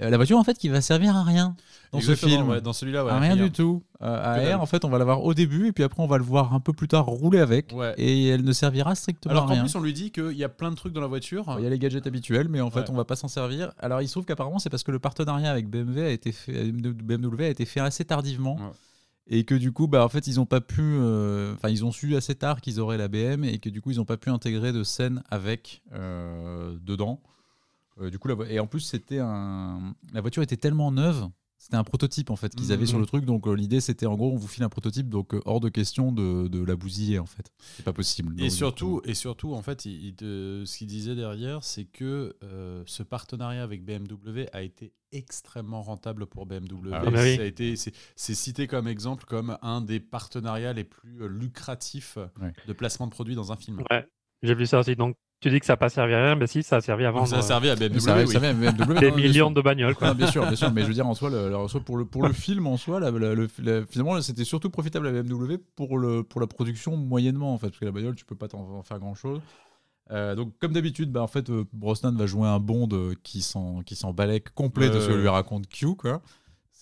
[0.00, 1.54] Euh, la voiture en fait qui va servir à rien
[1.92, 2.48] dans Exactement, ce film.
[2.48, 3.10] ouais, dans celui-là, ouais.
[3.10, 3.82] à rien du tout.
[4.00, 4.52] Euh, Que dalle.
[4.52, 6.24] AR en fait on va la voir au début et puis après on va le
[6.24, 7.72] voir un peu plus tard rouler avec.
[7.74, 7.92] Ouais.
[7.98, 9.62] Et elle ne servira strictement Alors à qu'en rien.
[9.64, 11.44] plus, on lui dit qu'il y a plein de trucs dans la voiture.
[11.58, 13.72] Il y a les gadgets habituels, mais en fait, on va pas s'en servir.
[13.78, 16.72] Alors, il se trouve qu'apparemment, c'est parce que le partenariat avec BMW a été fait,
[16.72, 18.58] BMW a été fait assez tardivement.
[19.28, 20.80] Et que du coup, bah, en fait, ils ont pas pu.
[20.82, 23.90] euh, Enfin, ils ont su assez tard qu'ils auraient la BM et que du coup,
[23.92, 27.20] ils ont pas pu intégrer de scène avec dedans.
[28.00, 29.94] Euh, du coup, la vo- et en plus, c'était un.
[30.12, 31.28] La voiture était tellement neuve.
[31.58, 32.86] C'était un prototype en fait qu'ils avaient Mhm.
[32.88, 35.32] sur le truc, donc euh, l'idée c'était en gros on vous file un prototype, donc
[35.32, 37.52] euh, hors de question de, de la bousiller en fait.
[37.76, 38.34] C'est pas possible.
[38.42, 42.34] Et surtout, et surtout, en fait, il, il te- ce qu'il disait derrière, c'est que
[42.42, 46.90] euh, ce partenariat avec BMW a été extrêmement rentable pour BMW.
[46.94, 47.12] Ah oui.
[47.12, 47.36] Bah oui.
[47.36, 52.18] Ça a été, c'est, c'est cité comme exemple comme un des partenariats les plus lucratifs
[52.40, 52.52] Ouais.
[52.66, 53.84] de placement de produits dans un film.
[53.88, 54.04] Ouais,
[54.42, 54.96] j'ai vu ça aussi.
[54.96, 57.04] Donc, tu dis que ça n'a pas servi à rien, mais si, ça a servi
[57.04, 57.98] à vendre ça a servi à BMW.
[57.98, 58.28] ça, oui.
[58.28, 59.94] ça vient, BMW, des non, bien millions de bagnoles.
[59.96, 60.08] Quoi.
[60.08, 62.04] Non, bien sûr, bien sûr, mais je veux dire en soi, le, le- pour le
[62.04, 65.58] pour le film en soi, la- la- le- la- finalement, c'était surtout profitable à BMW
[65.76, 68.48] pour le pour la production moyennement en fait, parce que la bagnole, tu peux pas
[68.48, 69.40] t'en en faire grand chose.
[70.10, 73.82] donc comme d'habitude, bah, en fait, euh, Brosnan va jouer un Bond euh, qui s'en
[74.14, 76.22] balèque complet de ce que lui raconte Q quoi.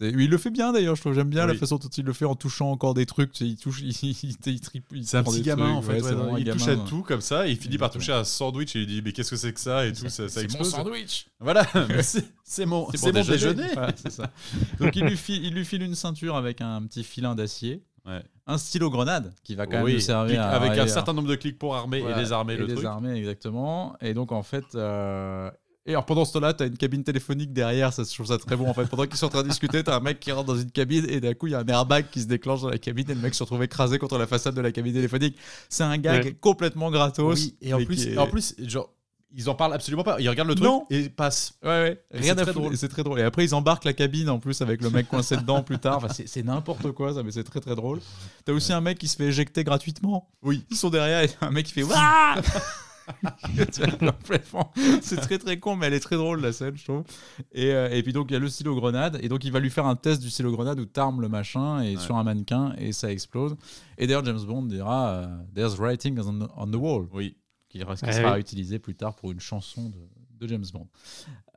[0.01, 1.12] Il le fait bien d'ailleurs, je trouve.
[1.14, 1.59] J'aime bien la Oui.
[1.59, 3.38] façon dont il le fait en touchant encore des trucs.
[3.40, 4.61] Il touche, il, il, il,
[4.92, 6.03] il C'est un petit gamin trucs, en fait.
[6.03, 8.24] ouais, ouais, il touche à tout comme ça et il finit par toucher à un
[8.24, 10.40] sandwich et il dit mais qu'est-ce que c'est que ça et tout ça, ça C'est
[10.40, 10.70] mon explose.
[10.70, 11.26] sandwich.
[11.38, 11.66] Voilà,
[12.44, 13.68] c'est, mon, mon déjeuner.
[14.09, 14.30] Ça.
[14.78, 18.22] Donc il lui, file, il lui file une ceinture avec un petit filin d'acier, Ouais.
[18.46, 21.12] un stylo grenade qui va quand Oui, même nous servir clic- à- avec un certain
[21.12, 22.76] nombre de clics pour armer voilà, et désarmer et le truc.
[22.78, 23.94] désarmer, exactement.
[24.01, 24.64] Et donc en fait.
[24.74, 25.51] euh,
[25.86, 28.54] Et alors pendant ce temps-là, t'as une cabine téléphonique derrière, ça, je trouve ça très
[28.54, 28.84] bon en fait.
[28.84, 31.06] Pendant qu'ils sont en train de discuter, t'as un mec qui rentre dans une cabine
[31.08, 33.14] et d'un coup il y a un airbag qui se déclenche dans la cabine et
[33.14, 35.36] le mec se retrouve écrasé contre la façade de la cabine téléphonique.
[35.70, 36.32] C'est un gag Ouais.
[36.38, 37.34] complètement gratos.
[37.40, 38.90] Oui, et en plus, est- en plus, genre,
[39.32, 40.20] ils en parlent absolument pas.
[40.20, 40.84] Ils regardent le truc Non.
[40.90, 41.54] et passent.
[41.62, 42.02] Ouais, ouais.
[42.12, 42.76] Rien à foutre.
[42.76, 43.20] c'est très drôle.
[43.20, 45.96] Et après, ils embarquent la cabine en plus avec le mec coincé dedans plus tard.
[45.96, 48.00] Enfin, c'est c'est n'importe quoi, ça, mais c'est très très drôle.
[48.44, 50.28] T'as aussi un mec qui se fait éjecter gratuitement.
[50.42, 50.64] Oui.
[50.70, 51.84] Ils sont derrière et un mec qui fait
[55.02, 57.04] C'est très très con, mais elle est très drôle la scène, je trouve.
[57.52, 59.61] Et, euh, et puis donc il y a le stylo grenade, et donc il va
[59.61, 62.02] lui faire un test du stylo grenade où t'armes le machin et Ouais.
[62.02, 63.56] sur un mannequin et ça explose.
[63.98, 67.36] Et d'ailleurs James Bond dira euh, There's writing on, on the wall Oui.
[67.68, 68.40] qui, qui Eh sera oui.
[68.40, 69.98] utilisé plus tard pour une chanson de,
[70.41, 70.88] de James Bond.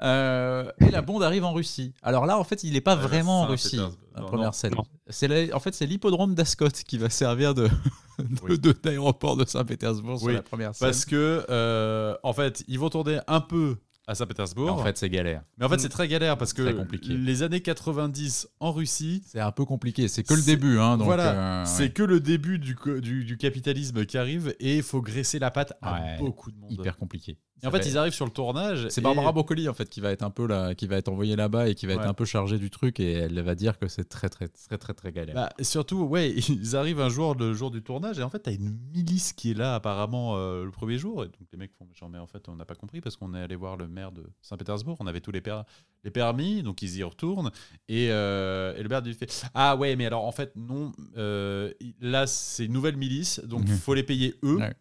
[0.01, 1.93] Euh, et la Bond arrive en Russie.
[2.01, 3.47] Alors là, en fait, il n'est pas Ouais, vraiment en.
[3.47, 4.51] Russie, la Non, première non.
[4.51, 4.73] scène.
[4.75, 4.83] Non.
[5.07, 7.67] C'est la- en fait, c'est l'hippodrome d'Ascot qui va servir de,
[8.19, 8.59] de- Oui.
[8.59, 10.87] de- d'aéroport de Saint-Pétersbourg sur Oui, la première scène.
[10.87, 14.69] Parce que, euh, en fait, ils vont tourner un peu à Saint-Pétersbourg.
[14.73, 15.43] en fait, c'est galère.
[15.57, 17.13] mais en fait, c'est très galère parce que compliqué.
[17.13, 20.09] les années 90 en Russie, C'est un peu compliqué.
[20.09, 20.77] C'est que le début.
[20.79, 21.89] Hein, donc, voilà, euh, c'est ouais.
[21.91, 25.71] que le début du, du, du capitalisme qui arrive et il faut graisser la patte
[25.81, 26.17] à Ouais.
[26.19, 26.71] beaucoup de monde.
[26.73, 27.37] hyper compliqué.
[27.63, 28.87] Et en fait, ils arrivent sur le tournage.
[28.89, 31.07] C'est et- Barbara Broccoli en fait qui va être un peu là, qui va être
[31.09, 33.79] envoyée là-bas et qui va être un peu chargée du truc et elle va dire
[33.79, 35.33] que c'est très très très très très galère.
[35.35, 38.53] Bah, surtout, ouais, ils arrivent un jour, le jour du tournage, et en fait, t'as
[38.53, 41.23] une milice qui est là apparemment euh, le premier jour.
[41.23, 43.33] Et donc les mecs font, genre, mais en fait, on n'a pas compris parce qu'on
[43.33, 45.61] est allé voir le maire de Saint-Pétersbourg, on avait tous les, per-
[46.03, 47.51] les permis, donc ils y retournent.
[47.87, 51.71] Et, euh, et le maire lui fait, ah ouais, mais alors en fait, non, euh,
[52.01, 53.77] là, c'est une nouvelle milice, donc il Mhm.
[53.77, 54.57] faut les payer eux.
[54.57, 54.73] Ouais.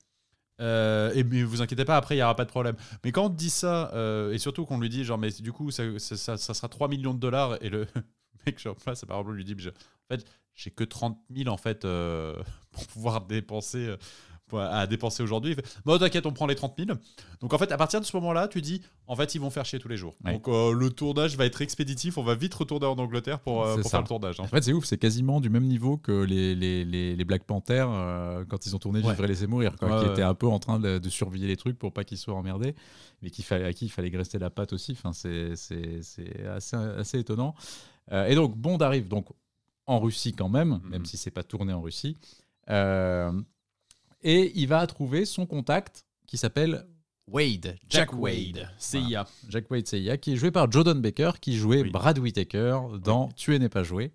[0.63, 2.77] Euh, et mais vous inquiétez pas, après il n'y aura pas de problème.
[3.05, 5.71] Mais quand on dit ça, euh, et surtout qu'on lui dit, genre, mais du coup,
[5.71, 7.87] ça, ça, ça- ça sera 3 millions de dollars, et le
[8.47, 11.85] mec, genre, face, par exemple, lui dit, en fait, j'ai que 30 000 en fait
[11.85, 12.35] euh,
[12.73, 13.95] pour pouvoir dépenser.
[14.59, 15.57] À dépenser aujourd'hui.
[15.85, 16.99] Bon, t'inquiète, on prend les 30 000.
[17.41, 19.65] Donc, en fait, à partir de ce moment-là, tu dis, en fait, ils vont faire
[19.65, 20.15] chier tous les jours.
[20.25, 20.33] Ouais.
[20.35, 22.19] Donc, euh, le tournage va être expéditif.
[22.19, 24.41] On va vite retourner en Angleterre pour, euh, pour faire le tournage.
[24.41, 24.45] hein.
[24.45, 27.45] En fait, c'est ouf, c'est quasiment du même niveau que les, les, les, les Black
[27.45, 29.11] Panther euh, quand ils ont tourné Ouais.
[29.11, 31.47] Vivre et laisser mourir, quoi, Ouais, qui étaient un peu en train de, de surveiller
[31.47, 32.75] les trucs pour pas qu'ils soient emmerdés,
[33.23, 34.93] mais qu'il fallait, à qui il fallait graisser la patte aussi.
[34.93, 35.53] Enfin, c'est
[36.55, 37.55] assez, assez étonnant.
[38.11, 39.27] Et donc, Bond arrive donc
[39.87, 40.91] en Russie quand même, Mhm.
[40.91, 42.17] même si c'est pas tourné en Russie.
[42.71, 43.33] Euh,
[44.23, 46.87] et il va trouver son contact qui s'appelle
[47.29, 48.69] Wade, Jack Wade.
[48.79, 49.27] CIA.
[49.49, 51.91] Jack Wade CIA, qui est joué par Jordan Baker, qui jouait Oui.
[51.91, 54.13] Brad Whitaker dans Tuer n'est pas joué.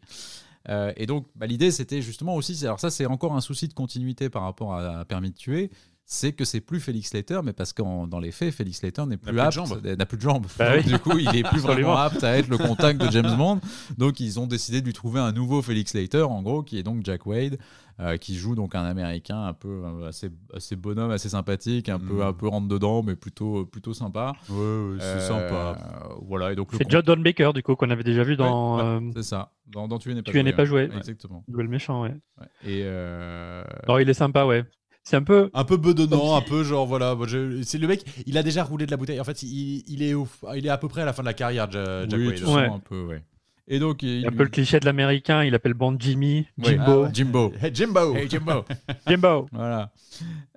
[0.70, 3.74] Euh, et donc, bah, l'idée, c'était justement aussi, alors ça, c'est encore un souci de
[3.74, 5.72] continuité par rapport à, à Permis de tuer,
[6.10, 9.18] c'est que c'est plus Félix Leiter, mais parce que dans les faits, Félix Leiter n'est
[9.18, 9.86] plus apte, jambes.
[9.86, 10.48] n'a plus de jambes.
[10.58, 10.92] Bah Donc, oui.
[10.94, 13.60] Du coup, il est plus vraiment apte à être le contact de James Bond.
[13.98, 16.84] Donc, ils ont décidé de lui trouver un nouveau Félix Leiter, en gros, qui est
[16.84, 17.58] donc Jack Wade,
[18.00, 22.00] euh, qui joue donc un Américain un peu euh, assez, assez bonhomme, assez sympathique, un
[22.00, 22.22] peu Mm.
[22.22, 24.32] un peu rentre dedans, mais plutôt plutôt sympa.
[24.50, 26.16] Ouais, ouais, c'est Euh, sympa.
[26.22, 28.84] Voilà, et donc C'est John Don Baker, du coup, qu'on avait déjà vu dans Ouais,
[28.84, 29.52] euh, c'est ça.
[29.66, 30.66] Dans, dans Tuer n'est pas pas hein.
[30.66, 30.88] joué.
[30.88, 31.44] Ouais, Exactement.
[31.52, 32.16] Jouer le méchant, ouais.
[32.40, 32.48] Ouais.
[32.64, 34.64] Et euh, Non, il est sympa, ouais.
[35.10, 35.50] C'est un peu.
[35.54, 37.16] Un peu bedonnant, un peu genre voilà.
[37.64, 39.22] C'est le mec, il a déjà roulé de la bouteille.
[39.22, 41.28] En fait, il, il est au- il est à peu près à la fin de
[41.28, 42.44] la carrière, Ja- Jack oui, Wade.
[42.44, 42.66] Ouais.
[42.76, 43.24] un peu, ouais.
[43.70, 46.46] Et donc il, un peu le cliché de l'américain, il appelle Bond Jimmy.
[46.58, 47.10] Jimbo, Ah.
[47.14, 47.54] Jimbo.
[47.62, 48.16] Hey, Jimbo.
[48.16, 48.66] Hey Jimbo.
[49.08, 49.46] Jimbo.
[49.54, 49.92] Voilà.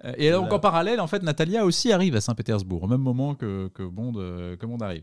[0.04, 3.34] Euh, Et donc en parallèle, en fait, Natalia aussi arrive à Saint-Pétersbourg au même moment
[3.36, 5.02] que, que Bond, euh, que Bond arrive.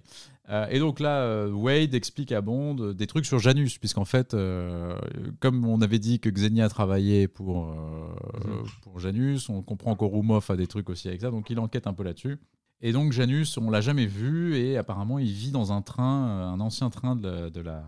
[0.49, 4.05] Euh, et donc là, euh, Wade explique à Bond euh, des trucs sur Janus, puisqu'en
[4.05, 4.97] fait, euh,
[5.41, 8.63] comme on avait dit que Xenia travaillait pour, Mhm.
[8.81, 11.93] pour Janus, on comprend qu'Orumov a des trucs aussi avec ça, donc il enquête un
[11.93, 12.37] peu là-dessus.
[12.79, 16.59] Et donc Janus, on l'a jamais vu, et apparemment il vit dans un train, un
[16.61, 17.83] ancien train de la- de la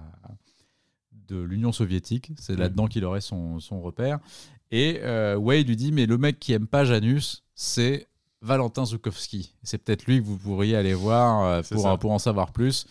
[1.27, 2.31] de l'Union soviétique.
[2.39, 4.17] C'est là-dedans qu'il aurait son, son repère.
[4.71, 8.07] Et euh, Wade lui dit, mais le mec qui aime pas Janus, c'est
[8.41, 9.53] Valentin Zukovsky.
[9.63, 11.97] C'est peut-être lui que vous pourriez aller voir euh, pour, ça.
[11.97, 12.85] pour en savoir plus.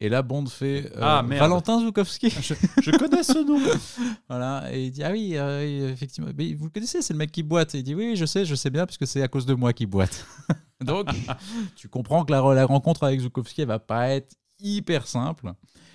[0.00, 1.22] Et là, Bond fait euh, Ah.
[1.26, 2.30] Valentin Zukovsky.
[2.30, 3.60] Je connais ce nom.
[4.28, 4.64] voilà.
[4.72, 6.30] Et il dit, ah oui, euh, effectivement.
[6.36, 7.74] Mais vous le connaissez, c'est le mec qui boite.
[7.74, 9.72] Et il dit, oui, je sais, je sais bien, puisque c'est à cause de moi
[9.72, 10.26] qu'il boite.
[10.84, 11.06] Donc,
[11.76, 15.52] tu comprends que la, la rencontre avec Zukovsky, elle va pas être hyper simple.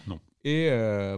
[0.07, 0.19] Non.
[0.45, 1.17] Et euh,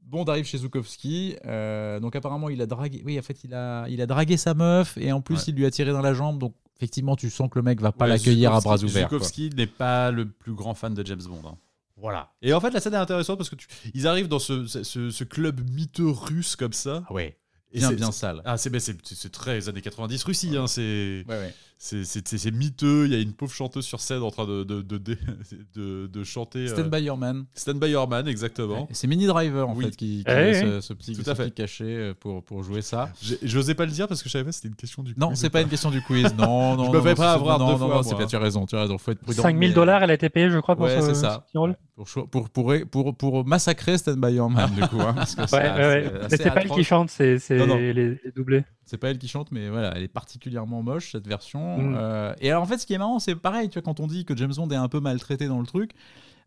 [0.00, 1.36] Bond arrive chez Zukovsky.
[1.46, 3.02] euh, donc apparemment, il a dragué.
[3.04, 5.42] Oui, en fait, il a, il a dragué sa meuf et en plus, Ouais.
[5.48, 6.38] il lui a tiré dans la jambe.
[6.38, 9.08] Donc effectivement, tu sens que le mec va pas Ouais, l'accueillir à bras ouverts.
[9.08, 9.18] quoi.
[9.18, 11.42] Zukovsky n'est pas le plus grand fan de James Bond.
[11.46, 11.56] hein.
[11.96, 12.32] Voilà.
[12.40, 13.68] Et en fait, la scène est intéressante parce que tu...
[13.92, 17.04] ils arrivent dans ce, ce, ce club miteux russe comme ça.
[17.08, 17.36] Ah ouais.
[17.72, 18.42] Et Bien, c'est- bien c'est- sale.
[18.46, 20.56] Ah, c'est c'est- c'est- c'est très années 90 Russie.
[20.56, 21.54] Hein, c'est Ouais, ouais.
[21.82, 23.06] C'est- c'est c'est- c'est miteux.
[23.06, 25.16] Il y a une pauvre chanteuse sur scène en train de, de, de, de,
[25.74, 26.58] de- de chanter.
[26.60, 27.46] euh, Stand by your man.
[27.54, 28.82] Stand by Your Man, exactement.
[28.82, 28.88] Ouais.
[28.92, 29.86] C'est Mini Driver en Oui.
[29.86, 30.54] fait qui, qui Eh a oui.
[30.54, 31.44] ce, ce petit, Tout ce à fait.
[31.44, 33.10] petit cachet euh, pour, pour jouer ça.
[33.42, 35.28] J'osais pas le dire parce que je savais pas si c'était une question du Non,
[35.28, 36.34] quiz c'est ou pas une question du quiz.
[36.36, 36.84] Non, non.
[36.84, 38.26] Je me non, fais non, pas c'est- avoir non, deux non, fois, non, c'est pas-
[38.26, 38.98] tu as raison, tu as raison.
[38.98, 39.42] Faut être prudent.
[39.42, 41.44] 5000 mais- dollars, elle a été payée, je crois, pour Ouais, ce, c'est ça.
[41.48, 41.76] petit rôle.
[41.96, 45.00] Pour, pour, pour, pour, pour massacrer Stand By Your Man, du coup.
[45.00, 45.78] hein, parce que c'est Ouais, ouais,
[46.12, 46.26] ouais.
[46.30, 47.76] c'est pas elle qui chante, c'est c'est Non, non.
[47.76, 48.64] les, les doublés.
[48.90, 51.78] C'est pas elle qui chante, mais voilà, elle est particulièrement moche cette version.
[51.78, 51.94] Mm.
[51.96, 54.08] Euh, et alors en fait, ce qui est marrant, c'est pareil, tu vois, quand on
[54.08, 55.92] dit que James Bond est un peu maltraité dans le truc.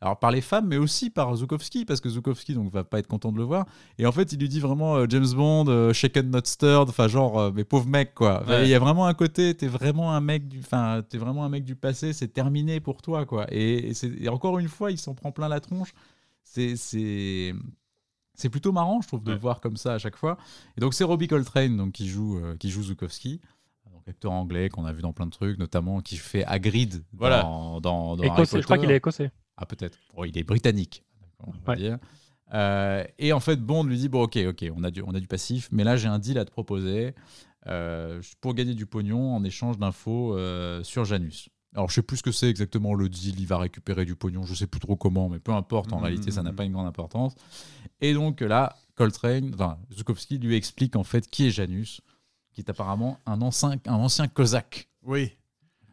[0.02, 3.08] Alors par les femmes, mais aussi par Zukovsky, parce que Zukovsky donc va pas être
[3.08, 3.66] content de le voir.
[3.98, 7.08] Et en fait, il lui dit vraiment euh, James Bond, euh, shaken not stirred, enfin
[7.08, 8.46] genre euh, mais pauvre mec quoi.
[8.46, 8.64] Ouais.
[8.66, 11.50] Il y a vraiment un côté, t'es vraiment un mec du, enfin t'es vraiment un
[11.50, 13.46] mec du passé, c'est terminé pour toi quoi.
[13.50, 15.94] Et, et encore une fois, il s'en prend plein la tronche.
[16.44, 17.54] C'est
[18.36, 19.36] c'est plutôt marrant, je trouve, de Ouais.
[19.36, 20.38] le voir comme ça à chaque fois.
[20.78, 23.42] Et donc c'est Robbie Coltrane donc qui joue euh, qui joue Zukovsky,
[23.92, 27.44] donc acteur anglais qu'on a vu dans plein de trucs, notamment qui fait Hagrid Voilà.
[27.44, 29.32] dans, dans, dans Harry je crois qu'il est écossais.
[29.58, 29.98] Ah, peut-être.
[30.16, 31.04] Bon, il est britannique,
[31.40, 31.76] on va Ouais.
[31.78, 32.00] dire.
[32.54, 35.20] Euh, et en fait, Bond lui dit Bon, ok, ok, on a du, on a
[35.20, 37.16] du passif, mais là, j'ai un deal à te proposer
[37.68, 41.50] euh, pour gagner du pognon en échange d'infos euh, sur Janus.
[41.76, 43.40] Alors, je sais plus ce que c'est exactement le deal.
[43.40, 45.92] Il va récupérer du pognon, je sais plus trop comment, mais peu importe.
[45.94, 46.56] En Mhm, réalité, ça n'a mhm.
[46.56, 47.34] pas une grande importance.
[48.02, 52.02] Et donc là, Coltrane, enfin, Zukovsky lui explique en fait qui est Janus,
[52.54, 54.88] qui est apparemment un ancien, un ancien cosaque.
[55.04, 55.32] Oui.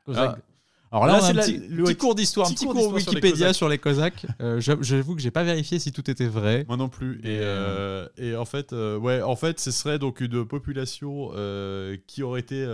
[0.04, 0.36] Cosaque.
[0.38, 0.44] Ah.
[0.92, 2.92] Alors là, Là, on a c'est un petit, le- petit cours d'histoire, un petit cours
[2.92, 3.54] Wikipédia Cosaques.
[3.54, 4.26] sur les Cosaques.
[4.40, 6.64] Euh, j'avoue- que j'ai pas vérifié si tout était vrai.
[6.66, 7.18] Moi non plus.
[7.20, 11.30] Et, Mais, euh, et en fait, euh, ouais, en fait, ce serait donc une population
[11.36, 12.64] euh, qui aurait été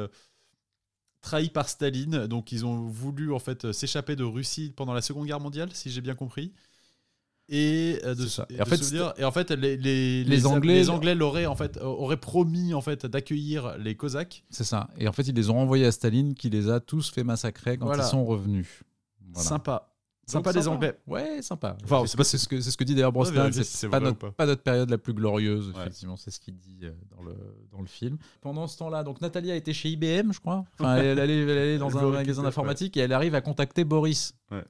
[1.26, 2.26] trahie par Staline.
[2.28, 5.68] Donc, ils ont voulu en fait euh, s'échapper de Russie pendant la Seconde Guerre mondiale,
[5.72, 6.52] si j'ai bien compris.
[7.48, 10.90] Et euh, de, et en fait, souvenir- et en fait, les, les, les Anglais- les
[10.90, 14.44] Anglais l'auraient en fait auraient promis en fait d'accueillir les Cosaques.
[14.50, 14.88] C'est ça.
[14.98, 17.76] Et en fait, ils les ont envoyés à Staline, qui les a tous fait massacrer
[17.78, 18.04] quand Voilà.
[18.04, 18.82] ils sont revenus.
[19.32, 19.48] Voilà.
[19.48, 19.95] Sympa,
[20.32, 20.98] Donc, sympa les Anglais.
[21.06, 21.76] Ouais, sympa.
[21.84, 23.50] Enfin, c'est c'est pas c'est ce que c'est ce que dit d'ailleurs Brosnan.
[23.52, 24.30] c'est pas pas.
[24.32, 25.68] pas notre période la plus glorieuse.
[25.68, 25.80] Ouais.
[25.82, 27.34] Effectivement, c'est ce qu'il dit euh, dans le
[27.70, 28.18] dans le film.
[28.40, 30.64] Pendant ce temps-là, donc Nathalie a été chez IBM, je crois.
[30.80, 33.84] Enfin, elle, elle est, elle est dans un magasin d'informatique et elle arrive à contacter
[33.84, 34.34] Boris.
[34.50, 34.64] Ouais.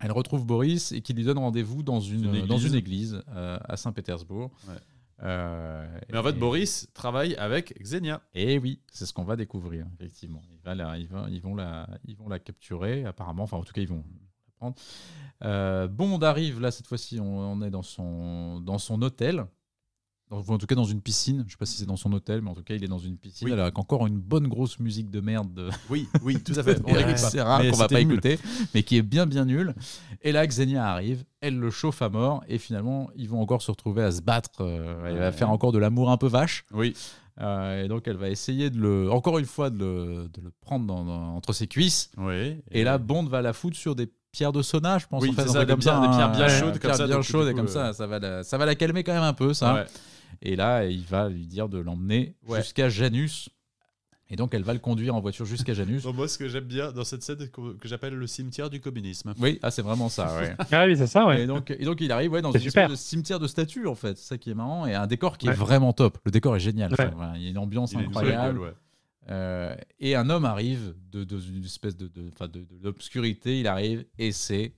[0.00, 2.72] Elle retrouve Boris et qui lui donne rendez-vous dans une, Une dans église.
[2.72, 4.50] une église euh, à Saint-Pétersbourg.
[4.68, 4.74] Ouais.
[5.22, 8.22] Euh, Mais en fait, et- Boris travaille avec Xenia.
[8.34, 10.42] Et oui, c'est ce qu'on va découvrir, effectivement.
[10.50, 13.42] Il va la- ils, vont, ils, vont la, ils vont la capturer, apparemment.
[13.44, 14.04] Enfin, en tout cas, ils vont
[14.72, 14.76] prendre.
[15.44, 19.44] Euh, Bond arrive, là, cette fois-ci, on, on est dans son, dans son hôtel.
[20.30, 21.44] dans- en tout cas dans une piscine.
[21.46, 22.98] Je sais pas si c'est dans son hôtel, mais en tout cas, il est dans
[22.98, 23.52] une piscine Oui.
[23.52, 26.80] avec encore une bonne grosse musique de merde de Oui, oui, tout à fait.
[26.86, 27.16] On Ouais.
[27.16, 28.12] c'est rare Mais qu'on va pas nul.
[28.14, 28.38] écouter,
[28.74, 29.72] mais qui est bien bien nul.
[30.22, 33.70] Et là, Xenia arrive, elle le chauffe à mort, et finalement, ils vont encore se
[33.70, 34.62] retrouver à se battre.
[34.62, 36.64] euh, elle va faire encore de l'amour un peu vache.
[36.72, 36.94] Oui,
[37.38, 40.50] Euh, et donc, elle va essayer de le, encore une fois, de le, de le
[40.62, 42.10] prendre dans- dans- entre ses cuisses.
[42.16, 42.56] oui.
[42.70, 44.06] Et là, Bond va la foutre sur des
[44.36, 45.22] pierres de sauna, je pense.
[45.22, 46.92] Oui, en fait, c'est un ça, des comme pierres- des pierres bien chaudes des comme
[46.92, 49.14] ça, bien chaudes et comme euh, ça, ça va, la, ça va la calmer quand
[49.14, 49.74] même un peu, ça.
[49.74, 49.84] Ouais.
[50.42, 52.60] Et là, il va lui dire de l'emmener Ouais.
[52.60, 53.48] jusqu'à Janus.
[54.28, 56.02] Et donc, elle va le conduire en voiture jusqu'à Janus.
[56.04, 59.32] Donc, moi, ce que j'aime bien dans cette scène que, j'appelle le cimetière du communisme.
[59.38, 60.54] Oui, ah, c'est vraiment ça, ouais.
[60.72, 61.42] Ah oui, c'est ça, ouais.
[61.44, 62.58] Et, donc, et donc, il arrive ouais, dans de
[62.96, 64.18] cimetière de statues, en fait.
[64.18, 64.84] C'est ça qui est marrant.
[64.84, 66.18] Et un décor qui est vraiment top.
[66.24, 66.90] Le décor est génial.
[66.90, 66.96] Ouais.
[67.00, 68.74] Enfin, voilà, il y a une ambiance Il est incroyable.
[69.28, 73.58] Euh, et un homme arrive de, de- d'une espèce de, de, enfin, de- de l'obscurité.
[73.60, 74.74] Il arrive et c'est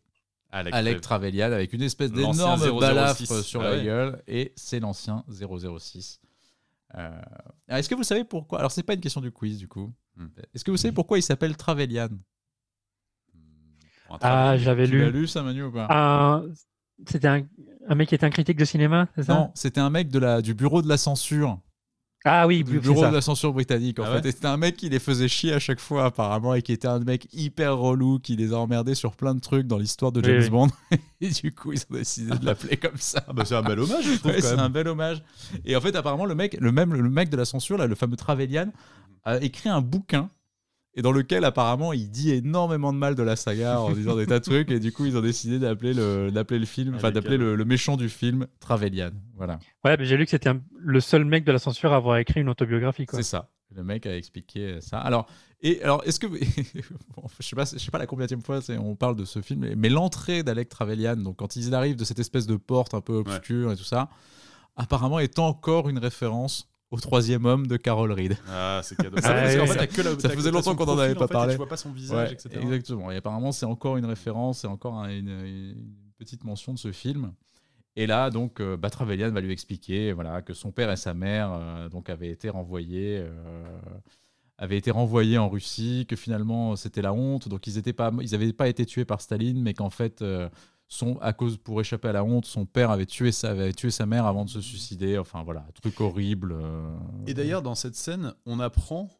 [0.51, 2.81] Alec, Alec Trevelyan avec une espèce d'énorme 006.
[2.81, 3.85] balafre sur Ah la ouais.
[3.85, 4.23] gueule.
[4.27, 6.21] Et c'est l'ancien 006.
[6.95, 7.21] Euh,
[7.69, 8.59] Est-ce que vous savez pourquoi?
[8.61, 9.93] Alors, c'est pas une question du quiz, du coup.
[10.17, 10.29] Hmm.
[10.55, 11.69] Est-ce que vous savez pourquoi il s'appelle Pour
[14.15, 15.21] un Ah, j'avais Tu l'as lu.
[15.21, 16.43] lu, ça, Manu, ou pas?
[17.07, 17.43] C'était un...
[17.87, 19.35] un mec qui était un critique de cinéma, c'est ça?
[19.35, 21.61] Non, c'était un mec de la, du bureau de la censure.
[22.25, 23.11] Ah oui, du bureau ça.
[23.11, 24.23] de la censure britannique en Ah fait.
[24.23, 26.73] ouais Et c'était un mec qui les faisait chier à chaque fois apparemment et qui
[26.73, 30.11] était un mec hyper relou qui les a emmerdés sur plein de trucs dans l'histoire
[30.11, 30.51] de James oui.
[30.51, 30.69] Bond.
[31.21, 33.23] et du coup ils ont décidé de l'appeler comme ça.
[33.29, 35.23] Ah bah c'est un bel hommage, je trouve Ouais, c'est un bel hommage.
[35.65, 37.95] Et en fait apparemment le mec, le même le mec de la censure là, le
[37.95, 38.73] fameux Trevelyan,
[39.25, 40.29] a écrit un bouquin
[40.99, 44.27] et dans lequel apparemment il dit énormément de mal de la saga en disant des
[44.27, 47.11] tas de trucs et du coup ils ont décidé d'appeler le d'appeler le film, enfin
[47.13, 49.13] d'appeler le, le méchant du film Trevelyan.
[49.37, 49.61] Voilà.
[49.85, 52.41] Ouais, mais j'ai lu que c'était le seul mec de la censure à avoir écrit
[52.41, 53.07] une autobiographie.
[53.07, 53.19] Quoi.
[53.19, 53.49] C'est ça.
[53.77, 54.99] Le mec a expliqué ça.
[54.99, 55.27] Alors,
[55.61, 56.39] et alors, est-ce que vous-
[57.17, 59.67] bon, je sais pas, je sais pas la combienième fois on parle de ce film,
[59.77, 63.13] mais- l'entrée d'Alec Trevelyan, donc quand il arrive de cette espèce de porte un peu
[63.15, 64.09] obscure et tout ça,
[64.77, 68.37] apparemment est encore une référence au troisième homme de Carol Reed.
[68.49, 69.17] Ah, c'est cadeau.
[69.19, 69.53] Ah, Ça, parce
[69.95, 71.53] fait, la- Ça faisait longtemps qu'on en profil, avait pas fait, et parlé.
[71.53, 72.59] Tu vois pas son visage, Ouais, etc.
[72.63, 73.11] exactement.
[73.11, 76.93] Et apparemment, c'est encore une référence, c'est encore un- une, une petite mention de ce
[76.93, 77.33] film.
[77.97, 81.51] Et là, donc, euh, Trevelyan va lui expliquer voilà, que son père et sa mère
[81.53, 83.19] euh, donc, avaient été renvoyés.
[83.21, 83.79] euh,
[84.61, 88.35] avaient été renvoyés en Russie, que finalement c'était la honte, donc ils n'avaient pas, ils
[88.35, 90.49] avaient pas été tués par Staline, mais qu'en fait, euh,
[90.89, 93.91] son, à cause pour échapper à la honte, son père avait tué sa, avait tué
[93.91, 95.19] sa mère avant de se suicider.
[95.19, 96.53] Enfin voilà, truc horrible.
[96.53, 96.97] euh.
[97.27, 99.11] Et d'ailleurs, dans cette scène, on apprend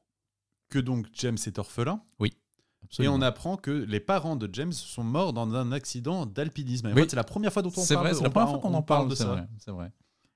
[0.71, 2.03] que donc James est orphelin.
[2.85, 3.15] Absolument.
[3.15, 6.87] Et on apprend que les parents de James sont morts dans un accident d'alpinisme.
[6.87, 7.03] En Oui.
[7.03, 8.07] fait, c'est la première fois dont on parle.
[8.07, 9.47] vrai, c'est la première fois qu'on on en parle, de ça.
[9.59, 9.93] c'est vrai.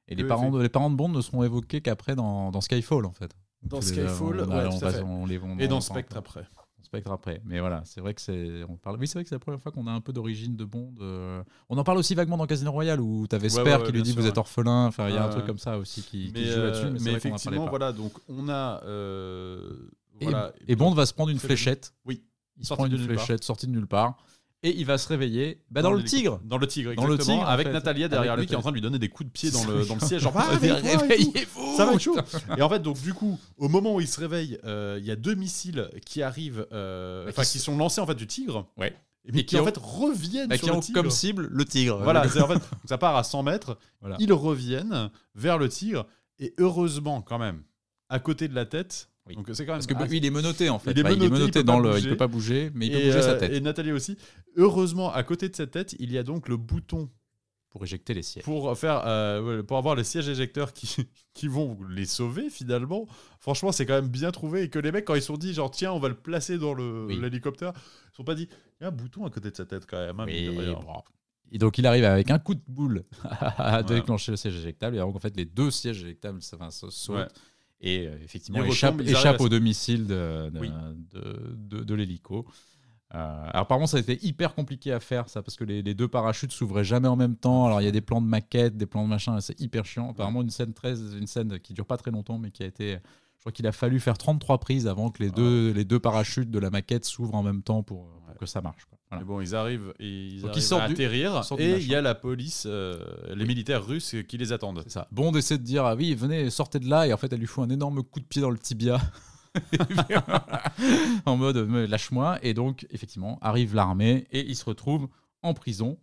[0.09, 3.07] Et les parents, de, les parents de Bond ne seront évoqués qu'après dans, dans Skyfall,
[3.07, 3.31] en fait.
[3.63, 6.45] Dans Tous les- Skyfall, on, ouais, les- Et dans Spectre parle.
[6.85, 7.41] Spectre après.
[7.45, 8.63] Mais voilà, c'est vrai que c'est.
[8.69, 8.99] On parle.
[8.99, 10.95] Oui, c'est vrai que c'est la première fois qu'on a un peu d'origine de Bond.
[11.01, 11.43] euh.
[11.69, 14.03] On en parle aussi vaguement dans Casino Royale où t'avais Sper ouais, ouais, qui lui
[14.03, 14.87] dit sûr, vous êtes orphelin.
[14.87, 16.91] Enfin, il y a un Ouais, truc comme ça aussi qui, qui joue euh, là-dessus.
[16.91, 18.83] Mais, mais effectivement, voilà, donc on a.
[18.85, 19.89] euh,
[20.21, 20.29] Et,
[20.69, 21.95] et Bond va se prendre une fléchette.
[22.05, 22.23] Oui.
[22.59, 24.17] Il se prend une fléchette sortie de nulle part.
[24.65, 26.41] Et il va se réveiller bah, dans, le tigre.
[26.45, 27.39] Dans le tigre, Dans le exactement.
[27.39, 27.73] Tigre, avec fait.
[27.73, 29.51] Natalia derrière Avec lui qui est en train de lui donner des coups de pied
[29.51, 30.23] dans le, dans le siège.
[30.23, 30.51] Genre, ah.
[30.53, 32.17] Réveillez-vous Ça va être chaud.
[32.57, 35.11] Et en fait, donc du coup, au moment où il se réveille, euh, il y
[35.11, 38.69] a deux missiles qui arrivent, euh, Bah, enfin qui sont lancés en fait du tigre.
[38.77, 38.95] Ouais.
[39.25, 41.01] Et qui, en fait reviennent Bah, sur qui le ont tigre.
[41.01, 42.01] comme cible le tigre.
[42.03, 43.79] Voilà, en fait, ça part à 100 mètres.
[44.01, 44.17] Voilà.
[44.21, 46.07] Ils reviennent vers le tigre
[46.39, 47.63] et heureusement quand même,
[48.09, 49.09] à côté de la tête.
[49.29, 49.37] Oui.
[49.37, 49.79] Donc c'est quand même.
[49.79, 50.91] Parce que assez- il est menotté en fait.
[50.91, 51.99] Il est Bah, menotté, il dans le.
[51.99, 54.17] Il peut pas bouger, mais il peut bouger sa euh, tête Et Nathalie aussi.
[54.57, 57.09] Heureusement, à côté de cette tête, il y a donc le bouton
[57.71, 58.45] pour éjecter les sièges.
[58.45, 60.97] pour faire, euh, pour avoir les sièges éjecteurs qui,
[61.35, 63.07] qui vont les sauver finalement.
[63.41, 65.55] Franchement, c'est quand même bien trouvé et que les mecs quand ils se sont dit
[65.55, 67.19] genre tiens on va le placer dans le Oui.
[67.21, 68.49] l'hélicoptère, ils se sont pas dit
[68.81, 70.19] il y a un bouton à côté de sa tête quand même.
[70.21, 70.49] hein, Mais.
[71.55, 73.85] Et donc il arrive avec un coup de boule à Ouais.
[73.85, 74.97] déclencher le siège éjectable.
[74.97, 77.17] Et donc en fait les deux sièges éjectables ça, enfin, ça sautent.
[77.17, 77.27] Ouais.
[77.83, 80.71] Et euh, effectivement échappe, retombent, ils échappe au domicile de, de, Oui.
[81.13, 82.47] de, de- de l'hélico.
[83.15, 83.19] Euh,
[83.51, 86.09] alors apparemment ça a été hyper compliqué à faire ça parce que les, les deux
[86.09, 87.67] parachutes s'ouvraient jamais en même temps.
[87.67, 90.11] Alors il y a des plans de maquettes, des plans de machin, c'est hyper chiant.
[90.11, 92.93] Apparemment une scène très, une scène qui dure pas très longtemps mais qui a été,
[92.95, 95.37] je crois qu'il a fallu faire 33 prises avant que les Ah.
[95.37, 98.35] deux, les deux parachutes de la maquette s'ouvrent en même temps pour, pour Ouais.
[98.39, 98.85] que ça marche.
[98.87, 98.97] quoi.
[99.13, 99.25] Voilà.
[99.25, 101.95] Mais bon, ils arrivent et ils, Donc, ils arrivent à atterrir du et il y
[101.95, 102.99] a la police, euh,
[103.35, 104.81] les militaires russes qui les attendent.
[104.85, 105.07] C'est ça.
[105.13, 107.47] Bond essaie de dire ah oui venez sortez de là et en fait elle lui
[107.47, 109.01] fout un énorme coup de pied dans le tibia
[111.27, 115.09] en mode lâche-moi et donc effectivement arrive l'armée et il se retrouve
[115.43, 115.99] en prison.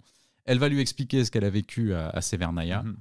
[0.46, 2.84] Elle va lui expliquer ce qu'elle a vécu à, à Severnaya.
[2.84, 2.98] Mhm.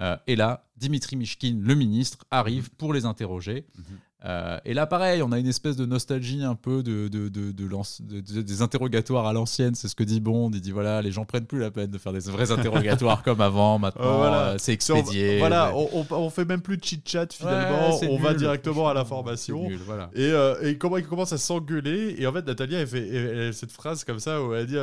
[0.00, 3.66] Euh, et là, Dimitri Mishkin, le ministre, arrive pour les interroger.
[3.76, 3.84] Mhm.
[4.24, 9.26] Euh, et là, pareil, on a une espèce de nostalgie un peu de, des interrogatoires
[9.26, 9.76] à l'ancienne.
[9.76, 10.50] C'est ce que dit Bond.
[10.52, 13.40] Il dit voilà, les gens prennent plus la peine de faire des vrais interrogatoires comme
[13.40, 13.78] avant.
[13.78, 14.42] Maintenant, Euh, voilà.
[14.48, 15.38] euh, c'est C'est- on- expédié.
[15.38, 15.88] voilà, Ouais.
[16.10, 19.68] on, fait même plus de chit-chat finalement, Ouais, c'est on va directement à l'information.
[19.86, 20.10] voilà.
[20.14, 23.30] Et, euh, et comment il commence à s'engueuler Et en fait, Natalia, elle fait elle-
[23.38, 24.76] elle a cette phrase comme ça où elle dit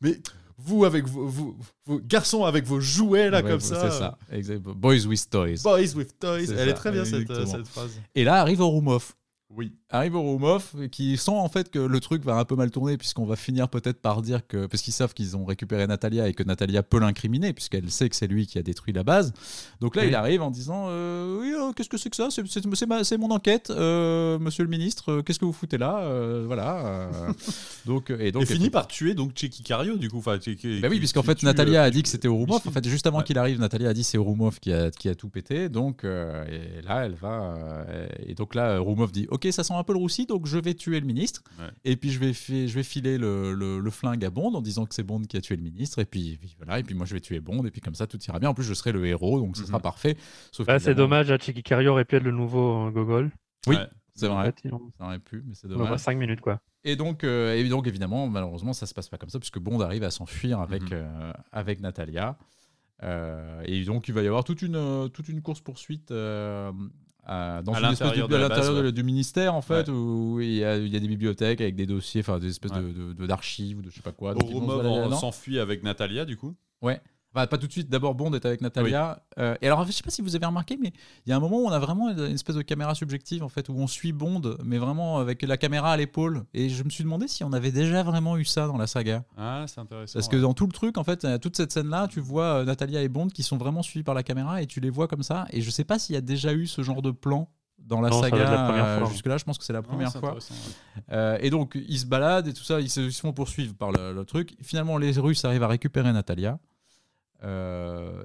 [0.00, 0.12] Mais
[0.58, 1.56] vous, avec vos,
[2.04, 3.90] garçons avec vos jouets là, Ouais, comme c'est ça.
[3.90, 4.18] ça.
[4.30, 4.58] Exact.
[4.60, 5.62] Boys with toys.
[5.62, 6.46] Boys with toys.
[6.46, 8.00] C'est Elle ça, est très bien cette, cette phrase.
[8.14, 9.14] Et là arrive off.
[9.50, 9.74] Oui.
[9.90, 12.70] Arrive au room off qui sent en fait que le truc va un peu mal
[12.70, 16.28] tourner puisqu'on va finir peut-être par dire que parce qu'ils savent qu'ils ont récupéré Natalia
[16.28, 19.32] et que Natalia peut l'incriminer puisqu'elle sait que c'est lui qui a détruit la base.
[19.80, 20.08] Donc là Oui.
[20.08, 22.28] il arrive en disant euh, oui euh, qu'est-ce que c'est que ça?
[22.30, 26.06] C'est, mon enquête euh, monsieur le ministre qu'est-ce que vous foutez là?
[26.46, 27.08] Voilà
[27.86, 30.18] donc et donc et finit par tuer donc Checky Cario du coup.
[30.18, 30.36] Enfin,
[30.82, 32.60] bah oui, puisqu'en fait, Natalia a dit que c'était au Roumov.
[32.66, 33.24] En fait, juste avant Ouais.
[33.24, 35.68] qu'il arrive, Natalia a dit c'est au Roumov qui a, qui a tout pété.
[35.68, 37.56] Donc, et là, elle va.
[38.26, 40.74] et donc là, Roumov dit Ok, ça sent un peu le roussi, donc je vais
[40.74, 41.42] tuer le ministre.
[41.58, 41.66] Ouais.
[41.84, 44.86] Et puis, je vais, je vais filer le, le- le flingue à Bond en disant
[44.86, 45.98] que c'est Bond qui a tué le ministre.
[46.00, 46.78] Et puis, puis voilà.
[46.78, 47.64] Et puis, moi, je vais tuer Bond.
[47.64, 48.50] Et puis, comme ça, tout ira bien.
[48.50, 49.82] En plus, je serai le héros, donc ce sera Mhm.
[49.82, 50.16] parfait.
[50.52, 53.30] Sauf Bah, c'est dommage, Chicky Cario aurait pu être le nouveau euh, Gogol.
[53.66, 53.86] Oui, Ouais.
[54.14, 54.52] c'est En vrai.
[54.62, 55.98] Ça aurait pu, mais c'est dommage.
[55.98, 56.60] 5 minutes, quoi.
[56.84, 59.80] Et donc, euh, et donc, évidemment, malheureusement, ça se passe pas comme ça, puisque Bond
[59.80, 60.88] arrive à s'enfuir avec, Mhm.
[60.92, 62.38] euh, avec Natalia.
[63.02, 66.72] Euh, et donc, il va y avoir toute une, toute une course-poursuite euh,
[67.28, 68.92] à- dans À une espèce de, à l'intérieur ouais.
[68.92, 69.94] du ministère, en fait, Ouais.
[69.94, 72.72] où il y, a, il y a des bibliothèques avec des dossiers, enfin, des espèces
[72.72, 72.80] Ouais.
[73.16, 74.34] de- d'archives ou de je sais pas quoi.
[74.34, 75.16] Donc, ils vont se Oromov balader en- là-dedans.
[75.18, 76.54] s'enfuit avec Natalia du coup?
[76.82, 77.00] Ouais.
[77.38, 77.88] Enfin, pas tout de suite.
[77.88, 79.22] D'abord, Bond est avec Natalia.
[79.38, 80.92] Euh, et alors, je sais pas si vous avez remarqué, mais
[81.26, 83.48] il y a un moment où on a vraiment une espèce de caméra subjective, en
[83.48, 86.44] fait, où on suit Bond, mais vraiment avec la caméra à l'épaule.
[86.54, 89.24] Et je me suis demandé si on avait déjà vraiment eu ça dans la saga.
[89.36, 90.14] Ah, c'est intéressant.
[90.14, 93.02] Parce que dans tout le truc, en fait, toute cette scène-là, tu vois euh, Natalia
[93.02, 95.46] et Bond qui sont vraiment suivis par la caméra et tu les vois comme ça.
[95.50, 97.48] Et je sais pas s'il y a déjà eu ce genre de plan
[97.78, 98.36] dans la Non, saga.
[98.38, 99.06] la euh.
[99.06, 100.34] Jusque-là, je pense que c'est la première fois.
[100.34, 100.40] ouais.
[101.12, 103.74] Euh, et donc, ils se baladent et tout ça, ils se, ils se font poursuivre
[103.74, 104.56] par le, le truc.
[104.62, 106.58] Finalement, les Russes arrivent à récupérer Natalia.
[107.44, 108.24] Euh,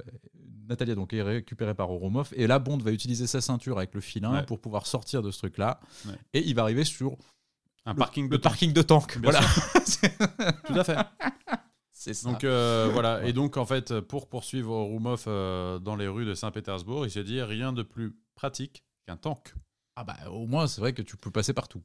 [0.67, 4.01] Natalia donc est récupérée par Oromov et là Bond va utiliser sa ceinture avec le
[4.01, 4.45] filin Ouais.
[4.45, 6.13] pour pouvoir sortir de ce truc là Ouais.
[6.33, 7.17] et il va arriver sur
[7.85, 9.17] Un le, parking de le parking de tank.
[9.19, 9.45] Bien voilà.
[10.65, 10.97] Tout à fait.
[11.91, 12.29] c'est ça.
[12.31, 16.33] Donc euh, voilà, et donc en fait, pour poursuivre Roumov euh, dans les rues de
[16.33, 19.53] Saint-Pétersbourg, il s'est dit rien de plus pratique qu'un tank.
[19.95, 21.83] ah bah au moins c'est vrai que tu peux passer partout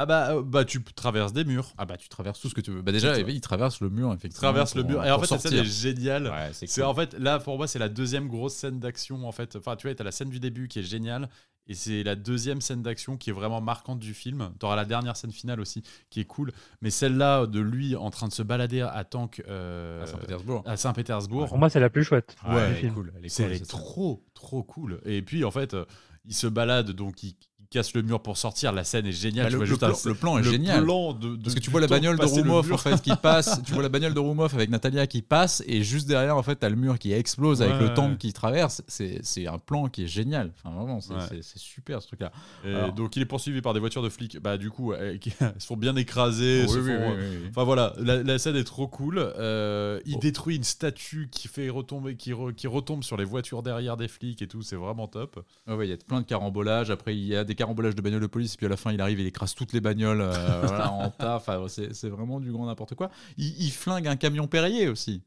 [0.00, 1.72] Ah bah, euh, bah tu traverses des murs.
[1.76, 4.12] ah bah tu traverses tout ce que tu veux bah déjà il traverse le mur
[4.12, 5.04] effectivement traverses le pour- mur.
[5.04, 5.70] Et en pour fait, cette scène sortir.
[5.70, 6.26] est géniale.
[6.28, 6.90] ouais c'est C'est cool.
[6.90, 9.56] en fait là pour moi c'est la deuxième grosse scène d'action en fait.
[9.56, 11.28] Enfin tu vois t'as la scène du début qui est géniale
[11.70, 14.52] et c'est la deuxième scène d'action qui est vraiment marquante du film.
[14.58, 16.50] T'auras la dernière scène finale aussi qui est cool,
[16.80, 20.76] mais celle-là de lui en train de se balader à tank euh, à Saint-Pétersbourg à
[20.78, 21.48] Saint-Pétersbourg.
[21.48, 22.36] Pour moi, c'est la plus chouette.
[22.48, 22.94] ouais, du elle est film.
[22.94, 23.80] cool elle est C'est cool, elle est cette scène.
[23.80, 25.00] trop trop cool.
[25.04, 25.84] Et puis en fait euh,
[26.24, 27.34] il se balade donc il
[27.70, 28.72] casse le mur pour sortir.
[28.72, 29.46] La scène est géniale.
[29.46, 31.36] Bah, tu le, vois le juste plan, un- le plan est le génial plan de,
[31.36, 32.24] de- Parce que tu vois la bagnole de
[32.72, 35.82] en fait qui passe, tu vois la bagnole de Roumov avec Natalia qui passe et
[35.82, 38.82] juste derrière en fait t'as le mur qui explose avec le tank qui traverse.
[38.88, 40.52] C'est un plan qui est génial.
[40.64, 41.40] Enfin vraiment c'est Ouais.
[41.42, 42.32] super ce truc là.
[42.64, 44.38] Alors- donc il est poursuivi par des voitures de flics.
[44.40, 46.62] Bah du coup euh, qui se font bien écraser.
[46.66, 47.46] Oui, se oui, font, oui, euh, oui.
[47.50, 49.18] Enfin voilà, la, la scène est trop cool.
[49.18, 50.20] Euh, il Oh.
[50.20, 54.08] détruit une statue qui fait retomber, qui, re- qui retombe sur les voitures derrière des
[54.08, 54.62] flics et tout.
[54.62, 55.44] C'est vraiment top.
[55.68, 56.90] Ouais, il y a plein de carambolages.
[56.90, 58.92] Après il y a des carambolages de bagnoles de police et puis à la fin
[58.92, 61.36] il arrive il écrase toutes les bagnoles euh, voilà, en tas.
[61.36, 63.10] Enfin c'est c'est vraiment du grand n'importe quoi.
[63.36, 65.22] Il, il flingue un camion Perrier aussi.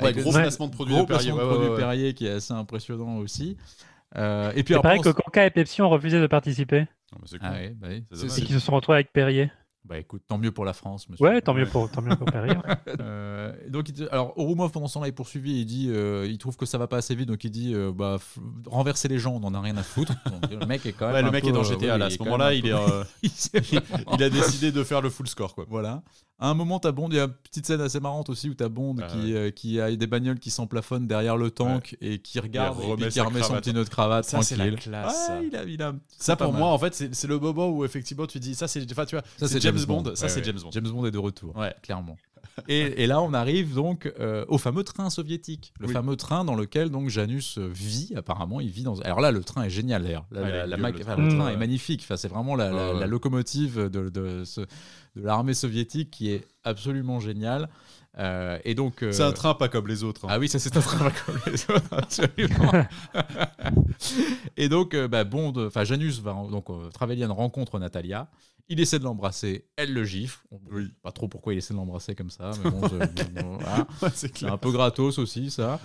[0.00, 1.32] Ouais, gros placement de produits gros de Perrier.
[1.32, 1.80] placement de ouais, ouais, produits ouais.
[1.80, 3.56] Perrier qui est assez impressionnant aussi.
[4.16, 6.86] Euh, et puis C'est pareil que Coca et Pepsi ont refusé de participer
[7.26, 7.48] c'est cool.
[7.50, 8.04] Ah ouais, bah oui.
[8.10, 9.50] Qu'ils se sont retrouvés avec Perrier.
[9.84, 11.24] Bah écoute, tant mieux pour la France, monsieur.
[11.26, 12.54] Ouais, tant mieux pour, tant mieux pour Perrier.
[12.56, 12.76] ouais.
[13.00, 15.60] Euh, donc, il- alors, Orumov, pendant ce temps-là, est poursuivi.
[15.60, 17.90] Il dit, euh, il trouve que ça va pas assez vite, donc il dit, euh,
[17.92, 18.18] bah,
[18.66, 20.12] renverser les gens, on en a rien à foutre.
[20.30, 21.14] Donc, le mec est quand même.
[21.14, 22.04] Ouais, un le mec peu, est dans euh, GTA oui, là.
[22.06, 23.02] À ce moment-là, il, est, euh,
[24.12, 25.64] il a décidé de faire le full score quoi.
[25.68, 26.02] Voilà.
[26.42, 28.54] À un moment, t'as Bond, il y a une petite scène assez marrante aussi où
[28.54, 32.18] t'as Bond Ah qui, euh, qui a des bagnoles qui s'emplafonnent derrière le tank et
[32.18, 33.64] qui regarde et, remet puis qui sa remet son cravate.
[33.64, 34.80] petit nœud de cravate Ça, c'est la tranquille.
[34.82, 35.38] classe, ça.
[35.38, 36.60] Ouais, il a, il a- Ça pour mal.
[36.60, 39.24] moi en fait c'est le moment où effectivement tu dis ça c'est enfin tu vois
[39.36, 40.44] Ça, c'est James, Bond, ça Ouais, c'est ouais.
[40.44, 40.70] James Bond.
[40.72, 41.56] James Bond est de retour.
[41.56, 41.74] Ouais.
[41.82, 42.16] clairement.
[42.68, 45.92] Et, et là, on arrive donc euh, au fameux train soviétique, le Oui.
[45.94, 48.12] fameux train dans lequel donc Janus vit.
[48.14, 49.00] Apparemment, il vit dans.
[49.00, 50.26] Alors là, le train est génial d'ailleurs.
[50.32, 51.16] Mac- le train.
[51.16, 51.52] le train Ouais.
[51.54, 52.00] est magnifique.
[52.02, 53.00] Enfin, c'est vraiment la, la- Ouais, ouais.
[53.00, 54.66] la locomotive de, de, ce-
[55.16, 57.68] de l'armée soviétique qui est absolument géniale.
[58.18, 59.02] Euh, et donc.
[59.02, 60.26] euh, C'est un train pas comme les autres.
[60.26, 60.28] hein.
[60.30, 62.72] ah oui, ça c'est un train pas comme les autres, absolument.
[64.56, 66.90] et donc, euh, bah, Bond, enfin Janus va donc euh,
[67.30, 68.28] rencontre Natalia.
[68.72, 70.40] Il essaie de l'embrasser, elle le gifle.
[70.50, 70.84] On Oui.
[71.02, 72.96] Pas trop pourquoi il essaie de l'embrasser comme ça, mais bon, je-
[73.42, 73.86] bon, voilà.
[74.02, 75.78] Ouais, c'est un peu gratos aussi ça.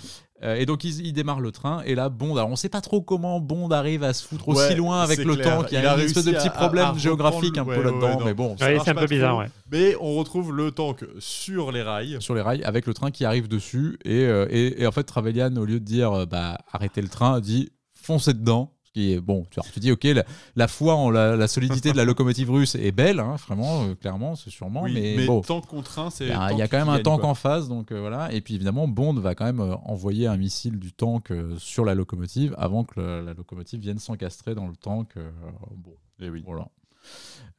[0.44, 2.80] Euh, et donc ils, ils démarrent le train et là Bond, alors on sait pas
[2.80, 5.58] trop comment Bond arrive à se foutre aussi loin avec le clair.
[5.58, 7.66] temps, qu'il y Il a a une espèce de petit à- problème à géographique un
[7.66, 9.48] peu ouais, là-dedans, mais bon, c'est un peu bizarre, ouais.
[9.72, 12.18] Mais on retrouve le tank sur les rails.
[12.22, 15.04] sur les rails avec le train qui arrive dessus et, euh, et, et en fait
[15.04, 19.20] Trevelyan au lieu de dire euh, bah arrêtez le train dit foncez dedans qui est
[19.20, 20.24] bon tu, alors, tu dis ok la,
[20.56, 23.94] la foi en la, la solidité de la locomotive russe est belle hein, vraiment euh,
[23.96, 26.26] clairement c'est sûrement Oui, mais, mais, bon tank contre un, c'est.
[26.26, 27.30] il y a, tank il y a quand même un tank quoi.
[27.30, 30.38] en face donc euh, voilà et puis évidemment Bond va quand même euh, envoyer un
[30.38, 34.68] missile du tank euh, sur la locomotive avant que le- la locomotive vienne s'encastrer dans
[34.68, 35.30] le tank euh,
[35.76, 36.42] bon Eh oui.
[36.46, 36.68] voilà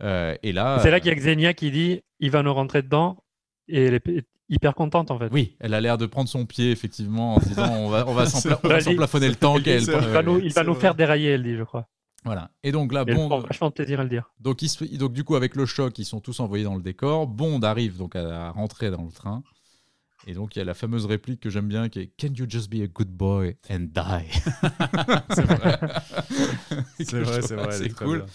[0.03, 2.83] Euh, et là C'est là qu'il y a Xenia qui dit il va nous rentrer
[2.83, 3.17] dedans
[3.69, 5.29] et est hyper contente en fait.
[5.33, 8.27] Oui, elle a l'air de prendre son pied, effectivement, en disant on va, on va
[8.27, 9.67] s'emplafonner le tank.
[9.67, 11.87] et elle- C'est Il va nous, il va nous faire dérailler, elle dit, je crois.
[12.25, 12.51] Voilà.
[12.65, 14.31] Et donc là, Et prend Bond, vachement de plaisir à le dire.
[14.41, 14.61] donc,
[14.99, 17.27] donc du coup, avec le choc, ils sont tous envoyés dans le décor.
[17.27, 19.43] Bond arrive donc à, à rentrer dans le train.
[20.31, 22.45] Et donc, il y a la fameuse réplique que j'aime bien qui est Can you
[22.47, 24.29] just be a good boy and die?
[25.35, 25.79] C'est vrai.
[27.01, 27.65] C'est vrai, c'est vrai.
[27.65, 28.27] elle assez est très cool.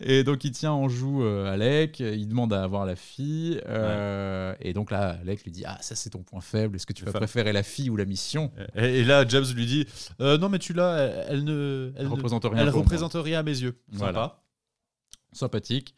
[0.00, 3.60] Et donc, il tient en joue euh, Alec, il demande à avoir la fille.
[3.66, 6.76] euh, Et donc là, Alec lui dit Ah, ça, c'est ton point faible.
[6.76, 8.50] Est-ce que tu vas préférer la fille ou la mission?
[8.74, 9.86] Et, et là, James lui dit
[10.20, 11.92] euh, Non, mais tu l'as, elle, elle ne.
[11.96, 12.56] Elle, Elle ne- représente rien.
[12.62, 12.80] elle moi.
[12.80, 13.78] représente rien à mes yeux.
[13.92, 14.12] Voilà.
[14.12, 14.42] Sympa.
[15.32, 15.94] sympathique.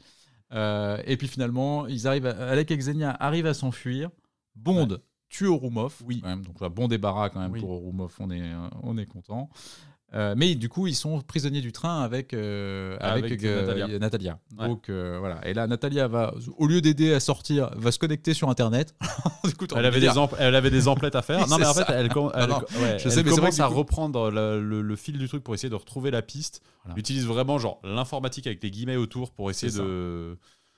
[0.52, 4.10] Et puis finalement, ils arrivent à- Alec et Xenia arrivent à s'enfuir.
[4.56, 4.98] Bond
[5.28, 5.94] tue Orumov.
[6.04, 6.20] Oui.
[6.22, 6.42] quand même.
[6.44, 7.60] donc là, bon débarras quand même Oui.
[7.60, 9.48] pour Orumov, on est, euh, on est content.
[10.14, 13.98] Euh, mais du coup, ils sont prisonniers du train avec, euh, avec, Avec euh, Natalia.
[13.98, 14.38] Natalia.
[14.58, 14.66] Ouais.
[14.66, 15.46] Donc voilà.
[15.46, 18.94] Et là, Natalia va, au lieu d'aider à sortir, va se connecter sur Internet.
[19.76, 21.46] Elle avait, de des elle avait des emplettes à faire.
[21.48, 22.30] Non, mais en fait, elle, ouais,
[22.98, 25.68] je elle sais, commence à coup- reprendre le, le- le fil du truc pour essayer
[25.70, 26.62] de retrouver la piste.
[26.84, 26.94] Voilà.
[26.94, 29.82] Elle utilise vraiment genre l'informatique avec des guillemets autour pour essayer ça.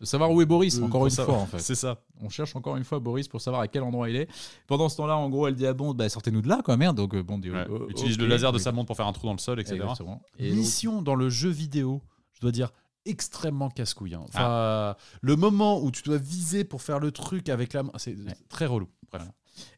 [0.00, 1.58] De, savoir où est Boris, de- encore une savoir- fois en fait.
[1.60, 2.02] C'est ça.
[2.20, 4.28] On cherche encore une fois Boris pour savoir à quel endroit il est.
[4.66, 6.96] Pendant ce temps-là, en gros, elle dit à Bond, bah, sortez-nous de là, quoi, merde.
[6.96, 7.66] Donc euh, Bond dit, Ouais.
[7.70, 8.62] oh, oh, utilise le laser de oui.
[8.62, 9.76] sa montre pour faire un trou dans le sol, etc.
[9.76, 10.22] Exactement.
[10.38, 12.02] Et donc, Mission dans le jeu vidéo,
[12.32, 12.70] je dois dire
[13.06, 14.14] extrêmement casse-couille.
[14.14, 14.22] hein.
[14.28, 14.96] Enfin, Ah.
[15.22, 18.36] le moment où tu dois viser pour faire le truc avec la main, c'est Ouais.
[18.48, 18.88] très relou.
[19.10, 19.22] Bref.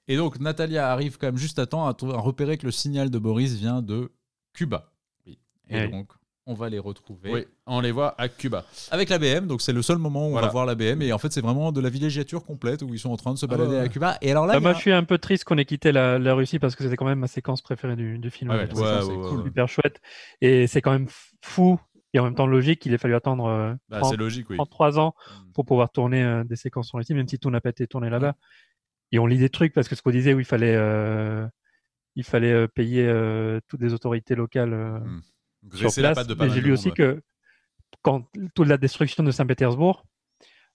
[0.09, 3.19] Et donc Natalia arrive quand même juste à temps à, repérer que le signal de
[3.19, 4.13] Boris vient de
[4.53, 4.93] Cuba.
[5.27, 5.39] Oui.
[5.71, 6.09] Et donc
[6.47, 8.65] on va les retrouver Oui, on les voit à Cuba.
[8.91, 9.47] avec la BM.
[9.47, 11.01] Donc c'est le seul moment où on va voir la BM.
[11.03, 13.39] Et en fait c'est vraiment de la villégiature complète où ils sont en train de
[13.39, 13.89] se Ah balader ouais, à.
[13.89, 14.19] Cuba.
[14.23, 16.19] Et alors là, Bah, a- moi, je suis un peu triste qu'on ait quitté la,
[16.19, 18.51] la Russie parce que c'était quand même ma séquence préférée du, du film.
[18.51, 19.45] Ouais, ouais, Ouais, séquence ouais, est ouais, cool.
[19.45, 20.01] Super chouette.
[20.41, 21.07] Et c'est quand même
[21.43, 21.81] fou
[22.15, 24.57] et en même temps logique qu'il ait fallu attendre euh, Bah, 30, c'est logique, oui.
[24.57, 25.15] 33 ans
[25.55, 28.11] pour pouvoir tourner euh, des séquences en Russie, même si tout n'a pas été tourné
[28.11, 28.35] là-bas.
[29.13, 31.47] Et on lit des trucs parce que ce qu'on disait où il fallait, euh,
[32.17, 34.99] il fallait euh, payer euh, toutes les autorités locales euh,
[35.63, 35.71] Mm.
[35.71, 36.19] sur Graisser la place.
[36.19, 36.95] patte de pas Mais mal j'ai lu aussi ouais.
[36.95, 37.23] que
[38.03, 40.05] quand toute la destruction de Saint-Pétersbourg,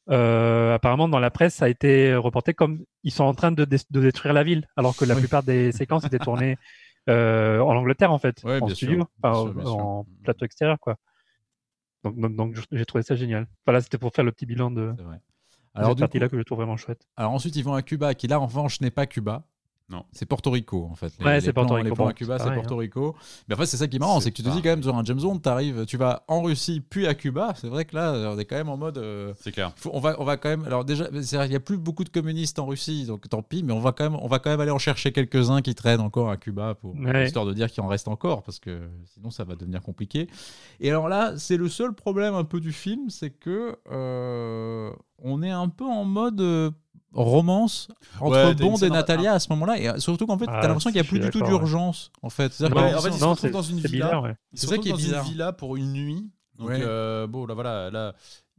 [0.10, 3.66] euh, apparemment dans la presse, ça a été reporté comme ils sont en train de,
[3.66, 5.22] dé- de détruire la ville, alors que la Oui.
[5.22, 6.58] plupart des séquences étaient tournées
[7.10, 9.78] euh, en Angleterre en fait, Ouais, en studio, sûr, enfin, bien sûr, bien sûr.
[9.78, 10.96] en plateau extérieur quoi.
[12.04, 13.48] Donc, donc, donc, j'ai trouvé ça génial.
[13.66, 15.20] Voilà, c'était pour faire le petit bilan de vrai.
[15.74, 17.06] alors, cette partie-là que je trouve vraiment chouette.
[17.18, 19.46] alors ensuite ils vont à Cuba, qui là en revanche n'est pas Cuba.
[19.90, 20.04] Non.
[20.12, 21.14] C'est Porto Rico en fait.
[21.20, 21.88] Les- Ouais, c'est Porto Rico.
[21.90, 23.16] Les plans à Cuba, c'est Porto Rico.
[23.48, 24.84] Mais en fait, c'est ça qui est marrant, C'est que tu te dis quand même
[24.84, 27.54] sur un James Bond, t'arrives, tu vas en Russie puis à Cuba.
[27.56, 28.98] C'est vrai que là, on est quand même en mode.
[28.98, 29.72] euh, C'est clair.
[29.78, 30.66] faut- on va, on va quand même.
[30.66, 33.42] Alors déjà, c'est vrai, il n'y a plus beaucoup de communistes en Russie, donc tant
[33.42, 33.64] pis.
[33.64, 36.02] Mais on va quand même, on va quand même aller en chercher quelques-uns qui traînent
[36.02, 37.26] encore à Cuba pour Ouais.
[37.26, 40.28] histoire de dire qu'il en reste encore, parce que sinon ça va devenir compliqué.
[40.82, 44.92] Et alors là, c'est le seul problème un peu du film, c'est que euh,
[45.24, 46.72] on est un peu en mode euh,
[47.24, 47.88] romance
[48.20, 50.68] entre Ouais, Bond et Natalia à ce moment-là, et euh, surtout qu'en fait, Ah, t'as
[50.68, 52.54] l'impression qu'il n'y a plus du tout d'urgence, en fait.
[52.54, 54.06] C'est-à-dire Ouais, que- en fait, ils se non, retrouvent c'est dans une c'est villa.
[54.06, 54.36] bizarre, ouais.
[54.54, 55.26] Ils C'est se ça retrouvent qui est dans bizarre.
[55.26, 56.30] une villa pour une nuit.
[56.58, 56.80] Donc, Ouais.
[56.82, 58.14] euh, bon, là, voilà, là,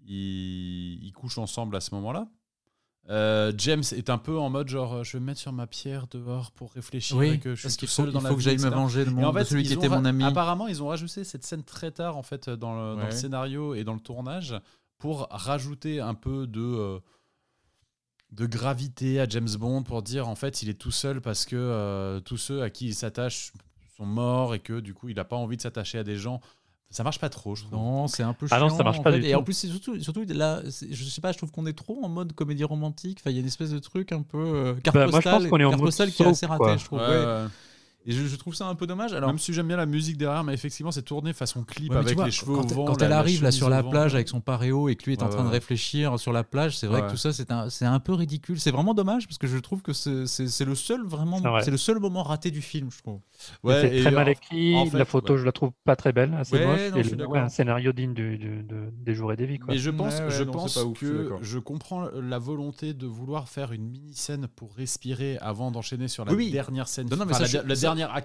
[0.07, 2.27] ils, ils couchent ensemble à ce moment-là.
[3.11, 5.67] Euh, James est un peu en mode genre, euh, je vais me mettre sur ma
[5.67, 8.29] pierre dehors pour réfléchir et que je suis tout qu'il faut, seul dans il la
[8.29, 10.25] faut que j'aille me venger de, mon, en de fait, celui qui était mon ami.
[10.25, 13.75] Apparemment, ils ont rajouté cette scène très tard en fait dans le, dans le scénario
[13.75, 14.55] et dans le tournage
[14.99, 16.99] pour rajouter un peu de euh,
[18.33, 21.57] de gravité à James Bond pour dire en fait il est tout seul parce que
[21.57, 23.53] euh, tous ceux à qui il s'attache
[23.97, 26.41] sont morts et que du coup il n'a pas envie de s'attacher à des gens.
[26.91, 27.79] Ça marche pas trop, je trouve.
[27.79, 28.69] Non, c'est un peu Ah chiant.
[28.69, 29.21] non, ça marche en pas fait.
[29.21, 29.39] du Et tout.
[29.39, 32.09] en plus, c'est surtout, surtout là, je sais pas, je trouve qu'on est trop en
[32.09, 33.19] mode comédie romantique.
[33.21, 35.29] Enfin, il y a une espèce de truc un peu euh, carte Bah, moi, je
[35.29, 36.77] pense qu'on est en carte mode postale qui est assez raté, quoi.
[36.79, 36.99] je trouve.
[37.01, 37.25] Ouais, ouais.
[37.27, 37.45] ouais.
[38.09, 39.13] Et je, je trouve ça un peu dommage.
[39.13, 41.99] Alors, Même si j'aime bien la musique derrière, mais effectivement, c'est tourné façon clip Ouais,
[41.99, 42.85] avec vois, les cheveux quand, au vent.
[42.87, 43.91] quand elle la arrive là sur la vent.
[43.91, 46.43] plage avec son paréo et que lui est en Ouais, train de réfléchir sur la
[46.43, 47.07] plage, c'est vrai Ouais.
[47.07, 48.59] que tout ça c'est un, c'est un peu ridicule.
[48.59, 51.71] C'est vraiment dommage parce que je trouve que c'est c'est- c'est le seul vraiment, C'est
[51.71, 53.21] le seul moment raté du film, je trouve.
[53.63, 54.75] Ouais, c'est et très mal écrit.
[54.75, 55.39] en fait, la photo, ouais.
[55.41, 56.81] je la trouve pas très belle, assez Ouais, moche.
[56.91, 59.59] non, et le- un scénario digne du- du- de- des jours et des vies.
[59.59, 59.75] Quoi.
[59.75, 63.85] Mais je pense, je non, pense que je comprends la volonté de vouloir faire une
[63.91, 67.09] mini-scène pour respirer avant d'enchaîner sur la dernière scène.
[67.11, 67.59] Non, mais la, je-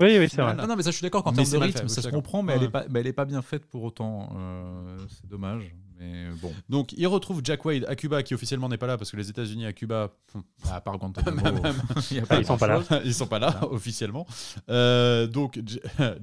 [0.01, 0.55] Oui, oui, c'est vrai.
[0.55, 2.43] Non, non, mais ça, je suis d'accord qu'en termes c'est de rythme, ça se comprend,
[2.43, 4.29] mais, elle est pas, mais elle est pas bien faite pour autant.
[4.35, 6.51] Euh, c'est dommage, mais bon.
[6.69, 9.29] Donc, il retrouve Jack Wade à Cuba, qui officiellement n'est pas là parce que les
[9.29, 11.41] États-Unis à Cuba, hum, À part Guantanamo,
[12.11, 12.81] il y a Ah, ils sont pas là.
[13.05, 14.25] ils sont pas là officiellement.
[14.69, 15.59] Euh, donc,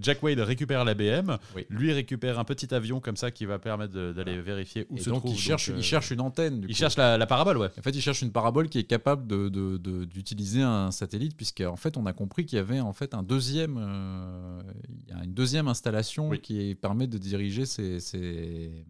[0.00, 1.36] Jack Wade récupère la BM.
[1.56, 1.66] Oui.
[1.70, 5.10] Lui récupère un petit avion comme ça qui va permettre d'aller vérifier où Et se
[5.10, 5.32] donc, trouve.
[5.34, 6.60] il cherche, donc, euh, il cherche une antenne.
[6.60, 6.78] du il coup.
[6.78, 7.68] cherche la, la parabole, ouais.
[7.78, 11.36] En fait, il cherche une parabole qui est capable de- de- de- d'utiliser un satellite,
[11.36, 15.12] puisqu'en fait, on a compris qu'il y avait en fait un deuxième, euh, il y
[15.18, 16.40] a une deuxième installation Oui.
[16.40, 18.84] qui permet de diriger ces, ces-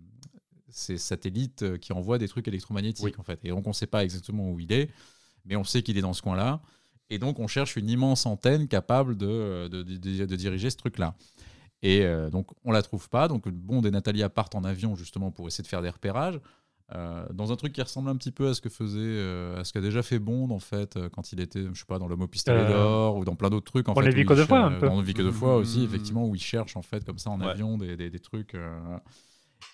[0.72, 3.12] ces satellites euh, qui envoient des trucs électromagnétiques, Oui.
[3.18, 3.40] en fait.
[3.44, 4.90] Et donc, on ne sait pas exactement où il est,
[5.44, 6.60] mais on sait qu'il est dans ce coin-là.
[7.10, 11.14] Et donc, on cherche une immense antenne capable de, de- de- de diriger ce truc-là.
[11.82, 13.26] Et euh, donc, on la trouve pas.
[13.26, 16.38] Donc, Bond et Natalia partent en avion justement pour essayer de faire des repérages.
[16.96, 19.64] euh, dans un truc qui ressemble un petit peu à ce que faisait, euh, à
[19.64, 22.08] ce qu'a déjà fait Bond en fait euh, quand il était, je sais pas, dans
[22.08, 23.88] l'homme au pistolet Euh, d'or ou dans plein d'autres trucs.
[23.88, 24.88] En on vu il que deux fois, un peu.
[24.88, 25.84] On vit que deux fois aussi, Mhm.
[25.84, 27.46] effectivement, où ils cherchent en fait comme ça en Ouais.
[27.46, 28.54] avion des, des- des trucs.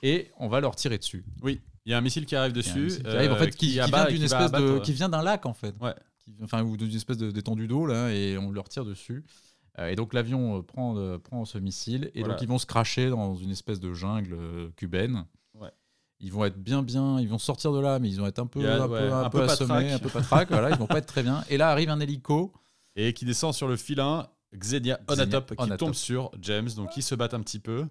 [0.02, 1.24] Et on va leur tirer dessus.
[1.42, 2.88] Oui, il y a un missile qui arrive dessus.
[2.88, 5.22] qui arrive, en euh, fait, qui, qui abat vient qui espèce de, qui vient d'un
[5.22, 5.74] lac en fait.
[5.80, 5.94] Ouais.
[6.42, 9.24] Enfin, ou d'une espèce de- d'étendue d'eau là, et on leur tire dessus.
[9.78, 12.34] Euh, et donc l'avion euh, prend, prend ce missile, et Voilà.
[12.34, 14.36] donc ils vont se cracher dans une espèce de jungle
[14.76, 15.24] cubaine.
[15.54, 15.70] Ouais.
[16.18, 18.46] Ils vont être bien, bien, ils vont sortir de là, mais ils vont être un
[18.46, 20.86] peu, un ouais, peu, un un peu peu assommés, un peu patraque, voilà, ils vont
[20.86, 21.44] pas être très bien.
[21.50, 22.52] Et là arrive un hélico.
[22.98, 24.26] Et qui descend sur le filin.
[24.56, 27.86] Xenia Xenia Onatop qui tombe sur James, donc ils se battent un petit peu.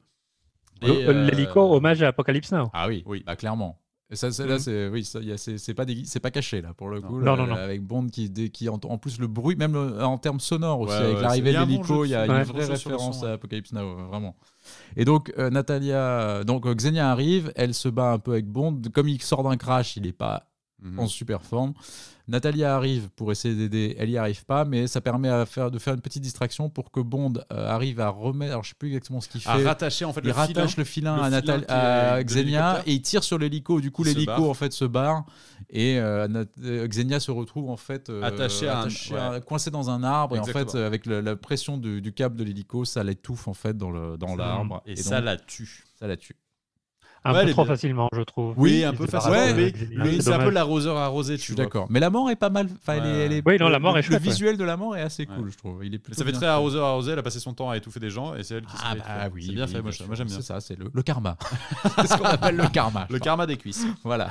[0.83, 2.69] Euh, L'hélico, hommage à Apocalypse Now.
[2.73, 3.23] Ah oui, Oui.
[3.25, 3.79] bah, clairement.
[4.11, 4.59] Et ça, c'est- là, Mhm.
[4.59, 7.19] c'est oui, c'est pas dégui- c'est pas caché là pour le coup.
[7.19, 7.55] Non, là, non, non.
[7.55, 10.81] Avec Bond qui, dé- qui en, en plus le bruit, même le- en termes sonores
[10.81, 13.31] aussi, Ouais, avec ouais, l'arrivée de l'hélico, il y a une vraie référence son, ouais.
[13.31, 14.35] à Apocalypse Now, euh, vraiment.
[14.95, 18.79] Et donc euh, Natalia, donc euh, Xenia arrive, elle se bat un peu avec Bond.
[18.93, 20.45] Comme il sort d'un crash, il est pas
[20.81, 20.99] Mhm.
[20.99, 21.73] en super forme.
[22.27, 25.79] Natalia arrive pour essayer d'aider, elle y arrive pas, mais ça permet à faire, de
[25.79, 28.89] faire une petite distraction pour que Bond euh, arrive à remettre, alors je sais plus
[28.89, 30.73] exactement ce qu'il fait à rattacher en fait il le rattache filin.
[30.77, 33.79] le filin le à, Natal- à Xenia et il tire sur l'hélico.
[33.79, 35.25] Du coup, l'hélico en fait se barre
[35.69, 36.27] et euh,
[36.63, 38.87] euh, Xenia se retrouve en fait euh, Attachée à un-
[39.33, 39.41] ouais.
[39.41, 42.85] coincée dans un arbre et en fait avec la pression du, du câble de l'hélico,
[42.85, 45.83] ça l'étouffe en fait dans dans l'arbre Et, donc, ça la tue.
[45.99, 46.35] ça la tue.
[47.27, 47.73] Un Ouais, peu trop bien.
[47.73, 48.53] facilement, je trouve.
[48.55, 49.55] Oui, un peu débarrasse facile.
[49.73, 51.87] de mais c'est un peu l'arroseur arrosé, Je suis d'accord.
[51.89, 52.67] Mais la mort est pas mal.
[52.81, 54.31] Enfin, elle est- elle est- Oui, non, la mort le- est chouette, Le ouais.
[54.31, 55.35] visuel de la mort est assez Ouais.
[55.35, 55.83] cool, je trouve.
[55.83, 56.45] Il est Ça fait très fait.
[56.45, 58.75] arroseur arrosé, elle a passé son temps à étouffer des gens et c'est elle qui
[58.83, 60.35] Ah fait bah oui, C'est bien fait, moi, j'aime bien.
[60.35, 61.35] C'est ça, c'est le karma.
[61.97, 63.07] c'est ce qu'on appelle le karma.
[63.09, 63.85] Le karma des cuisses.
[64.03, 64.29] Voilà.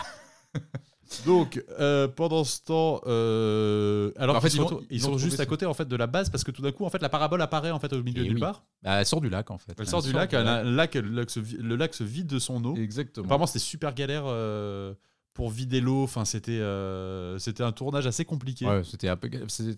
[1.27, 4.55] Donc, euh, pendant ce temps, euh, alors En fait,
[4.91, 6.85] ils sont juste à côté en fait de la base parce que tout d'un coup,
[6.85, 8.41] en fait, la parabole apparaît en fait au milieu du oui.
[8.41, 8.65] bar.
[8.83, 9.75] Bah, elle sort du lac en fait.
[9.79, 12.77] Elle sort du lac, un lac, le lac le lac se vide de son eau.
[12.77, 13.25] Exactement.
[13.27, 14.95] Apparemment, c'était super galère euh,
[15.35, 16.05] pour vider l'eau.
[16.05, 18.67] Enfin, c'était euh, c'était un tournage assez compliqué.
[18.67, 19.09] Ouais, c'était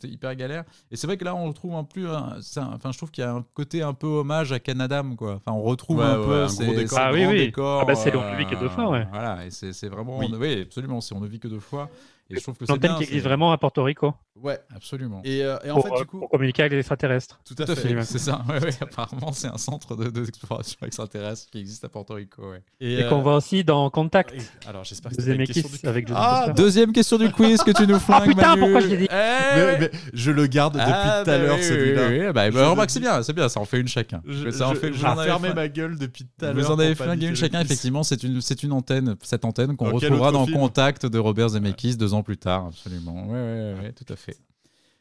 [0.09, 0.65] hyper galère.
[0.91, 3.24] Et c'est vrai que là, on retrouve un plus, un- un- enfin, je trouve qu'il
[3.24, 5.37] y a un côté un peu hommage à Canadam, quoi.
[5.37, 6.99] Enfin, on retrouve Ouais, un ouais, peu un ces- gros décor.
[7.01, 7.53] Ah oui, oui.
[7.59, 9.07] Ah bah, c'est euh, On ne vit que deux fois, ouais.
[9.11, 10.27] Voilà, et c'est c'est vraiment, Oui.
[10.39, 10.62] oui.
[10.62, 11.89] absolument, c'est on ne vit que deux fois.
[12.28, 12.97] Et je trouve que c'est bien.
[12.97, 14.58] qui existe c'est- vraiment à Porto Rico Ouais.
[14.74, 15.22] Absolument.
[15.24, 17.40] Et, euh, et en pour, fait, euh, du coup, pour communiquer avec les extraterrestres.
[17.44, 17.88] tout à Tout fait.
[17.94, 18.44] fait, c'est ça.
[18.48, 22.50] Ouais, ouais, apparemment, c'est un centre de- de- d'exploration extraterrestre qui existe à Porto Rico.
[22.50, 22.62] ouais.
[22.80, 25.68] Et euh, qu'on voit aussi dans Contact et- Alors, j'espère que de c'était une question
[25.82, 25.88] du...
[25.88, 26.52] avec Ah.
[26.54, 28.28] Deuxième question du quiz que tu nous flingues.
[28.28, 28.60] putain, Manu.
[28.60, 29.78] pourquoi je l'ai dit Eh Mais, ouais.
[29.80, 32.08] mais je le garde depuis Ah, tout à bah l'heure, oui, celui-là.
[32.08, 32.32] oui, oui.
[32.32, 32.94] Bah, bah, remarque, dis.
[32.94, 34.22] c'est bien, c'est bien, ça en fait une chacun.
[34.26, 36.64] Je, ça en fait, je fermé ma gueule depuis tout à l'heure.
[36.66, 39.90] Vous en avez flingué une chacun, effectivement, c'est une, c'est une antenne, cette antenne qu'on
[39.92, 43.26] retrouvera dans Contact de Robert Zemeckis deux ans plus tard, absolument.
[43.28, 44.26] Ouais, ouais, ouais, tout à fait.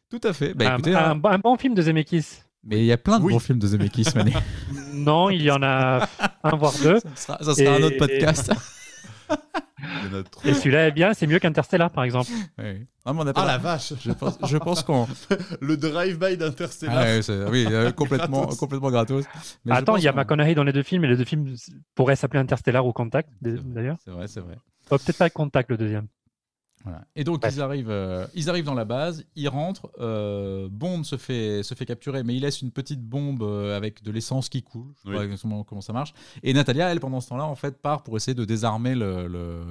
[0.10, 0.54] Tout à fait.
[0.54, 2.26] Bah, un, écoutez, un- hein, un bon film de Zemeckis.
[2.64, 3.34] mais il y a plein de Oui.
[3.34, 4.34] bons films de Zemeckis, Mané.
[4.94, 6.08] Non, il y en a
[6.44, 7.00] un voire deux.
[7.00, 8.52] ça sera, ça sera un autre podcast.
[10.44, 12.30] Et celui-là est bien, c'est mieux qu'Interstellar par exemple.
[12.58, 12.88] Ouais.
[13.06, 15.08] Non, mais on a pas Ah la vache je pense, je pense qu'on.
[15.62, 16.98] Le drive-by d'Interstellar.
[16.98, 18.58] Ah oui, euh, complètement, Gratos.
[18.58, 19.26] complètement gratos.
[19.66, 21.54] Mais Attends, il y a McConaughey dans les deux films et les deux films
[21.96, 23.98] pourraient s'appeler Interstellar ou Contact d'ailleurs.
[24.04, 24.56] C'est vrai, c'est vrai.
[24.92, 26.08] Oh, Peut-être pas Contact le deuxième.
[26.86, 27.06] Voilà.
[27.16, 29.90] Et donc ils arrivent, euh, ils arrivent dans la base, ils rentrent.
[30.00, 34.04] euh, Bond se fait, se fait capturer, mais il laisse une petite bombe euh, avec
[34.04, 34.94] de l'essence qui coule.
[34.98, 35.16] Je sais Oui.
[35.16, 36.14] pas exactement comment ça marche.
[36.44, 39.64] Et Natalia, elle, pendant ce temps-là, en fait, part pour essayer de désarmer le, le,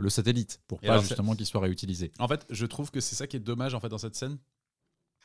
[0.00, 2.12] le satellite pour Et pas alors, justement qu'il soit réutilisé.
[2.18, 4.38] En fait, je trouve que c'est ça qui est dommage en fait dans cette scène.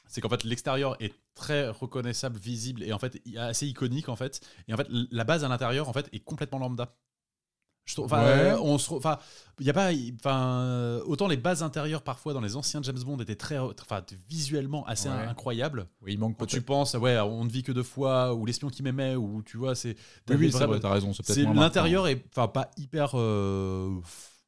[0.09, 4.41] c'est qu'en fait l'extérieur est très reconnaissable, visible et en fait assez iconique en fait.
[4.67, 6.93] Et en fait la base à l'intérieur en fait est complètement lambda.
[7.85, 8.29] Je trouve, enfin, Ouais.
[8.53, 9.17] euh, on se, enfin,
[9.59, 13.17] il y a pas, enfin, autant les bases intérieures parfois dans les anciens James Bond
[13.19, 15.25] étaient très, enfin, visuellement assez Ouais.
[15.27, 15.87] incroyables.
[16.01, 18.69] Oui, il manque Quand tu penses, ouais, on ne vit que deux fois, ou l'espion
[18.69, 19.97] qui m'aimait, ou tu vois, c'est,
[20.29, 21.11] Oui, c'est vrai, t'as raison.
[21.13, 23.89] C'est l'intérieur est, enfin, pas hyper euh,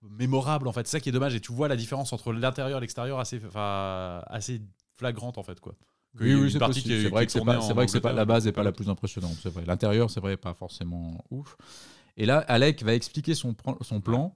[0.01, 0.87] mémorable en fait.
[0.87, 3.41] C'est ça qui est dommage, et tu vois la différence entre l'intérieur et l'extérieur assez,
[3.45, 4.61] enfin, assez
[4.97, 5.75] flagrante en fait, quoi.
[6.19, 8.63] Oui, oui, c'est vrai que c'est pas, vrai que c'est pas la base est pas
[8.63, 9.35] la plus impressionnante.
[9.43, 9.65] C'est vrai.
[9.65, 11.57] L'intérieur, c'est vrai, pas forcément ouf.
[12.17, 14.35] Et là, Alec va expliquer son, plan- son plan.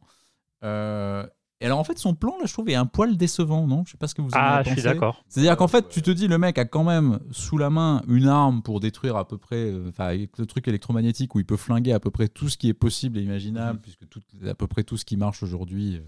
[0.63, 1.25] Euh,
[1.61, 3.83] et alors, en fait, son plan, là, je trouve, est un poil décevant, non?
[3.85, 5.23] Je sais pas ce que vous en Ah, avez je suis d'accord.
[5.27, 8.27] C'est-à-dire qu'en fait, tu te dis, le mec a quand même sous la main une
[8.27, 11.57] arme pour détruire à peu près, euh, enfin, avec le truc électromagnétique où il peut
[11.57, 13.81] flinguer à peu près tout ce qui est possible et imaginable, Mhm.
[13.81, 15.97] puisque tout, à peu près tout ce qui marche aujourd'hui.
[15.97, 16.01] euh,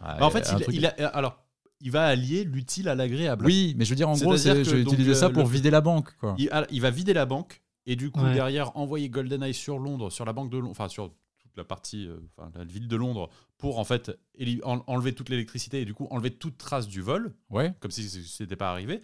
[0.00, 1.42] Bah, en fait, il, truc- il a, alors,
[1.82, 3.44] il va allier l'utile à l'agréable.
[3.46, 5.48] Oui, mais je veux dire, en gros, C'est-à-dire c'est- que j'ai utilisé ça pour le-
[5.48, 6.34] vider la banque, quoi.
[6.38, 8.32] Il, il va vider la banque et du coup Ouais.
[8.34, 12.06] derrière envoyer GoldenEye sur Londres, sur la banque de Londres, enfin sur toute la partie,
[12.06, 13.28] euh, enfin la ville de Londres,
[13.58, 14.10] pour en fait
[14.64, 17.74] enlever toute l'électricité et du coup enlever toute trace du vol, Ouais.
[17.80, 19.00] comme si c'était pas arrivé.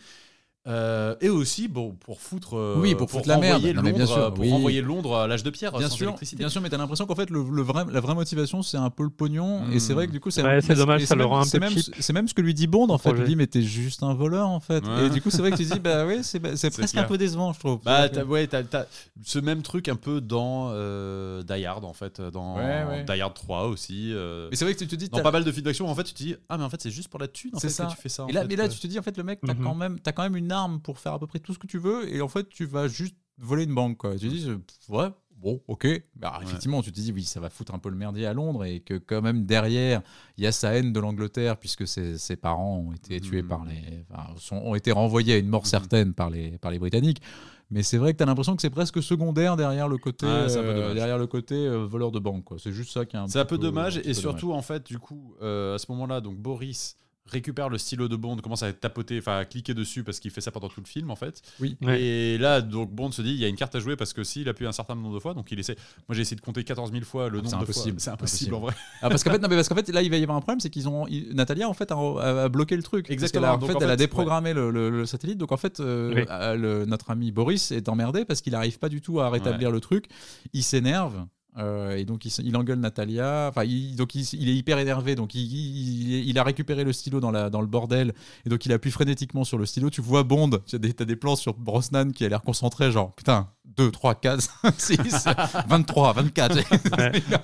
[0.67, 3.63] Euh, et aussi bon pour foutre euh, Oui, pour foutre la merde.
[3.67, 4.51] Non, mais bien sûr, euh, pour oui.
[4.51, 6.39] renvoyer Londres à l'âge de pierre Bien sans sûr, électricité.
[6.41, 8.91] bien sûr, mais t'as l'impression qu'en fait le, le vrai, la vraie motivation c'est un
[8.91, 11.29] peu le pognon et c'est vrai que du coup c'est Ouais, dommage, ça le même-
[11.29, 13.11] rend un peu même, cheap, c'est même ce que lui dit Bond en fait.
[13.11, 13.29] Il projet.
[13.29, 14.85] dit mais t'es juste un voleur en fait.
[14.87, 15.07] Ouais.
[15.07, 17.05] Et du coup c'est vrai que tu dis bah oui c'est c'est presque clair.
[17.05, 17.81] un peu décevant je trouve.
[17.85, 18.85] Bah, t'as, ouais, t'as, t'as
[19.25, 23.05] ce même truc un peu dans euh, Die Hard, en fait, dans Ouais.
[23.05, 24.13] Die Hard 3 aussi.
[24.15, 25.95] mais c'est vrai que tu te dis dans t'as- pas mal de films d'action, en
[25.95, 27.69] fait, tu te dis, ah, mais en fait, c'est juste pour la thune, en C'est
[27.69, 27.85] fait, ça.
[27.87, 28.27] que tu fais ça.
[28.29, 29.63] Et là, mais là, tu te dis, en fait, le mec, t'as Mhm.
[29.65, 31.67] quand, même, as quand même une arme pour faire à peu près tout ce que
[31.67, 33.99] tu veux, et en fait, tu vas juste voler une banque.
[33.99, 34.17] Quoi.
[34.17, 34.49] Tu te dis,
[34.89, 35.87] ouais, bon, ok.
[36.17, 38.65] Bah, effectivement, tu te dis, oui, ça va foutre un peu le merdier à Londres,
[38.65, 40.03] et que quand même, derrière,
[40.39, 43.49] il y a sa haine de l'Angleterre, puisque ses, ses parents ont été tués Mhm.
[43.49, 44.05] par les.
[44.11, 45.67] enfin, sont- ont été renvoyés à une mort Mhm.
[45.67, 47.21] certaine par les, par les Britanniques.
[47.69, 50.95] Mais c'est vrai que tu as l'impression que c'est presque secondaire derrière le côté, euh,
[50.95, 52.45] derrière le côté euh, voleur de banque.
[52.59, 54.87] C'est juste ça qui est un C'est un peu dommage, et peu surtout, en fait,
[54.87, 56.97] du coup, euh, à ce moment-là, donc Boris
[57.29, 60.41] récupère le stylo de Bond, commence à tapoter, enfin à cliquer dessus parce qu'il fait
[60.41, 61.43] ça pendant tout le film en fait.
[61.61, 61.77] Oui.
[61.83, 62.01] Ouais.
[62.01, 64.25] Et là, donc Bond se dit, il y a une carte à jouer parce que
[64.25, 65.77] s'il appuie un certain nombre de fois, donc il essaie.
[66.09, 67.59] Moi j'ai essayé de compter 14 000 fois le Ah, nombre de fois.
[67.63, 68.01] impossible.
[68.01, 68.75] C'est impossible en vrai.
[69.03, 70.41] Ah, parce qu'en fait, non, mais parce qu'en fait, là, il va y avoir un
[70.41, 71.07] problème, c'est qu'ils ont.
[71.09, 73.11] ils- Natalia, en fait, a, a- a bloqué le truc.
[73.11, 75.39] Exactement, Parce qu'elle a- en donc fait, en elle a déprogrammé le, le- le satellite.
[75.39, 76.25] Donc, en fait, euh, Oui.
[76.61, 79.81] le- notre ami Boris est emmerdé parce qu'il n'arrive pas du tout à rétablir le
[79.81, 80.07] truc.
[80.53, 81.27] Il s'énerve.
[81.59, 85.35] Euh, et donc il, engueule Natalia, enfin il, donc il, il est hyper énervé, donc
[85.35, 88.13] il, a récupéré le stylo dans, le bordel,
[88.45, 89.89] et donc il appuie frénétiquement sur le stylo.
[89.91, 92.93] Tu vois Bond, tu as des, t'as des plans sur Brosnan qui a l'air concentré,
[92.93, 95.25] genre putain, 2, 3, 4, 5, 6,
[95.69, 96.59] 23, 24.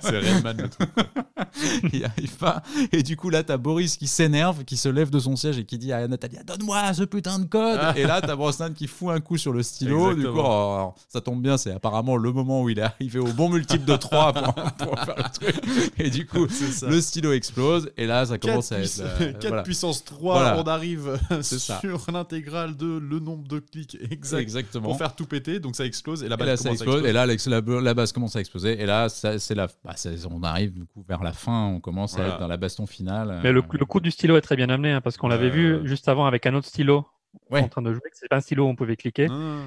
[0.01, 0.89] C'est Redman le truc.
[1.93, 2.63] il arrive pas.
[2.91, 5.65] Et du coup, là, t'as Boris qui s'énerve, qui se lève de son siège et
[5.65, 9.09] qui dit à Natalia Donne-moi ce putain de code Et là, t'as Brosnan qui fout
[9.11, 10.13] un coup sur le stylo.
[10.13, 10.73] Du coup, Exactement.
[10.73, 13.85] alors, ça tombe bien, c'est apparemment le moment où il est arrivé au bon multiple
[13.85, 15.55] de 3 pour, pour faire le truc.
[15.99, 16.47] Et du coup,
[16.87, 17.91] le stylo explose.
[17.97, 18.99] Et là, ça 4, commence à être.
[19.01, 19.61] euh, voilà.
[19.63, 20.59] puissance 3, Voilà.
[20.59, 24.87] on arrive sur l'intégrale de le nombre de clics exact Exactement.
[24.89, 26.95] pour faire tout péter, donc ça explose et la Et là, ça commence à explose.
[26.95, 27.09] exploser.
[27.09, 28.81] Et là, la, la base commence à exploser.
[28.81, 29.93] Et là, ça, c'est la, bah,
[30.29, 31.65] on arrive du coup vers la fin.
[31.67, 33.39] On commence à être dans la baston finale.
[33.41, 35.47] Mais le, Euh, le coup du stylo est très bien amené, hein, parce qu'on l'avait
[35.47, 37.07] Euh, vu juste avant avec un autre stylo
[37.49, 37.61] Ouais.
[37.61, 38.01] en train de jouer.
[38.13, 39.57] C'est pas un stylo où on pouvait cliquer, Ah.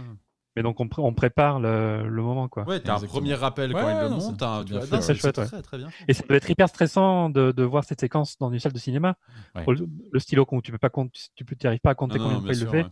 [0.55, 2.47] mais donc on, pr- on prépare le, le moment.
[2.49, 2.63] quoi.
[2.65, 4.37] Ouais, t'as un premier rappel quand Ouais, il le non, monte.
[4.39, 5.15] c'est- un- c'est non, ouais.
[5.17, 5.89] chouette, très très bien.
[6.07, 8.79] Et ça doit être hyper stressant de, de voir cette séquence dans une salle de
[8.79, 9.17] cinéma.
[9.57, 9.65] Ouais.
[9.67, 12.25] Le, le stylo, tu peux pas compter, tu peux, t'y arrives pas à compter Non,
[12.25, 12.91] combien non, de fois il le fait, ouais.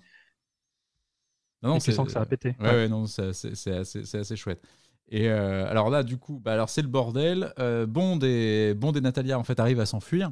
[1.64, 2.54] Non, non, tu c'est- sens que ça va péter.
[2.60, 4.62] Ouais, ouais, non, c'est assez, chouette.
[5.08, 7.52] Et euh, alors là, du coup, bah, alors c'est le bordel.
[7.58, 10.30] Euh, Bond, et, Bond et Natalia, en fait, arrivent à s'enfuir.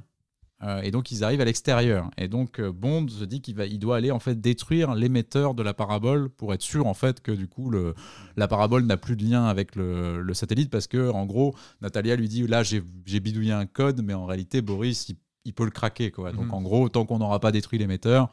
[0.65, 2.09] Euh, et donc, ils arrivent à l'extérieur.
[2.17, 5.55] Et donc, euh, Bond se dit qu'il va, il doit aller, en fait, détruire l'émetteur
[5.55, 7.95] de la parabole pour être sûr, en fait, que, du coup, le,
[8.37, 10.71] la parabole n'a plus de lien avec le, le satellite.
[10.71, 12.81] Parce que, en gros, Natalia lui dit, là, j'ai
[13.21, 16.31] bidouillé un code, mais en réalité, Boris, il, il peut le craquer, quoi.
[16.31, 16.55] Donc, Mhm.
[16.55, 18.31] en gros, tant qu'on n'aura pas détruit l'émetteur,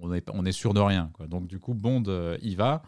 [0.00, 1.26] on est, on est sûr de rien, quoi.
[1.26, 2.82] Donc, du coup, Bond euh, y va.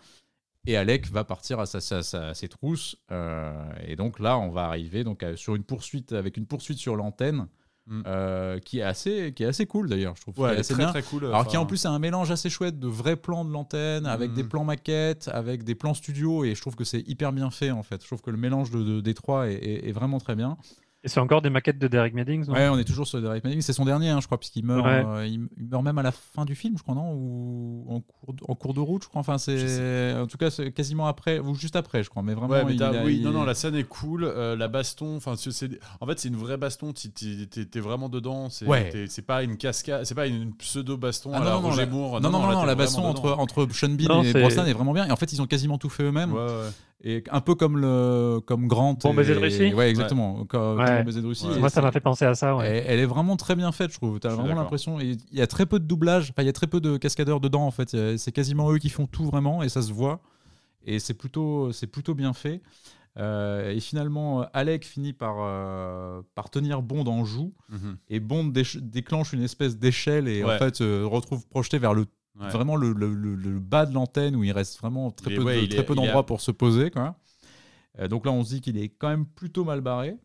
[0.66, 2.96] Et Alec va partir à, sa, sa- sa- à ses trousses.
[3.10, 6.78] euh, et donc là, on va arriver donc, à- sur une poursuite, avec une poursuite
[6.78, 7.46] sur l'antenne,
[7.86, 8.02] Mm.
[8.06, 10.38] euh, qui, est assez, qui est assez cool d'ailleurs, je trouve.
[10.38, 10.90] Ouais, assez très bien.
[10.92, 11.24] très cool.
[11.24, 14.32] Alors qui en plus a un mélange assez chouette de vrais plans de l'antenne, avec
[14.32, 14.34] Mm.
[14.34, 17.70] des plans maquettes, avec des plans studio, et je trouve que c'est hyper bien fait
[17.70, 18.02] en fait.
[18.02, 20.58] Je trouve que le mélange de, de- des trois est, est- est vraiment très bien.
[21.02, 23.62] Et c'est encore des maquettes de Derek Meddings Ouais, on est toujours sur Derek Manning.
[23.62, 25.02] C'est son dernier, hein, je crois, puisqu'il meurt, Ouais.
[25.06, 27.12] euh, il, meurt même à la fin du film, je crois, non?
[27.14, 29.20] Ou en cours, de, en cours de route, je crois.
[29.20, 32.22] Enfin, c'est en tout cas c'est quasiment après, ou juste après, je crois.
[32.22, 34.24] Mais vraiment, Ouais, mais il t'as- a- oui, il- non, non, la scène est cool.
[34.24, 36.92] euh, la baston, enfin, en fait, c'est une vraie baston.
[36.92, 38.50] T'es vraiment dedans.
[38.50, 38.90] C'est Ouais.
[39.26, 41.90] pas une cascade, c'est pas une pseudo baston Ah, à la non, non, Roger la-
[41.90, 42.20] Moore.
[42.20, 44.66] non, non, non, là, non, t'es la baston entre, entre Sean Bean Non, et Brosnan
[44.66, 45.06] est vraiment bien.
[45.06, 46.32] Et en fait, ils ont quasiment tout fait eux-mêmes.
[46.34, 46.68] Ouais, ouais.
[47.02, 48.98] Et un peu comme, le, comme Grant.
[49.02, 50.44] Bon baiser de Russie Ouais, exactement.
[50.44, 50.98] Comme, comme Ouais.
[50.98, 51.46] Bon baiser de Russie.
[51.46, 51.58] Ouais.
[51.58, 52.54] Moi, ça m'a fait penser à ça.
[52.56, 52.68] Ouais.
[52.68, 54.20] Elle, elle est vraiment très bien faite, je trouve.
[54.20, 55.00] T'as vraiment l'impression.
[55.00, 56.30] Il y a très peu de doublage.
[56.30, 57.96] Enfin, il y a très peu de cascadeurs dedans, en fait.
[58.16, 60.20] C'est quasiment eux qui font tout vraiment, et ça se voit.
[60.84, 62.60] Et c'est plutôt, c'est plutôt bien fait.
[63.18, 67.52] Euh, et finalement, Alec finit par, euh, par tenir Bond en joue.
[67.68, 67.96] Mhm.
[68.08, 72.06] Et Bond déclenche une espèce d'échelle et en fait se retrouve projeté vers le
[72.38, 72.48] Ouais.
[72.50, 75.66] vraiment le, le- le- le bas de l'antenne où il reste vraiment très peu, ouais,
[75.68, 76.90] très est- d'endroits pour se poser.
[76.90, 77.16] Quoi.
[77.98, 80.16] Euh, donc là, on se dit qu'il est quand même plutôt mal barré.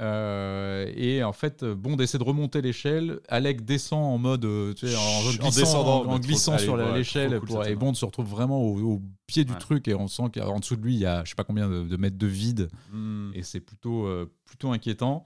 [0.00, 3.18] Euh, et en fait, Bond essaie de remonter l'échelle.
[3.28, 6.12] Alec descend en mode, euh, tu sais, en, glissant, en
[6.56, 7.40] trop- sur l'échelle.
[7.40, 7.74] cool, et.
[7.74, 9.58] Bond se retrouve vraiment au, au pied du Ouais.
[9.58, 11.68] truc et on sent qu'en dessous de lui, il y a je sais pas combien
[11.68, 13.30] de, de mètres de vide Mm.
[13.34, 15.24] et c'est plutôt, euh, plutôt inquiétant.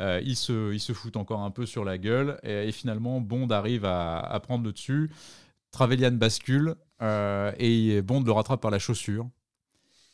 [0.00, 3.20] Euh, il, se, il se fout encore un peu sur la gueule et, et finalement
[3.20, 5.10] Bond arrive à, à prendre le dessus.
[5.70, 9.28] Trevelyan bascule euh, et Bond le rattrape par la chaussure.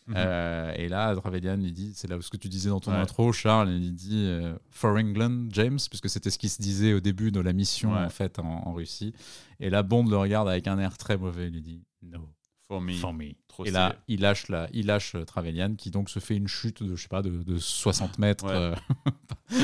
[0.08, 0.14] Mhm.
[0.16, 2.96] Euh, et là, Trevelyan lui dit, c'est là ce que tu disais dans ton Ouais.
[2.98, 7.00] intro, Charles, il dit euh, For England, James, puisque c'était ce qui se disait au
[7.00, 8.04] début de la mission Ouais.
[8.04, 9.12] en fait en, en Russie.
[9.60, 12.26] Et là, Bond le regarde avec un air très mauvais, il lui dit No,
[12.68, 12.92] For me.
[12.92, 13.30] for me.
[13.48, 16.48] Trop Et là, il lâche, la, il lâche euh, Trevelyan qui donc se fait une
[16.48, 18.44] chute de, je sais pas, de, de 60 mètres.
[18.44, 18.52] Ouais.
[18.52, 18.74] euh,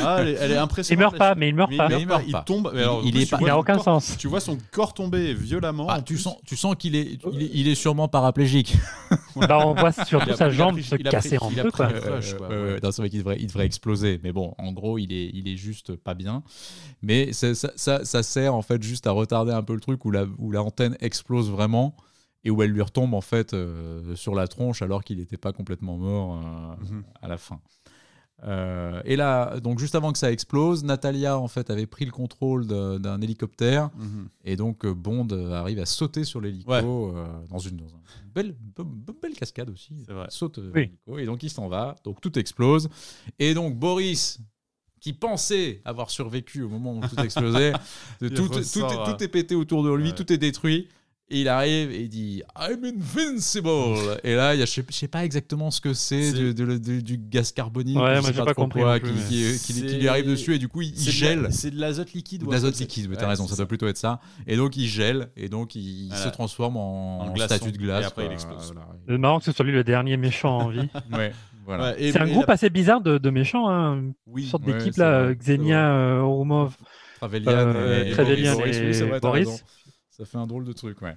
[0.03, 1.01] Ah, elle est, elle est Il impressionnante.
[1.13, 1.89] meurt pas, mais il meurt Mais pas.
[1.91, 2.71] il, Mais meurt il pas, meurt tombe.
[2.73, 4.17] mais alors, Il pas- n'a aucun corps- sens.
[4.19, 5.87] Tu vois son corps tomber violemment.
[5.91, 8.75] Ah, tu sens, tu sens qu'il est, il est, il est sûrement paraplégique.
[9.37, 11.71] Là, on voit surtout a- sa jambe pris- se casser pris- en deux.
[12.51, 12.81] Euh,
[13.39, 14.19] il devrait exploser.
[14.25, 16.43] Mais bon, en gros, il est, il est juste pas bien.
[17.03, 20.11] Mais ça, ça, ça sert en fait juste à retarder un peu le truc où
[20.11, 21.95] la, où la antenne explose vraiment
[22.45, 25.53] et où elle lui retombe en fait euh, sur la tronche alors qu'il n'était pas
[25.53, 27.05] complètement mort euh, Mhm.
[27.23, 27.61] à la fin.
[28.43, 32.11] Euh, et là, donc juste avant que ça explose, Natalia en fait avait pris le
[32.11, 34.29] contrôle d'un hélicoptère Mhm.
[34.45, 36.83] et donc Bond arrive à sauter sur l'hélico Ouais.
[36.85, 39.95] euh, dans une, dans une belle, be- be- belle cascade aussi.
[40.09, 40.73] Il saute Oui.
[41.07, 41.97] l'hélico et donc il s'en va.
[42.05, 42.91] Donc tout explose.
[43.39, 44.41] Et donc Boris,
[45.01, 47.73] qui pensait avoir survécu au moment où tout explosait,
[48.19, 50.15] tout, est, tout est pété autour de lui, ouais.
[50.15, 50.89] tout est détruit.
[51.31, 53.69] Et il arrive et il dit I'm invincible.
[54.23, 56.53] et là, il y a, je sais, je sais pas exactement ce que c'est du,
[56.55, 57.97] du- du- du gaz carbonique.
[57.99, 59.99] Ouais, je moi, sais pas trop compris quoi, plus, qui, mais- qui- qui- qui C'est-
[59.99, 61.49] lui arrive dessus et du coup il, gèle.
[61.51, 62.43] C'est de l'azote liquide.
[62.43, 64.21] De ou l'azote liquide, mais t'as ouais, raison, c'est ça doit plutôt être ça.
[64.47, 66.25] Et donc il gèle, et donc il Voilà.
[66.25, 68.03] se transforme en, En statue de glace.
[68.05, 68.73] Et après, il explose.
[68.75, 68.87] Voilà.
[69.09, 70.89] C'est marrant que ce soit lui le dernier méchant en vie.
[71.13, 71.33] Ouais,
[71.65, 71.85] voilà.
[71.93, 73.71] Ouais, et- C'est un groupe la- assez bizarre de, de méchants.
[73.71, 74.13] Hein.
[74.27, 74.43] Oui.
[74.43, 76.75] Une sorte d'équipe là, Xenia, euh, Oromov.
[77.21, 78.05] Trevelyan Euh,
[79.17, 79.65] et, Boris,
[80.17, 81.17] Ça fait un drôle de truc, ouais.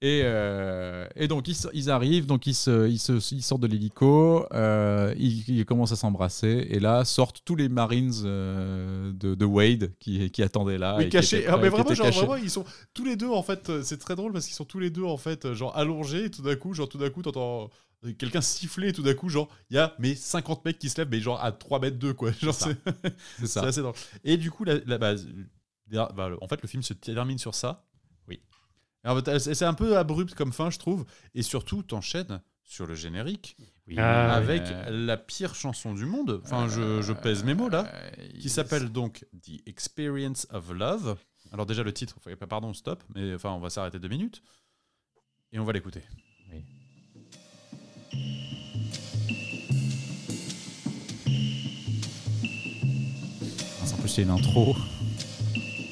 [0.00, 4.46] Et, euh, et donc ils, arrivent, donc ils, se, ils, se, ils sortent de l'hélico,
[4.52, 9.44] euh, ils, ils commencent à s'embrasser, et là sortent tous les Marines euh, de, de
[9.44, 10.94] Wade qui, qui attendaient là.
[10.98, 11.48] Oui, et qui cachés.
[11.48, 12.18] Ah, mais vraiment, genre, cachés.
[12.20, 13.82] vraiment, ils sont tous les deux en fait.
[13.82, 16.26] C'est très drôle parce qu'ils sont tous les deux en fait, genre allongés.
[16.26, 17.70] Et tout d'un coup, genre tout d'un coup, t'entends
[18.18, 18.90] quelqu'un siffler.
[18.90, 21.18] Et tout d'un coup, genre, il y a mais 50 mecs qui se lèvent, mais
[21.18, 22.30] genre à 3 mètres d'eux, quoi.
[22.40, 23.94] Genre, c'est assez drôle.
[24.22, 25.26] Et du coup, la, la base.
[25.90, 27.87] bah, en fait, le film se termine sur ça.
[29.38, 31.04] C'est un peu abrupt comme fin, je trouve.
[31.34, 33.56] Et surtout, t'enchaînes sur le générique
[33.86, 36.40] Oui, Ah, avec euh, la pire chanson du monde.
[36.44, 37.90] Enfin, je, je pèse mes mots là.
[37.94, 38.10] euh,
[38.40, 41.16] Qui s'appelle donc The Experience of Love.
[41.52, 42.16] Alors, déjà, le titre,
[42.48, 43.02] pardon, stop.
[43.14, 44.42] Mais enfin, on va s'arrêter deux minutes.
[45.52, 46.02] Et on va l'écouter.
[46.52, 46.62] Oui.
[53.92, 54.76] En plus, c'est une intro.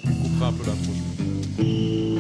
[0.05, 2.16] On un peu l'intro.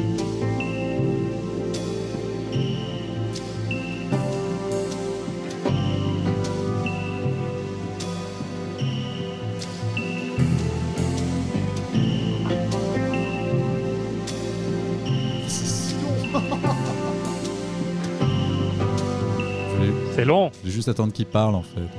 [20.16, 20.50] C'est long.
[20.62, 21.90] je vais juste attendre qu'il parle en fait.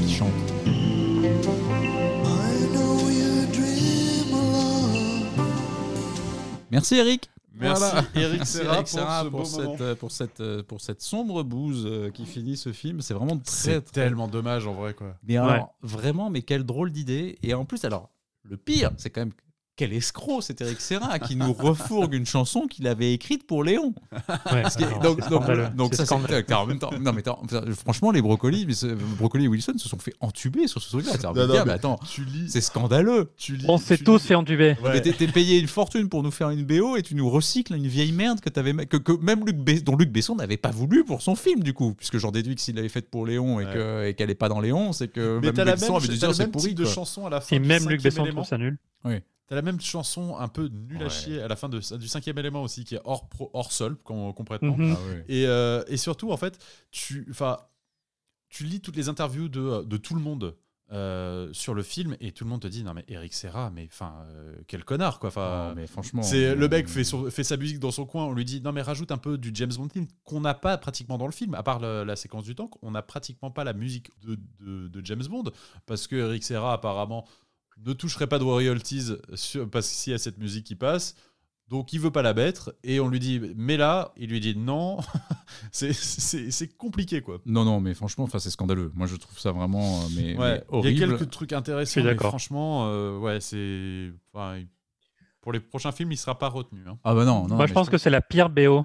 [0.00, 0.32] Qu'il chante.
[6.72, 7.30] Merci Eric.
[7.54, 8.04] Merci Voilà.
[8.16, 9.76] Eric Merci Serra Eric pour Serra ce pour, cette, moment.
[9.80, 13.00] euh, pour, cette, euh, pour cette sombre bouse euh, qui finit ce film.
[13.00, 15.14] C'est vraiment très tellement dommage en vrai quoi.
[15.22, 17.38] Mais alors, vraiment, mais quelle drôle d'idée.
[17.44, 18.10] Et en plus, alors,
[18.42, 19.34] le pire, c'est quand même
[19.76, 23.92] quel escroc cet Eric Serra qui nous refourgue une chanson qu'il avait écrite pour Léon.
[24.12, 26.90] Ouais, Parce que- alors, donc, c'est donc, donc C'est ça, c'est en même temps.
[27.00, 27.42] Non, mais attends,
[27.82, 31.12] franchement, les brocolis, mais ce- et Wilson se sont fait entuber sur ce truc-là.
[31.12, 32.48] C'est Non, non, mais mais- attends, Tu lis.
[32.50, 33.32] c'est scandaleux.
[33.36, 34.76] Tu lis On s'est tous fait entuber.
[34.82, 34.92] Ouais.
[34.92, 37.86] Mais t'es payé une fortune pour nous faire une BO et tu nous recycles une
[37.88, 41.04] vieille merde que, t'avais, que, que même Luc Bess- dont Luc Besson n'avait pas voulu
[41.04, 41.94] pour son film, du coup.
[41.94, 44.14] Puisque j'en déduis que s'il l'avait faite pour Léon et, Ouais.
[44.16, 46.08] qu'elle n'est pas dans Léon, c'est que Mais même t'as Luc la Besson même, avait
[46.08, 46.74] dû t'as dire c'est même pourri.
[46.74, 48.78] de chanson à la fin Et même Luc Besson trouve ça nul.
[49.46, 52.38] T'as la même chanson un peu nulle à chier à la fin de, du cinquième
[52.38, 54.76] élément aussi, qui est hors, pro- hors sol com- complètement.
[54.76, 54.96] Mhm.
[54.98, 55.24] Ah ouais.
[55.28, 56.58] Et, euh, et surtout, en fait,
[56.90, 57.58] tu, enfin,
[58.48, 60.56] tu lis toutes les interviews de, de tout le monde
[60.92, 63.88] euh, sur le film et tout le monde te dit non mais Eric Serra, mais
[63.90, 65.28] enfin euh, quel connard quoi.
[65.30, 66.22] Enfin, mais franchement.
[66.22, 68.26] c'est le mec fait, son- fait sa musique dans son coin.
[68.26, 69.88] On lui dit non mais rajoute un peu du James Bond
[70.24, 72.90] qu'on n'a pas pratiquement dans le film, à part le- la séquence du tank, on
[72.92, 75.44] n'a pratiquement pas la musique de, de- de James Bond
[75.86, 77.26] parce que Eric Serra apparemment
[77.84, 81.14] ne toucherait pas de royalties sur, parce qu'il y a cette musique qui passe.
[81.68, 84.54] Donc il veut pas la mettre et on lui dit mais là il lui dit
[84.54, 84.98] non
[85.72, 87.38] c'est- compliqué quoi.
[87.46, 88.90] Non, non, mais franchement, enfin, c'est scandaleux.
[88.94, 91.18] Moi, je trouve ça vraiment euh, mais, Ouais, mais il y a horrible.
[91.18, 94.62] quelques trucs intéressants mais franchement euh, ouais c'est enfin,
[95.40, 96.82] pour les prochains films il sera pas retenu.
[96.86, 96.98] hein.
[97.04, 97.56] Ah bah non, non.
[97.56, 98.84] Moi, je pense que c'est la pire BO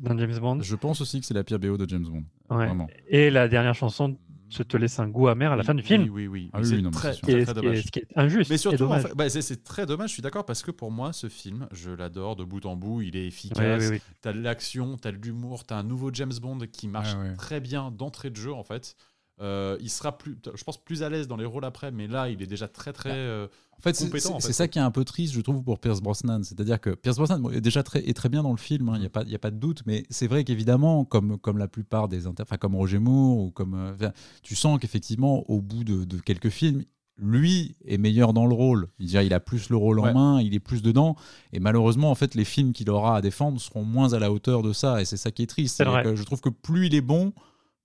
[0.00, 0.60] d'un James Bond.
[0.62, 2.24] Je pense aussi que c'est la pire BO de James Bond.
[2.56, 2.66] Ouais.
[2.66, 2.88] Vraiment.
[3.08, 4.16] Et la dernière chanson
[4.50, 6.02] se te laisse un goût amer à la fin du film.
[6.04, 6.50] Oui, oui, oui.
[6.52, 7.14] Ah oui, C'est très,
[7.44, 7.82] très, dommage.
[7.84, 9.02] ce qui est injuste Mais surtout, en dommage.
[9.02, 11.90] fait, bah, c'est- très dommage, je suis d'accord, parce que pour moi, ce film, je
[11.90, 14.00] l'adore de bout en bout, il est Ouais, efficace, oui, oui.
[14.20, 17.36] t'as de l'action, t'as de l'humour, t'as un nouveau James Bond qui marche Ouais, ouais.
[17.36, 18.96] très bien d'entrée de jeu, en fait.
[19.40, 22.28] Euh, il sera plus, je pense, plus à l'aise dans les rôles après, mais là,
[22.28, 23.12] il est déjà très, très...
[23.12, 23.46] euh,
[23.76, 24.52] En fait, c'est- compétent, c'est en c'est fait.
[24.52, 26.42] ça qui est un peu triste, je trouve, pour Pierce Brosnan.
[26.42, 29.00] C'est-à-dire que Pierce Brosnan bon, est déjà très, est très bien dans le film, il
[29.00, 31.68] n'y a, pas- y a pas de doute, mais c'est vrai qu'évidemment, comme, comme la
[31.68, 32.42] plupart des inter...
[32.42, 34.10] enfin, comme Roger Moore, ou comme, euh,
[34.42, 36.82] tu sens qu'effectivement, au bout de, de quelques films,
[37.20, 38.88] lui est meilleur dans le rôle.
[39.00, 40.10] Il, il a plus le rôle Ouais.
[40.10, 41.16] en main, il est plus dedans.
[41.52, 44.62] Et malheureusement, en fait, les films qu'il aura à défendre seront moins à la hauteur
[44.62, 45.00] de ça.
[45.00, 45.82] Et c'est ça qui est triste.
[46.04, 47.32] Que je trouve que plus il est bon,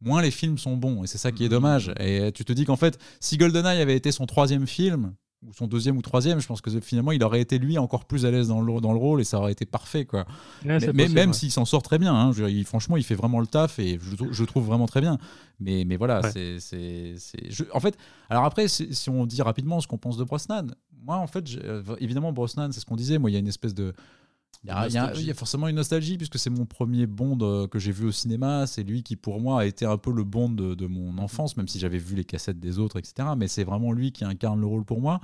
[0.03, 1.03] moins les films sont bons.
[1.03, 1.51] Et c'est ça qui est Mhm.
[1.51, 1.93] dommage.
[1.99, 5.13] Et tu te dis qu'en fait, si GoldenEye avait été son troisième film,
[5.45, 8.25] ou son deuxième ou troisième, je pense que finalement, il aurait été lui encore plus
[8.25, 10.05] à l'aise dans le, dans le rôle et ça aurait été parfait.
[10.05, 10.25] Quoi.
[10.65, 13.41] Ouais, Mais, même s'il s'en sort très bien, hein, je il- franchement, il fait vraiment
[13.41, 15.17] le taf et je, je trouve vraiment très bien.
[15.59, 16.31] Mais, mais voilà, Ouais.
[16.31, 16.59] c'est.
[16.61, 17.97] c'est- c'est- je- En fait,
[18.29, 20.67] alors après, si on dit rapidement ce qu'on pense de Brosnan,
[21.05, 23.47] moi, en fait, euh, évidemment, Brosnan, c'est ce qu'on disait, moi, il y a une
[23.49, 23.93] espèce de.
[24.63, 25.21] Il y, a, il y a- nostalgie.
[25.23, 28.05] il y a forcément une nostalgie puisque c'est mon premier Bond euh, que j'ai vu
[28.07, 28.65] au cinéma.
[28.67, 31.57] C'est lui qui, pour moi, a été un peu le Bond de, de mon enfance,
[31.57, 33.29] même si j'avais vu les cassettes des autres, etc.
[33.37, 35.19] Mais c'est vraiment lui qui incarne le rôle pour moi.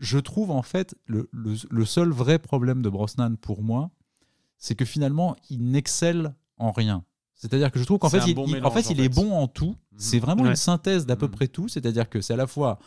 [0.00, 3.90] Je trouve en fait le, le- le seul vrai problème de Brosnan pour moi,
[4.58, 7.04] c'est que finalement, il n'excelle en rien.
[7.34, 9.48] C'est-à-dire que je trouve qu'en fait, il, bon il- en fait, il est bon en
[9.48, 9.74] tout.
[9.96, 10.50] C'est vraiment Ouais.
[10.50, 11.32] une synthèse d'à peu Mhm.
[11.32, 11.68] près tout.
[11.68, 12.78] C'est-à-dire que c'est à la fois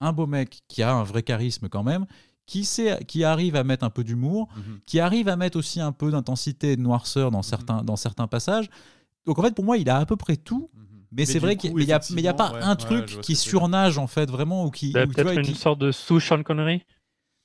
[0.00, 2.06] un beau mec qui a un vrai charisme quand même,
[2.46, 4.80] qui, sait, qui arrive à mettre un peu d'humour, Mhm.
[4.86, 8.26] qui arrive à mettre aussi un peu d'intensité et de noirceur dans, certains, dans certains
[8.26, 8.68] passages.
[9.26, 10.68] Donc en fait, pour moi, il a à peu près tout.
[10.74, 10.80] Mhm.
[11.16, 13.36] Mais, c'est vrai qu'il n'y a, mais il y a pas un truc ouais, qui
[13.36, 14.88] surnage en fait vraiment ou qui.
[14.88, 16.82] Ou, tu Peut-être vois, une qui- sorte de sous Sean Connery?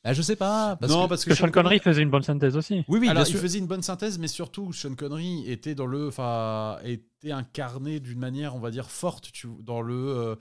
[0.04, 0.76] Ah, je sais pas.
[0.78, 2.84] Parce non, que- parce que, Sean Connery faisait une bonne synthèse aussi.
[2.88, 5.86] Oui, oui, Alors, bien il faisait une bonne synthèse, mais surtout, Sean Connery était dans
[5.86, 9.94] le, enfin, était incarné d'une manière, on va dire, forte, tu, dans le.
[9.94, 10.36] euh,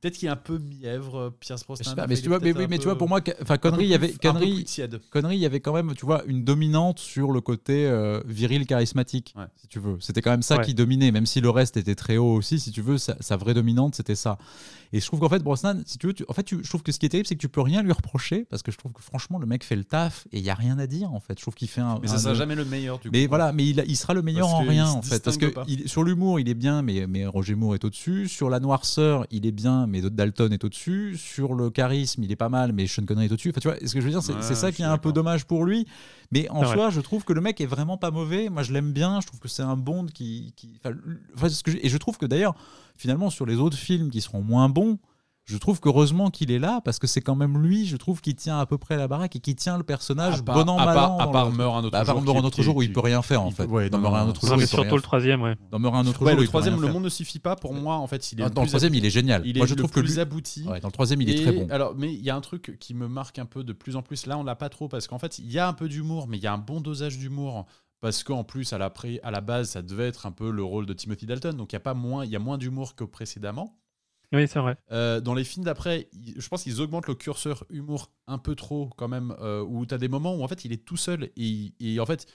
[0.00, 1.84] Peut-être qu'il est un peu mièvre, Pierce Je Brosnan.
[1.90, 3.84] sais pas, enfin, mais tu vois, mais, oui, mais tu vois, pour moi, enfin, Connery,
[3.84, 4.12] il y avait.
[4.12, 8.66] Connery, il y avait quand même, tu vois, une dominante sur le côté euh, viril
[8.66, 9.44] charismatique, Ouais.
[9.56, 9.96] si tu veux.
[10.00, 10.64] C'était quand même ça Ouais.
[10.64, 13.36] qui dominait, même si le reste était très haut aussi, si tu veux, sa, sa
[13.36, 14.38] vraie dominante, c'était ça.
[14.92, 16.82] Et je trouve qu'en fait, Brosnan, si tu veux, tu- en fait, tu- je trouve
[16.82, 18.78] que ce qui est terrible, c'est que tu peux rien lui reprocher, parce que je
[18.78, 21.12] trouve que franchement, le mec fait le taf et il y a rien à dire,
[21.12, 21.38] en fait.
[21.38, 21.98] Je trouve qu'il fait un.
[22.02, 23.12] Mais ça un- sera jamais le meilleur du coup.
[23.12, 25.22] mais voilà, mais il, il sera le meilleur Parce en rien en fait.
[25.22, 28.26] Parce que il- sur l'humour, il est bien, mais, mais Roger Moore est au-dessus.
[28.28, 31.16] Sur la noirceur, il est bien, mais Dalton est au-dessus.
[31.16, 33.50] Sur le charisme, il est pas mal, mais Sean Connery est au-dessus.
[33.50, 35.12] Enfin, tu vois, ce que je veux dire, c'est Ouais, ça qui est un peu
[35.12, 35.86] dommage pour lui.
[36.32, 36.74] Mais en vrai.
[36.74, 38.48] soi, je trouve que le mec est vraiment pas mauvais.
[38.48, 39.20] Moi, je l'aime bien.
[39.20, 40.52] Je trouve que c'est un Bond qui.
[40.56, 40.78] qui-
[41.36, 42.54] enfin, ce que je- et je trouve que d'ailleurs,
[42.96, 44.98] finalement, sur les autres films qui seront moins bons,
[45.46, 48.34] je trouve qu'heureusement qu'il est là parce que c'est quand même lui, je trouve, qui
[48.36, 51.18] tient à peu près la baraque et qui tient le personnage bon an, mal an.
[51.18, 52.24] à part le- meurt un autre Bah, à part jour.
[52.24, 53.64] Meurt qui- un autre jour où il peut rien faire en fait.
[53.64, 55.56] ouais, dans non, Meurt un autre jour, rien surtout le troisième, ouais.
[55.70, 57.56] Dans Meurt un autre jour, le troisième, le monde ne suffit pas.
[57.56, 59.42] Pour moi, en fait, il est Dans le dans le plus troisième, il est génial.
[59.44, 60.62] Il est Moi, je trouve que plus lui- abouti.
[60.64, 61.66] Dans le troisième, il est très bon.
[61.70, 64.02] Alors, mais il y a un truc qui me marque un peu de plus en
[64.02, 64.26] plus.
[64.26, 66.36] Là, on l'a pas trop parce qu'en fait, il y a un peu d'humour, mais
[66.36, 67.66] il y a un bon dosage d'humour.
[68.00, 70.62] Parce qu'en plus, à la, pré- à la base, ça devait être un peu le
[70.64, 71.54] rôle de Timothy Dalton.
[71.54, 73.76] Donc, il y a pas moins, il y a moins d'humour que précédemment.
[74.32, 74.76] Oui, c'est vrai.
[74.92, 78.88] Euh, dans les films d'après, je pense qu'ils augmentent le curseur humour un peu trop
[78.96, 81.30] quand même, euh, où tu as des moments où en fait il est tout seul
[81.36, 82.26] et, et en fait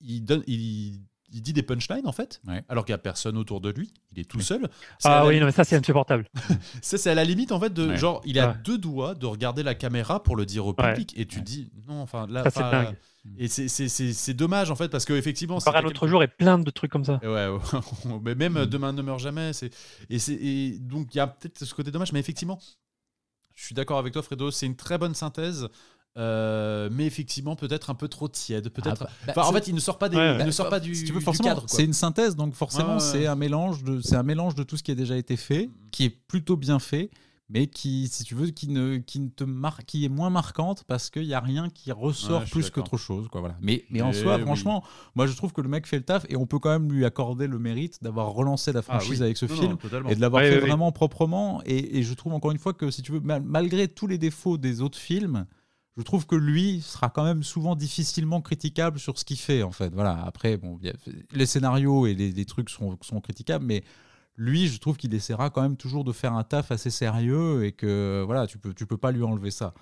[0.00, 2.64] il donne, il, il dit des punchlines en fait, Ouais.
[2.68, 4.68] alors qu'il n'y a personne autour de lui, il est tout seul.
[5.04, 6.26] Ah oui, limite- non, mais ça, c'est insupportable.
[6.82, 7.96] ça, c'est à la limite en fait de Ouais.
[7.96, 8.54] genre, il Ouais.
[8.64, 10.90] deux doigts de regarder la caméra pour le dire au Ouais.
[10.92, 11.44] public et tu Ouais.
[11.44, 12.96] dis non, enfin là, Ça, c'est enfin, dingue.
[13.36, 16.00] Et c'est- c'est c'est- c'est dommage en fait parce que effectivement, Encore un c'était autre
[16.00, 17.20] quelque- jour et plein de trucs comme ça.
[17.22, 17.58] Ouais, ouais.
[18.24, 18.66] mais même euh.
[18.66, 19.52] Demain ne meurt jamais.
[19.52, 19.70] C'est
[20.08, 22.58] et c'est et donc il y a peut-être ce côté dommage, mais effectivement,
[23.54, 24.50] je suis d'accord avec toi, Fredo.
[24.50, 25.68] C'est une très bonne synthèse,
[26.16, 28.68] euh, mais effectivement peut-être un peu trop tiède.
[28.70, 29.04] Peut-être.
[29.06, 30.68] Ah, bah, Enfin, en fait, il ne sort pas des, Ouais, il ne Bah, sort
[30.68, 31.64] pas du, si tu veux, du forcément, quoi.
[31.66, 33.12] c'est une synthèse, donc forcément, Ouais, ouais.
[33.12, 35.70] c'est un mélange de, c'est un mélange de tout ce qui a déjà été fait,
[35.90, 37.10] qui est plutôt bien fait,
[37.52, 40.84] mais qui, si tu veux, qui ne, qui ne te marque, qui est moins marquante
[40.86, 43.40] parce qu'il y a rien qui ressort plus qu'autre chose, quoi.
[43.40, 43.56] Voilà.
[43.60, 44.42] Mais, mais en Mais soi, oui.
[44.42, 44.84] franchement,
[45.16, 47.04] moi, je trouve que le mec fait le taf et on peut quand même lui
[47.04, 49.24] accorder le mérite d'avoir relancé la Ah, franchise oui.
[49.24, 51.60] avec ce Non, film non, et de l'avoir Ouais, fait vraiment proprement.
[51.66, 54.18] Et, et je trouve encore une fois que, si tu veux, mal- malgré tous les
[54.18, 55.44] défauts des autres films,
[56.00, 59.70] je trouve que lui sera quand même souvent difficilement critiquable sur ce qu'il fait, en
[59.70, 59.92] fait.
[59.94, 60.22] Voilà.
[60.24, 60.94] Après, bon, il y a-
[61.32, 63.84] les scénarios et les, les trucs sont, sont critiquables, mais
[64.36, 67.72] lui, je trouve qu'il essaiera quand même toujours de faire un taf assez sérieux et
[67.72, 69.74] que, voilà, tu peux, tu peux pas lui enlever ça.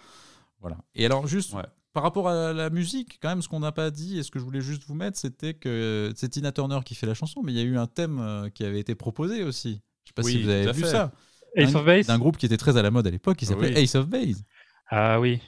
[0.60, 0.76] Voilà.
[0.94, 1.62] Et alors, juste Ouais.
[1.92, 4.38] par rapport à la musique, quand même, ce qu'on n'a pas dit et ce que
[4.40, 7.52] je voulais juste vous mettre, c'était que c'est Tina Turner qui fait la chanson, mais
[7.52, 9.80] il y a eu un thème euh, qui avait été proposé aussi.
[10.04, 10.90] Je sais pas Oui, si vous avez à vu fait.
[10.90, 11.12] ça.
[11.54, 13.46] Ace D'un- of Base D'un groupe qui était très à la mode à l'époque, qui
[13.46, 13.82] s'appelait Oui.
[13.82, 14.44] Ace of Base.
[14.90, 15.40] Ah oui.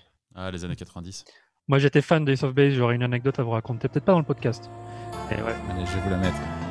[0.43, 1.25] Ah, les années 90.
[1.69, 2.73] Moi, j'étais fan d'Ace of Base.
[2.73, 3.89] J'aurais une anecdote à vous raconter.
[3.89, 4.71] Peut-être pas dans le podcast.
[5.31, 5.55] Et ouais.
[5.71, 6.69] Allez, je vais vous la mettre.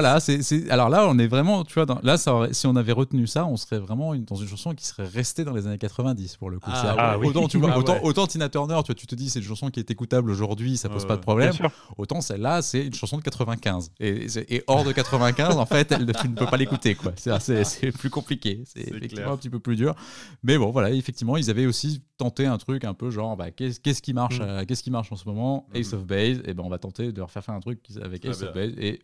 [0.00, 0.20] Voilà.
[0.20, 1.98] C'est, c'est- Alors là, on est vraiment, tu vois, dans...
[2.02, 4.74] là, ça aurait- si on avait retenu ça, on serait vraiment une- dans une chanson
[4.74, 6.70] qui serait restée dans les années 90 pour le coup.
[6.72, 7.26] Ah Ah oui.
[7.28, 8.00] autant, tu vois, Ah autant, ouais.
[8.04, 10.76] autant Tina Turner, tu, vois, tu te dis c'est une chanson qui est écoutable aujourd'hui,
[10.76, 11.22] ça pose pas de ouais.
[11.22, 11.52] problème.
[11.98, 13.90] Autant celle-là, c'est une chanson de 95.
[14.00, 16.94] Et, hors de 95, en fait, elle- tu ne peux pas l'écouter.
[16.94, 17.12] quoi.
[17.16, 18.62] C'est, c'est plus compliqué.
[18.66, 19.30] C'est, effectivement clair.
[19.32, 19.94] un petit peu plus dur.
[20.42, 23.80] Mais bon, voilà, effectivement, ils avaient aussi tenté un truc un peu genre, bah, qu'est-ce,
[24.02, 24.42] qui marche, Mm.
[24.42, 25.66] euh, qu'est-ce qui marche en ce moment?
[25.74, 25.98] Ace Mhm.
[26.00, 26.42] of Base.
[26.46, 28.52] Et ben, on va tenter de refaire faire un truc avec Ace of.
[28.54, 28.72] Base.
[28.78, 29.00] Et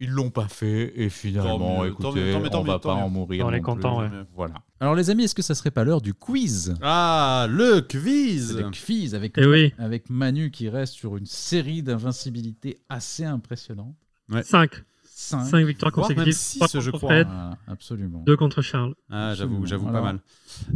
[0.00, 0.92] ils l'ont pas fait.
[0.96, 3.02] Et finalement, mieux, écoutez, mieux, tant mieux, tant on va mieux, tant pas mieux.
[3.02, 3.46] en mourir.
[3.46, 4.10] On est content, ouais.
[4.34, 4.54] Voilà.
[4.80, 6.74] Alors, les amis, est-ce que ça serait pas l'heure du quiz?
[6.82, 8.56] Ah, le quiz.
[8.56, 9.72] Le quiz avec, Eh oui.
[9.78, 13.94] avec Manu qui reste sur une série d'invincibilité assez impressionnante.
[14.42, 14.70] 5.
[15.16, 15.44] 5.
[15.46, 16.32] 5 victoires consécutives.
[16.34, 17.10] six, Trois je contre crois.
[17.10, 18.22] Fred, Voilà, absolument.
[18.26, 18.94] 2 contre Charles.
[19.10, 20.18] Ah, j'avoue, j'avoue pas mal.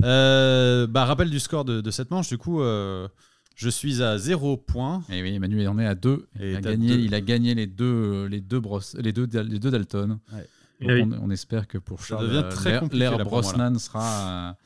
[0.05, 2.28] Euh, bah, rappel du score de, de cette manche.
[2.28, 3.09] Du coup, euh,
[3.59, 5.02] je suis à 0 points.
[5.10, 6.28] Et oui, Manu en est à 2.
[6.40, 7.01] Et Il, a gagné, deux.
[7.02, 10.18] il a gagné les deux, les deux, Bros- les deux, les deux Dalton.
[10.80, 11.02] Eh oui.
[11.02, 14.56] on, on espère que pour Charles, euh, là, moi, Brosnan sera,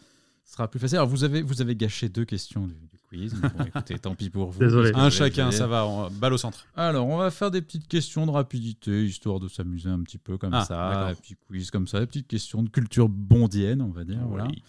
[0.44, 0.98] sera plus facile.
[0.98, 3.32] Alors vous avez, vous avez gâché deux questions du, du quiz.
[3.35, 4.59] bon, écoutez, tant pis pour vous.
[4.60, 4.93] Désolé.
[4.94, 5.86] Un chacun, ça va.
[5.86, 6.66] on- Balle au centre.
[6.77, 10.36] Alors, on va faire des petites questions de rapidité, histoire de s'amuser un petit peu
[10.36, 11.06] comme Ah, ça.
[11.09, 14.20] Des petits quiz comme ça, des petites questions de culture bondienne, on va dire.
[14.28, 14.48] Voilà.
[14.48, 14.62] Oui.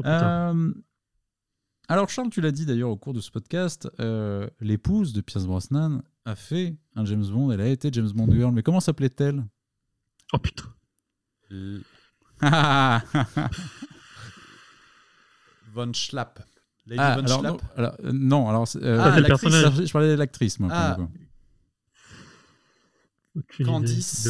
[0.00, 0.54] Oh, putain.
[0.54, 0.72] Euh,
[1.88, 5.46] alors, Charles, tu l'as dit d'ailleurs au cours de ce podcast, euh, l'épouse de Pierce
[5.46, 9.44] Brosnan a fait un James Bond, elle a été James Bond Girl, mais comment s'appelait-elle?
[10.32, 10.64] Oh putain.
[12.40, 13.02] Ah,
[15.72, 16.40] Von Schlapp.
[16.86, 17.52] Lady Ah, Von alors, Schlapp.
[17.62, 20.70] non, alors, euh, non, alors c'est, euh, Ah, je parlais de l'actrice, moi.
[20.72, 20.96] Ah.
[23.64, 24.28] Candice.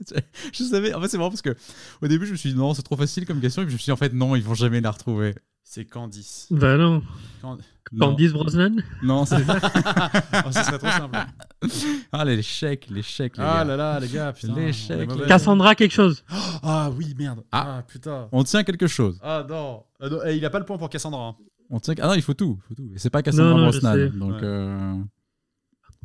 [0.52, 1.54] Je savais, en fait, c'est marrant parce que
[2.02, 3.76] au début, je me suis dit non, c'est trop facile comme question, et puis je
[3.76, 5.34] me suis dit en fait, non, ils vont jamais la retrouver.
[5.62, 6.48] C'est Candice.
[6.50, 7.02] Bah non.
[7.42, 7.58] Can-
[7.92, 8.82] Non, Candice Brosnan?
[9.04, 11.16] Non c'est Oh, ce serait trop simple.
[12.12, 13.64] Ah, l'échec, l'échec, les Ah gars.
[13.64, 14.54] là là, les gars, putain.
[14.54, 16.24] L'échec, Cassandra quelque chose.
[16.62, 17.42] Ah oui, merde.
[17.52, 17.76] Ah.
[17.78, 18.28] Ah, putain.
[18.32, 19.18] On tient quelque chose.
[19.22, 19.84] Ah non.
[20.00, 21.20] Ah, non, eh, il a pas le point pour Cassandra.
[21.28, 21.36] hein.
[21.68, 21.94] On tient...
[22.00, 22.58] Ah non, il faut tout.
[22.62, 22.90] il faut tout.
[22.94, 24.08] Et c'est pas Cassandra Non, non, Brosnan.
[24.18, 24.38] Donc, Ouais.
[24.42, 24.94] euh,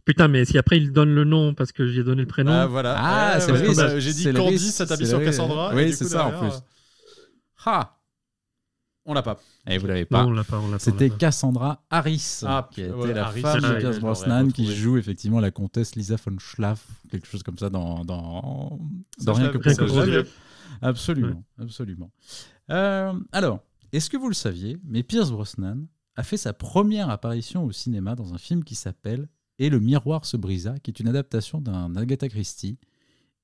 [0.05, 2.51] Putain, mais si après il donne le nom parce que j'ai donné le prénom.
[2.51, 2.95] Ah voilà.
[2.97, 3.75] Ah, Ouais, c'est que, risque.
[3.81, 5.19] bah, J'ai dit Candice, ça t'a mis sur.
[5.23, 5.73] Cassandra.
[5.73, 6.55] Oui, et du c'est coup, ça, en plus.
[6.55, 7.97] euh, Ha
[9.05, 9.39] On l'a pas.
[9.67, 10.25] Et vous l'avez non, pas.
[10.25, 10.79] on l'a pas, on l'a pas.
[10.79, 11.17] C'était on l'a pas.
[11.17, 14.97] Cassandra Harris, Ah, qui a ouais, été la Harris, femme de Pierce Brosnan, qui joue
[14.97, 18.79] effectivement la comtesse Lisa von Schlaff, quelque chose comme ça dans, dans,
[19.25, 20.23] rien que pour l'avais.
[20.83, 22.11] Absolument, absolument.
[22.69, 23.59] Euh, alors,
[23.91, 28.13] est-ce que vous le saviez, mais Pierce Brosnan a fait sa première apparition au cinéma
[28.15, 29.27] dans un film qui s'appelle
[29.59, 32.77] Et le miroir se brisa, qui est une adaptation d'un Agatha Christie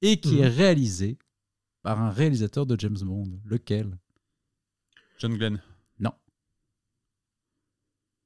[0.02, 0.44] et qui Mhm.
[0.44, 1.18] est réalisé
[1.84, 3.40] par un réalisateur de James Bond.
[3.46, 3.98] Lequel?
[5.20, 5.62] John Glenn.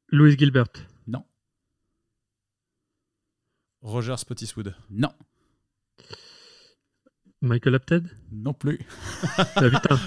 [0.09, 0.67] Louis Gilbert.
[1.07, 1.25] Non.
[3.81, 4.75] Roger Spottiswoode.
[4.91, 5.11] Non,
[7.41, 8.79] Michael Apted non plus.
[9.37, 9.99] Ah, putain.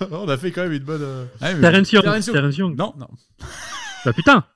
[0.12, 1.02] On a fait quand même une bonne.
[1.02, 2.04] euh, Ah, mais- Terence Young.
[2.04, 2.36] Terence Young.
[2.36, 2.76] Terence Young.
[2.78, 3.08] Non, Non.
[4.04, 4.46] Bah putain.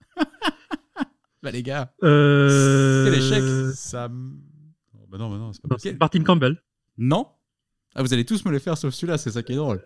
[1.43, 1.93] Bah les gars.
[2.03, 3.05] Euh...
[3.05, 3.43] Quel échec.
[3.75, 4.39] Sam.
[4.95, 5.97] Oh, bah non, bah non, c'est pas possible.
[6.01, 6.63] Martin Campbell.
[6.99, 7.27] Non.
[7.95, 9.83] Ah, vous allez tous me les faire sauf celui-là, c'est ça qui est drôle.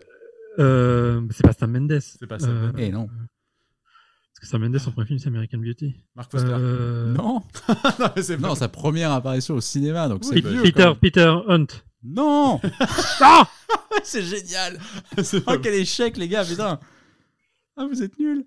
[0.59, 1.21] Euh...
[1.31, 1.99] C'est pas Sam Mendes.
[1.99, 2.75] C'est pas Sam Euh, Mendes.
[2.79, 3.07] Eh non.
[3.07, 5.95] Parce que Sam Mendes, son premier film, c'est American Beauty.
[6.15, 6.49] Mark Foster.
[6.51, 7.13] Euh...
[7.13, 7.41] Non.
[7.99, 8.55] non, mais c'est Non, pas.
[8.55, 10.61] sa première apparition au cinéma, donc c'est Oui, vieux.
[10.61, 10.91] Peter.
[11.01, 11.67] Peter Hunt.
[12.03, 12.59] Non.
[13.21, 13.49] Ah
[14.03, 14.77] c'est génial.
[15.23, 16.79] c'est Oh, quel échec, les gars, putain.
[17.77, 18.45] Ah, vous êtes nuls.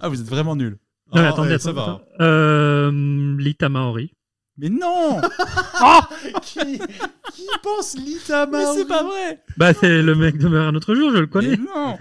[0.00, 0.78] Ah, vous êtes vraiment nuls.
[1.14, 1.92] Non, mais Ah, attendez, ouais, ça attendez, va.
[1.94, 2.04] attendez.
[2.20, 4.12] Euh, Lita Maori.
[4.58, 5.20] Mais non
[6.42, 6.58] qui,
[7.32, 10.94] qui pense Lita Mais c'est pas vrai Bah, c'est le mec de Meurt un autre
[10.94, 11.56] jour, je le Mais connais.
[11.56, 11.96] non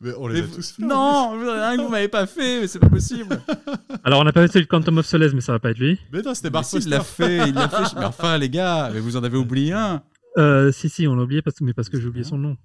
[0.00, 0.82] Mais on les Mais a tous fait.
[0.84, 3.40] Non vous- rien que vous m'avez pas fait, mais c'est pas possible
[4.04, 5.78] Alors, on n'a pas fait celui de Quantum of Solace, mais ça va pas être
[5.78, 5.98] lui.
[6.12, 7.96] Mais non, c'était Mais si, il l'a fait, il l'a fait.
[7.98, 10.02] Mais enfin, les gars, mais vous en avez oublié un
[10.38, 12.56] Euh, si, si, on l'a oublié, parce mais parce que j'ai oublié son nom.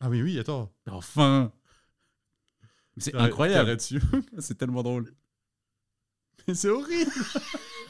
[0.00, 0.70] Ah oui, oui, attends.
[0.86, 1.57] Mais Enfin Mais
[3.00, 3.76] C'est incroyable.
[4.38, 5.12] C'est tellement drôle
[6.54, 7.10] c'est horrible.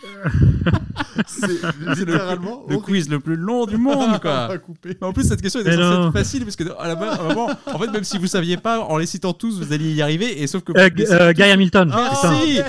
[1.27, 4.49] c'est C'est le- littéralement Le quiz le plus long du monde, quoi.
[4.85, 7.19] Mais en plus, cette question était Mais censée être facile, parce que à la base,
[7.67, 10.41] en fait, même si vous saviez pas, en les citant tous, vous alliez y arriver,
[10.43, 10.73] et sauf que...
[10.79, 11.91] Euh, G- euh, Guy Hamilton.
[11.93, 12.31] Ah, putain.
[12.33, 12.61] Merci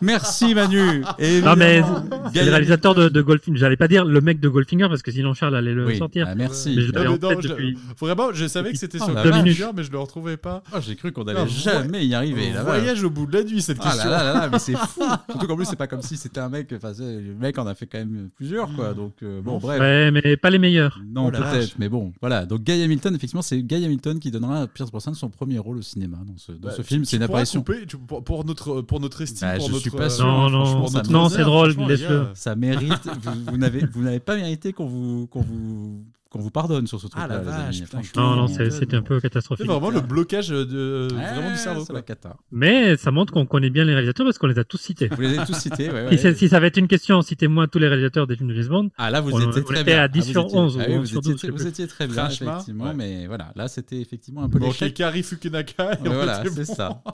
[0.00, 1.00] Merci Manu
[1.44, 3.58] Non, mais le réalisateur de, de Goldfinger.
[3.58, 6.26] J'allais pas dire le mec de Goldfinger, parce que sinon Charles allait le Oui, sortir.
[6.30, 6.74] ah, merci.
[6.76, 7.78] Mais je Non, mais non, je- depuis.
[8.00, 10.62] Vraiment, je savais que c'était sur minutes, mais je le retrouvais pas.
[10.74, 12.52] Oh, j'ai cru qu'on allait jamais y arriver.
[12.64, 14.10] Voyage au bout de la nuit, cette Ah là question.
[14.10, 15.02] là là là, mais c'est fou.
[15.30, 16.72] Surtout qu'en plus, c'est pas comme si c'était un mec.
[16.74, 18.94] Enfin, le mec en a fait quand même plusieurs, quoi.
[18.94, 19.80] Donc, euh, bon, bref.
[19.80, 21.00] Ouais, mais pas les meilleurs.
[21.06, 22.46] Non, Oh peut-être, mais bon, voilà.
[22.46, 25.78] Donc, Guy Hamilton, effectivement, c'est Guy Hamilton qui donnera à Pierce Brosnan son premier rôle
[25.78, 27.04] au cinéma dans ce, dans Bah, ce film.
[27.04, 27.60] C'est une apparition.
[27.60, 30.24] couper, tu- pour, pour notre, pour notre estime, Bah, pour je notre, suis pas sûr,
[30.26, 32.26] Non, non, non, c'est drôle, laisse-le.
[32.34, 33.08] Ça mérite.
[33.22, 37.00] vous vous n'avez vous n'avez pas mérité qu'on vous qu'on vous qu'on vous pardonne sur
[37.00, 37.82] ce truc-là, la les vache, amis.
[37.82, 39.66] putain, Franchement, Non, non, c'est- c'était un peu C'est catastrophique.
[39.66, 41.80] vraiment le blocage de, Ouais, vraiment du cerveau.
[41.80, 41.94] C'est quoi.
[41.96, 42.36] la cata.
[42.52, 45.08] Mais ça montre qu'on connaît bien les réalisateurs parce qu'on les a tous cités.
[45.08, 46.16] Vous les avez tous cités, ouais, Si, ouais.
[46.18, 48.68] c'est- si ça avait été une question, citez-moi tous les réalisateurs des films de James
[48.70, 48.90] Bond.
[48.96, 50.02] Ah là, vous On- étiez on très était bien.
[50.04, 51.40] à 10 Ah, vous sur étiez- 11 ah ou oui, 11 vous, sur étiez, 12,
[51.40, 52.84] je sais vous étiez très bien, Franchement, effectivement.
[52.84, 52.94] ouais.
[52.94, 54.94] Mais voilà, là, c'était effectivement un peu Bon, l'échec.
[54.94, 55.94] Kari Fukunaka.
[55.94, 57.02] et voilà, c'est ça.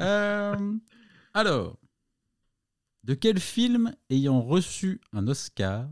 [0.00, 0.54] Euh,
[1.34, 1.76] alors,
[3.04, 5.88] de quel film ayant reçu un Oscar,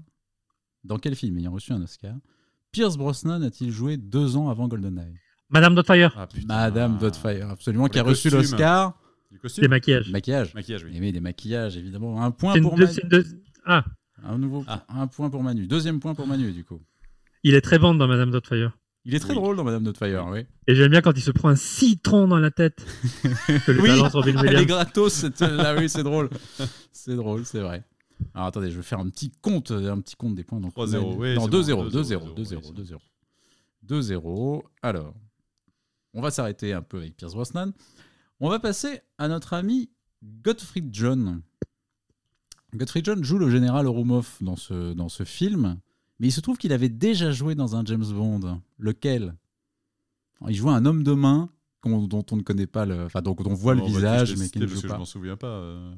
[0.85, 2.15] dans quel film ayant reçu un Oscar,
[2.77, 5.15] Pierce Brosnan a-t-il joué deux ans avant GoldenEye
[5.49, 6.47] Madame Dotfire, Ah, putain.
[6.47, 8.53] Madame Doubtfire, absolument, Pour qui a les reçu costumes.
[8.59, 9.01] l'Oscar.
[9.31, 10.11] Du costume des maquillages.
[10.11, 10.53] Maquillage.
[10.55, 10.91] Maquillage, oui.
[10.95, 12.23] Eh oui, des maquillages, évidemment.
[12.23, 12.95] Un point C'est une pour deux- Manu.
[12.95, 13.25] c'est une deux-
[13.65, 13.85] Ah,
[14.23, 14.63] Un, nouveau...
[14.69, 14.85] Ah.
[14.91, 15.67] un point pour Manu.
[15.67, 16.83] Deuxième point pour Manu, du coup.
[17.45, 18.77] il est très bon dans Madame Dotfire.
[19.07, 19.37] Il est très Oui.
[19.37, 20.41] drôle dans Madame Doubtfire, oui.
[20.67, 22.85] Et j'aime bien quand il se prend un citron dans la tête.
[23.67, 23.89] que Oui.
[23.89, 24.67] balance Robin Elle est Williams.
[24.67, 26.29] gratos, cette là, oui, c'est drôle.
[26.93, 27.85] C'est drôle, c'est vrai.
[28.35, 30.61] Alors attendez, je vais faire un petit compte, un petit compte des points.
[30.61, 32.99] Donc, 3-0, oui, Non, c'est 2-0, bon, 2-0, 2-0, 2-0,
[33.87, 34.21] 2-0.
[34.21, 34.63] 2-0.
[34.83, 35.15] Alors,
[36.15, 37.73] on va s'arrêter un peu avec Pierce Brosnan.
[38.41, 39.91] On va passer à notre ami
[40.43, 41.43] Gottfried John.
[42.75, 45.79] Gottfried John joue le général Orumov dans ce, dans ce film,
[46.19, 48.61] mais il se trouve qu'il avait déjà joué dans un James Bond.
[48.79, 49.35] Lequel?
[50.41, 51.51] Alors, Il jouait un homme de main
[51.85, 54.59] dont on ne connaît pas le, enfin dont on voit le bah, visage, mais qui
[54.59, 54.95] ne parce joue que pas.
[54.95, 55.47] Je m'en souviens pas.
[55.47, 55.95] euh,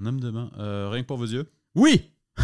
[0.00, 0.50] Un homme de main.
[0.58, 1.50] Euh, rien que pour vos yeux.
[1.74, 2.10] Oui,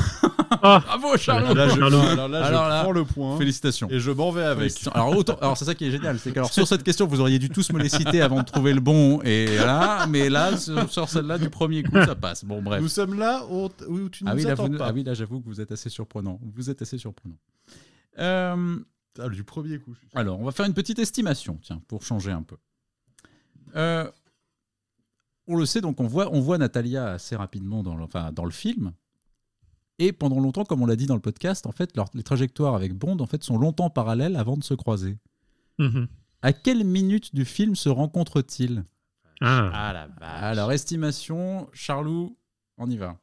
[0.51, 1.09] Ah, bravo.
[1.13, 2.01] Là, je, Charlot.
[2.01, 3.89] alors là, je là, prends le point Félicitations.
[3.91, 4.73] et je m'en vais avec.
[4.93, 7.21] Alors, autant- alors c'est ça qui est génial, c'est que alors, sur cette question, vous
[7.21, 10.57] auriez dû tous me les citer avant de trouver le bon, et voilà, mais là,
[10.57, 12.45] sur, sur celle-là, du premier coup, ça passe.
[12.45, 12.81] Bon, bref.
[12.83, 14.87] Nous sommes là où, où tu ne Ah oui, nous là, attends vous- pas.
[14.89, 16.41] ah oui, là, j'avoue que vous êtes assez surprenant.
[16.55, 17.37] Vous êtes assez surprenant.
[18.19, 18.79] Euh,
[19.21, 19.95] Ah, du premier coup.
[19.95, 22.57] je suis alors, on va faire une petite estimation, tiens, pour changer un peu.
[23.77, 24.11] Euh,
[25.49, 28.45] on le sait, donc on voit, on voit Natalia assez rapidement dans le, enfin, dans
[28.45, 28.93] le film.
[29.99, 32.75] Et pendant longtemps, comme on l'a dit dans le podcast, en fait, leur- les trajectoires
[32.77, 35.19] avec Bond en fait, sont longtemps parallèles avant de se croiser.
[35.79, 36.07] mhm.
[36.43, 38.85] À quelle minute du film se rencontrent-ils
[39.41, 39.71] Ah.
[39.75, 40.43] Ah la vache.
[40.43, 42.37] Alors, estimation, Charlou,
[42.77, 43.19] on y va.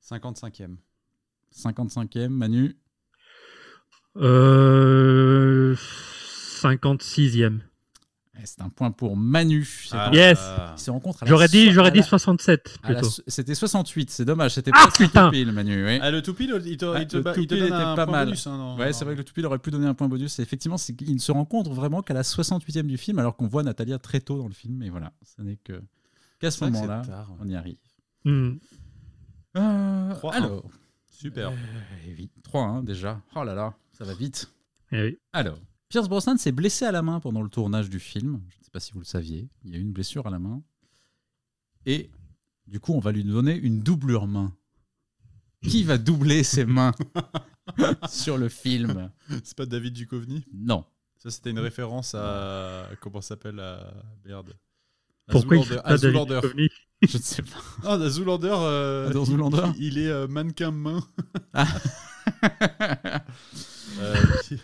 [0.00, 0.76] 55e.
[1.54, 2.78] 55e, Manu?
[4.16, 5.74] Euh,
[6.62, 7.60] 56e.
[8.40, 9.64] Eh, C'est un point pour Manu.
[9.64, 10.38] C'est Ah, Yes.
[10.76, 13.12] Ils se rencontrent J'aurais dit, so- j'aurais dit la- 67 à la plutôt.
[13.26, 14.54] C'était 68, c'est dommage.
[14.54, 15.30] C'était Ah, pas putain.
[15.30, 15.84] pile, Manu.
[15.84, 15.98] oui.
[16.00, 17.72] Ah, le toupie, il te, il te, Ah, il te, le il te donne était
[17.74, 18.26] un pas point mal.
[18.26, 18.92] bonus, hein, non, Ouais, non.
[18.92, 20.38] c'est vrai que le Toupil aurait pu donner un point bonus.
[20.38, 23.62] Et effectivement, qu'ils ne se rencontrent vraiment qu'à la 68e du film, alors qu'on voit
[23.64, 24.82] Natalia très tôt dans le film.
[24.82, 25.82] Et voilà, ce n'est que
[26.38, 27.14] qu'à ce moment-là, ouais.
[27.40, 27.76] on y arrive.
[28.24, 28.52] Hmm.
[29.56, 30.30] Euh, 3-1.
[30.36, 30.64] alors,
[31.10, 31.48] Super.
[31.50, 31.54] euh,
[32.14, 32.30] vite.
[32.44, 33.20] 3-1 déjà.
[33.34, 34.48] Oh là là, ça va vite.
[34.92, 35.18] Eh oui.
[35.32, 35.58] Alors,
[35.88, 38.42] Pierce Brosnan s'est blessé à la main pendant le tournage du film.
[38.50, 39.48] Je ne sais pas si vous le saviez.
[39.64, 40.62] Il y a eu une blessure à la main.
[41.86, 42.10] Et
[42.66, 44.54] Du coup, on va lui donner une doublure main.
[45.62, 46.92] Qui va doubler ses mains
[48.08, 49.10] sur le film?
[49.42, 50.44] C'est pas David Duchovny?
[50.52, 50.84] Non.
[51.18, 52.88] Ça, c'était une référence à.
[53.00, 53.92] Comment s'appelle à...
[54.24, 54.52] Merde.
[55.26, 56.40] À Pourquoi il fait pas Zoolander.
[57.02, 57.58] Je ne sais pas.
[57.84, 58.50] Ah, dans Zoolander.
[58.52, 59.62] euh, Dans il- Zoolander?
[59.78, 61.00] il, il est euh, mannequin main.
[61.54, 61.66] Ah.
[64.00, 64.14] Euh,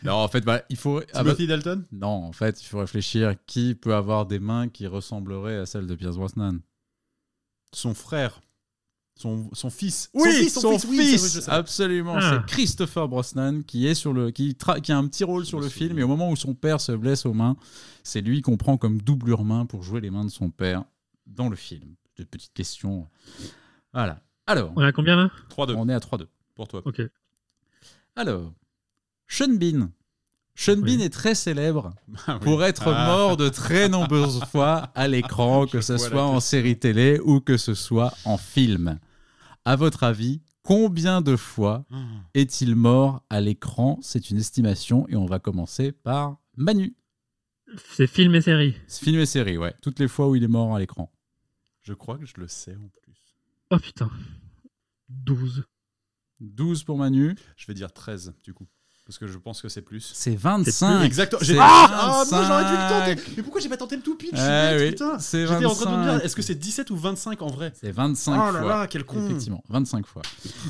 [0.05, 1.01] non, en fait, bah, il faut.
[1.13, 3.35] ah bah- Timothy Dalton non, en fait, il faut réfléchir.
[3.47, 6.59] Qui peut avoir des mains qui ressembleraient à celles de Pierce Brosnan?
[7.73, 8.41] Son frère.
[9.17, 10.11] Son, son fils.
[10.15, 12.17] Oui, son fils, son oui, absolument.
[12.17, 12.43] Ah.
[12.47, 15.61] C'est Christopher Brosnan qui est sur le, qui, tra- qui a un petit rôle sur
[15.61, 15.99] le film.
[15.99, 17.57] Et au moment où son père se blesse aux mains,
[18.03, 20.85] c'est lui qu'on prend comme doublure main pour jouer les mains de son père
[21.27, 21.95] dans le film.
[22.19, 23.09] De petites questions.
[23.93, 24.21] Voilà.
[24.47, 25.31] Alors, On est à combien là?
[25.51, 26.27] 3-2 on est à 3-2.
[26.55, 26.83] pour toi.
[26.85, 27.01] Ok.
[28.17, 28.53] Alors,
[29.27, 29.91] Sean Bean.
[30.55, 30.97] Sean Oui.
[30.97, 31.95] Bean est très célèbre
[32.27, 33.07] Ah, pour être Ah.
[33.07, 37.57] mort de très nombreuses fois à l'écran, que ce soit en série télé ou que
[37.57, 38.99] ce soit en film.
[39.65, 41.97] À votre avis, combien de fois Ah.
[42.35, 43.99] est-il mort à l'écran?
[44.03, 46.95] C'est une estimation et on va commencer par Manu.
[47.91, 48.77] C'est film et série.
[48.89, 49.75] Film et série, ouais.
[49.83, 51.11] Toutes les fois où il est mort à l'écran.
[51.83, 53.37] Je crois que je le sais en plus.
[53.71, 54.09] Oh putain.
[55.09, 55.65] 12.
[56.41, 57.35] 12 pour Manu.
[57.57, 58.67] Je vais dire 13 du coup.
[59.07, 60.13] Parce que je pense que c'est plus.
[60.15, 61.03] C'est 25.
[61.05, 61.43] Exactement.
[61.43, 63.17] J'ai- Ah, non, j'aurais dû le 25.
[63.17, 63.33] tenter.
[63.37, 64.33] Mais pourquoi j'ai pas tenté le tout pitch?
[64.35, 66.17] Eh oui, putain c'est J'étais en train de me 25.
[66.17, 67.73] dire, est-ce que c'est 17 ou 25 en vrai?
[67.75, 68.69] C'est 25 Oh là fois.
[68.69, 70.23] là, quel con Effectivement, 25 fois.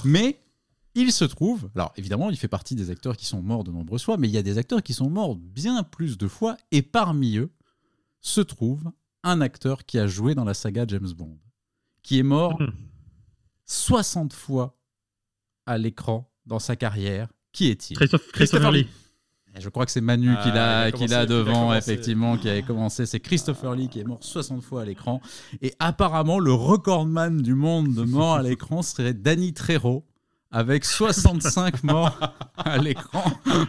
[0.05, 0.41] Mais
[0.97, 4.03] il se trouve, alors évidemment, il fait partie des acteurs qui sont morts de nombreuses
[4.03, 6.83] fois, mais il y a des acteurs qui sont morts bien plus de fois, et
[6.83, 7.53] parmi eux
[8.21, 8.91] se trouve
[9.23, 11.39] un acteur qui a joué dans la saga James Bond,
[12.03, 12.73] qui est mort Mhm.
[13.65, 14.77] 60 fois
[15.67, 17.29] à l'écran dans sa carrière.
[17.53, 17.97] Qui est-il?
[17.97, 18.87] Christophe, Christopher Lee.
[19.57, 22.63] Et Je crois que c'est Manu Ah, qui l'a qui l'a devant, effectivement, qui avait
[22.63, 23.07] commencé.
[23.07, 25.21] C'est Christopher Lee qui est mort 60 fois à l'écran.
[25.63, 30.05] Et apparemment, le recordman du monde de morts à l'écran serait Danny Trejo,
[30.51, 32.19] avec 65 morts
[32.57, 33.23] à l'écran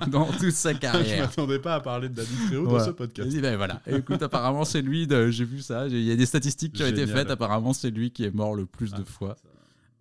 [0.07, 1.27] dans toute sa Je carrière.
[1.27, 3.39] m'attendais pas à parler de David Tréo dans ce podcast.
[3.39, 3.79] Ben voilà.
[3.85, 5.07] Écoute, apparemment, c'est lui.
[5.29, 5.87] J'ai vu ça.
[5.87, 7.29] Il y a des statistiques qui ont été faites.
[7.29, 9.35] Apparemment, c'est lui qui est mort le plus de Ah, fois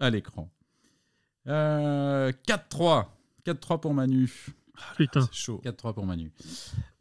[0.01, 0.51] à l'écran.
[1.47, 3.07] Euh, 4-3.
[3.45, 4.31] 4-3 pour Manu.
[4.97, 5.23] Putain.
[5.23, 5.61] C'est chaud.
[5.65, 6.33] 4-3 pour Manu.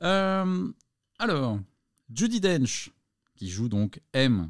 [0.01, 0.71] Euh,
[1.19, 1.59] alors,
[2.13, 2.91] Judy Dench,
[3.35, 4.49] qui joue donc M,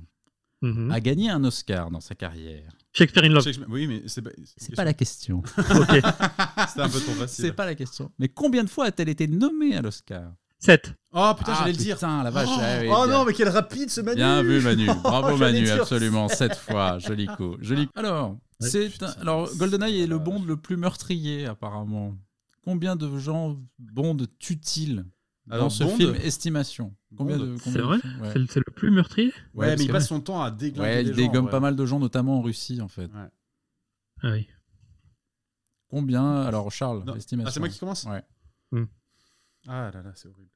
[0.61, 0.91] Mhm.
[0.91, 2.71] a gagné un Oscar dans sa carrière.
[2.93, 3.43] Shakespeare in Love.
[3.43, 5.39] Shakespeare- Oui, mais c'est pas, C'est pas la question.
[5.39, 5.43] Ok.
[6.67, 7.45] C'était un peu trop facile.
[7.45, 8.11] C'est pas la question.
[8.17, 10.31] Mais combien de fois a-t-elle été nommée à l'Oscar?
[10.63, 10.93] 7.
[11.15, 11.95] Oh putain, Ah, j'allais le dire.
[11.95, 12.47] Putain, la vache.
[12.49, 13.07] Oh, ah oui, oh bien.
[13.17, 16.55] non, mais quel rapide ce Manu Bien vu Manu, bravo J'allais Manu, dire absolument, cette
[16.55, 17.89] fois, joli coup, joli.
[17.95, 18.31] Alors,
[18.61, 20.17] Ouais, c'est putain, un- alors GoldenEye est le.
[20.19, 22.15] Bond le plus meurtrier apparemment.
[22.63, 25.03] Combien de gens Bond tuent-ils
[25.47, 26.95] dans Alors, ce Bond- film Estimation.
[27.17, 29.77] Combien Bond, de C'est de vrai Ouais, C'est le- C'est le plus meurtrier Ouais, parce
[29.79, 31.51] mais il que- passe son temps à déglinguer Ouais, il gens, dégomme ouais.
[31.51, 33.09] pas mal de gens, notamment en Russie en fait.
[33.13, 34.47] Ah oui.
[35.89, 37.15] Combien Alors Charles, Non.
[37.15, 37.47] estimation.
[37.49, 38.23] Ah, c'est moi qui commence Ouais.
[39.67, 40.49] Ah là là, c'est horrible.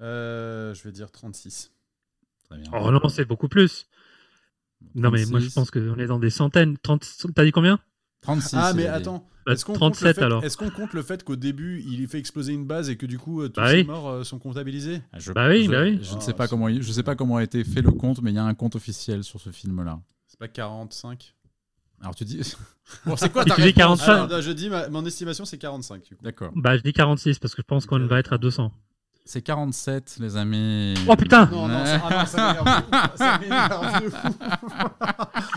[0.00, 1.72] Euh, je vais dire 36.
[2.48, 2.70] Très bien.
[2.72, 3.86] Oh non, c'est beaucoup plus.
[4.94, 5.54] Non, mais moi je 36.
[5.54, 6.76] pense qu'on est dans des centaines.
[6.78, 7.04] 30...
[7.34, 7.80] T'as dit combien?
[8.22, 8.56] 36.
[8.58, 9.28] ah, mais attends.
[9.46, 10.44] Bah, Est-ce qu'on compte, le 37 fait- alors.
[10.44, 13.18] est-ce qu'on compte le fait qu'au début, il fait exploser une base et que du
[13.18, 13.84] coup, euh, tous Bah ces oui.
[13.84, 15.00] morts euh, sont comptabilisés?
[15.12, 15.98] Ah, je- Bah oui, je- bah oui.
[16.02, 18.20] Je ne Ah, sais pas comment je sais pas comment a été fait le compte,
[18.22, 20.00] mais il y a un compte officiel sur ce film-là.
[20.26, 21.34] C'est pas 45
[22.00, 22.40] Alors tu dis.
[23.04, 24.12] Bon, c'est quoi ta Tu dis réponse 45.
[24.12, 26.24] Alors, non, je dis, ma- mon estimation, c'est 45 du coup.
[26.24, 26.52] D'accord.
[26.56, 28.72] Bah, je dis 46 parce que je pense qu'on va être à 200.
[29.26, 30.94] C'est 47, les amis.
[31.06, 32.82] Oh putain Non, non, ça, ah non, ça m'énerve.
[33.14, 34.28] Ça m'énerve de fou.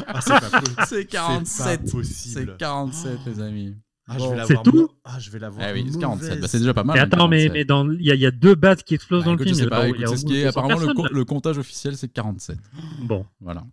[0.08, 0.76] ah, c'est pas possible.
[0.88, 1.48] C'est 47.
[1.48, 2.52] C'est pas possible.
[2.52, 3.76] C'est 47, les amis.
[4.10, 5.66] Ah, je C'est tout Ah, je vais l'avoir.
[5.70, 6.28] Ah oui, c'est 47.
[6.28, 6.42] mauvaise.
[6.42, 6.96] Bah, c'est déjà pas mal.
[6.98, 7.54] Mais attends, mais, 47.
[7.54, 7.90] mais dans...
[7.94, 9.56] il y, a- il y a deux bases qui explosent Bah, dans écoute, le je
[9.56, 9.64] film.
[9.66, 11.24] sais pas, Il y a écoute, c'est ce qui est 200 apparemment le, co- le
[11.24, 12.58] comptage officiel, c'est 47.
[12.58, 12.62] là.
[13.04, 13.64] Bon, Voilà.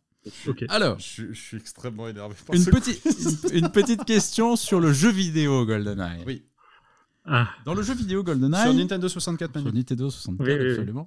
[0.69, 2.35] Alors, Je, suis- je suis extrêmement énervé.
[2.47, 3.03] par une ce petite,
[3.53, 6.23] une, une petite question sur le jeu vidéo GoldenEye.
[6.27, 6.45] Oui.
[7.25, 9.79] Ah, Dans le jeu vidéo Sur GoldenEye, Nintendo 64 sur Manu.
[9.79, 10.71] Nintendo 64, Oui, oui, oui.
[10.71, 11.07] absolument,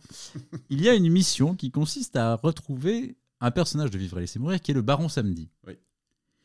[0.70, 4.38] il y a une mission qui consiste à retrouver un personnage de Vivre et Laisser
[4.40, 5.50] Mourir qui est le Baron Samedi.
[5.68, 5.74] Oui.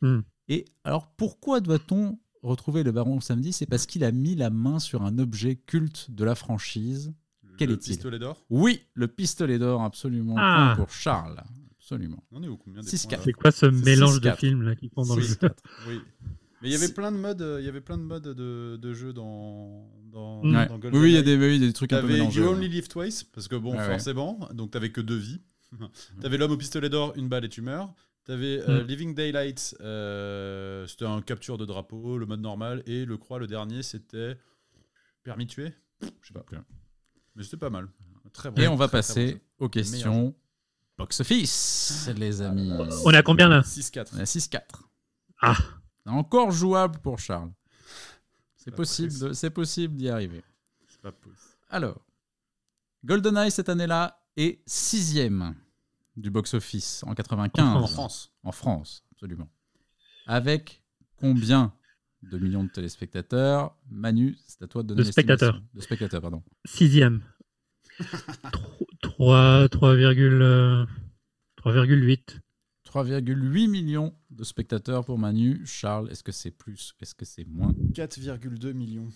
[0.00, 0.20] Hmm.
[0.48, 3.52] Et alors, pourquoi doit-on retrouver le Baron Samedi?
[3.52, 7.12] C'est parce qu'il a mis la main sur un objet culte de la franchise.
[7.58, 7.94] Quel Le est-il?
[7.94, 8.42] pistolet d'or?
[8.50, 10.36] Oui, le pistolet d'or, absolument.
[10.38, 10.74] Ah.
[10.76, 11.42] Pour Charles.
[11.86, 12.24] Absolument.
[12.32, 13.08] On est où combien des 6-4.
[13.08, 14.36] points, c'est quoi ce mélange de 6-4.
[14.38, 15.52] films là qui font dans le jeu 6-4.
[15.88, 16.00] Oui.
[16.62, 18.76] Mais il y avait plein de modes, euh, il y avait plein de modes de,
[18.80, 20.56] de jeux dans dans, Mm.
[20.56, 20.66] Ouais.
[20.66, 22.40] dans Oui, il y a des, oui, des trucs un peu T'avais mélangés.
[22.40, 22.48] You.
[22.48, 23.86] Only Live Twice parce que bon Ouais, ouais.
[23.90, 25.40] forcément donc t'avais que deux vies.
[26.20, 27.92] T'avais l'homme au pistolet d'or, une balle et tu meurs.
[28.24, 28.86] T'avais euh, Mm.
[28.86, 33.46] Living Daylight, euh, c'était un capture de drapeau, le mode normal et le croix le
[33.46, 34.36] dernier c'était
[35.22, 35.72] permis de tuer.
[36.00, 36.44] Je sais pas.
[37.36, 37.86] Mais c'était pas mal.
[38.32, 38.60] Très bon.
[38.60, 40.34] Et on va Très, très passer bon aux questions
[40.98, 42.72] Box office, les amis.
[43.04, 44.08] On est à combien là 6-4.
[44.14, 44.60] On est à 6-4.
[45.42, 45.56] Ah.
[46.06, 47.50] Encore jouable pour Charles.
[48.56, 50.42] C'est possible, c'est possible d'y arriver.
[50.88, 51.40] C'est pas possible.
[51.68, 52.00] Alors,
[53.04, 55.54] GoldenEye cette année-là est sixième
[56.16, 57.64] du box-office en 95.
[57.64, 58.32] En France.
[58.42, 59.48] En France, absolument.
[60.26, 60.82] Avec
[61.16, 61.72] combien
[62.22, 63.76] de millions de téléspectateurs?
[63.90, 65.62] Manu, c'est à toi de donner De spectateurs.
[65.74, 66.42] De spectateurs, pardon.
[66.64, 67.22] Sixième.
[68.52, 70.84] Tro- trois- trois virgule, euh,
[71.56, 72.40] 3,8.
[72.84, 75.62] 3,8 millions de spectateurs pour Manu.
[75.66, 77.74] Charles, est-ce que c'est plus Est-ce que c'est moins?
[77.94, 79.08] 4,2 millions.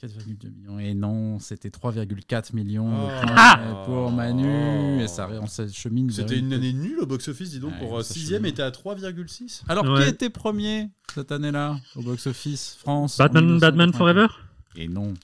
[0.00, 0.78] 4,2 millions.
[0.78, 3.08] Et non, c'était 3,4 millions Oh.
[3.36, 5.02] Ah pour Manu.
[5.02, 7.72] Et ça, on s'achemine vers C'était une année nulle au box-office, dis donc.
[7.72, 8.46] Ouais, pour ça 6ème, chemine.
[8.46, 9.64] était à 3,6.
[9.68, 10.04] Alors, Ouais.
[10.04, 12.76] qui était premier cette année-là au box-office?
[12.78, 13.98] France Batman, Batman 1995?
[13.98, 14.28] Forever
[14.76, 15.14] Et non.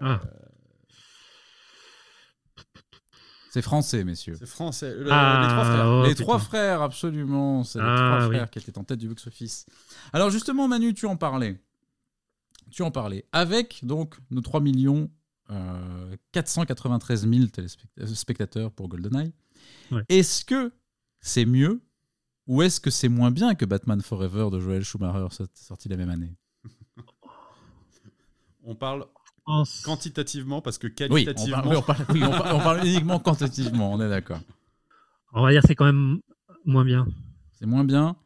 [0.00, 0.20] Ah.
[3.50, 4.36] C'est français, messieurs.
[4.38, 4.94] C'est français.
[4.94, 5.86] Le- Ah, les trois frères.
[5.88, 7.64] oh, les trois frères, absolument.
[7.64, 8.34] C'est les Ah, trois oui.
[8.36, 9.66] frères qui étaient en tête du box-office.
[10.12, 11.60] Alors, justement, Manu, tu en parlais.
[12.70, 13.26] Tu en parlais.
[13.32, 15.10] Avec, donc, nos 3 millions
[15.50, 19.32] euh, 493 000 téléspect- euh, spectateurs pour GoldenEye.
[19.90, 20.04] Ouais.
[20.08, 20.72] Est-ce que
[21.20, 21.82] c'est mieux
[22.46, 25.96] ou est-ce que c'est moins bien que Batman Forever de Joel Schumacher, so- sorti la
[25.96, 26.36] même année?
[28.62, 29.06] On parle.
[29.84, 31.62] Quantitativement parce que Oui, on qualitativement.
[31.62, 34.40] parle, oui, on parle- oui, on parle- on parle uniquement quantitativement, on est d'accord.
[35.32, 36.20] On va dire c'est quand même
[36.64, 37.06] moins bien.
[37.52, 38.16] C'est moins bien.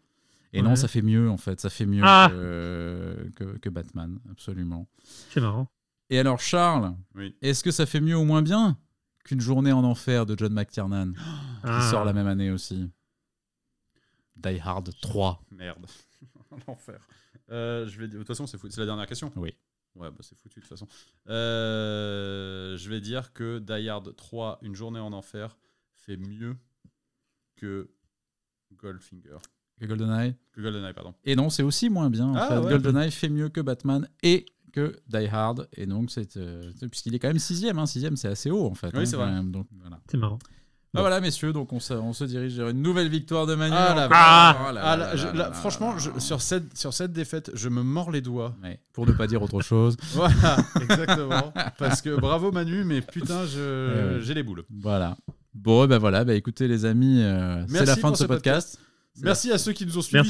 [0.52, 1.60] Et non, ça fait mieux en fait.
[1.60, 2.28] Ça fait mieux Ah.
[2.30, 4.86] que, que- que Batman, absolument.
[5.02, 5.68] C'est marrant.
[6.10, 7.34] Et alors, Charles, Oui.
[7.42, 8.78] est-ce que ça fait mieux ou moins bien
[9.24, 11.18] qu'une journée en enfer de John McTiernan, qui
[11.64, 11.90] Ah.
[11.90, 12.88] sort la même année aussi?
[14.36, 15.42] Die Hard 3.
[15.50, 15.86] Merde.
[16.68, 17.00] L'enfer.
[17.50, 18.06] Euh, je vais.
[18.08, 18.46] De toute façon.
[18.46, 19.32] C'est la dernière question.
[19.36, 19.54] Oui.
[19.96, 20.88] Ouais, bah, c'est foutu de toute façon.
[21.28, 25.56] Euh, je vais dire que Die Hard 3, Une journée en enfer,
[25.94, 26.56] fait mieux
[27.56, 27.88] que
[28.74, 29.38] Goldfinger.
[29.80, 30.34] Que GoldenEye.
[30.52, 31.14] Que GoldenEye, pardon.
[31.24, 32.28] Et non, c'est aussi moins bien.
[32.28, 32.58] En Ah, fait.
[32.58, 32.70] ouais.
[32.70, 35.68] GoldenEye fait mieux que Batman et que Die Hard.
[35.74, 36.36] Et donc, c'est.
[36.36, 37.78] euh, puisqu'il est quand même sixième.
[37.78, 37.86] Hein.
[37.86, 38.90] Sixième, c'est assez haut en fait.
[38.94, 39.30] Oui, hein, c'est vrai.
[39.30, 39.50] même.
[39.52, 40.00] Donc, voilà.
[40.10, 40.38] C'est marrant.
[40.94, 43.74] Ah, voilà, messieurs, donc on se, on se dirige vers une nouvelle victoire de Manu.
[45.54, 48.54] Franchement, je- sur, cette, sur cette défaite, je me mords les doigts.
[48.62, 49.96] Ouais, pour ne pas dire autre chose.
[50.14, 51.52] Voilà, exactement.
[51.78, 54.64] Parce que bravo Manu, mais putain, j'ai les boules.
[54.70, 55.16] Voilà.
[55.54, 58.78] Bon, ben voilà, bah écoutez les amis, euh, c'est Merci la fin de ce podcast.
[59.22, 60.28] Merci à ceux qui nous ont suivis.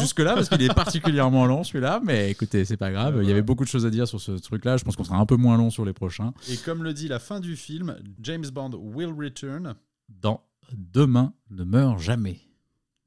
[0.00, 3.18] Jusque-là, parce qu'il est particulièrement long celui-là, mais écoutez, c'est pas grave.
[3.22, 4.78] Il y avait beaucoup de choses à dire sur ce truc-là.
[4.78, 6.32] Je pense qu'on sera un peu moins long sur les prochains.
[6.50, 9.74] Et comme le dit la fin du film, James Bond will return.
[10.20, 12.40] Dans Demain ne meurt jamais.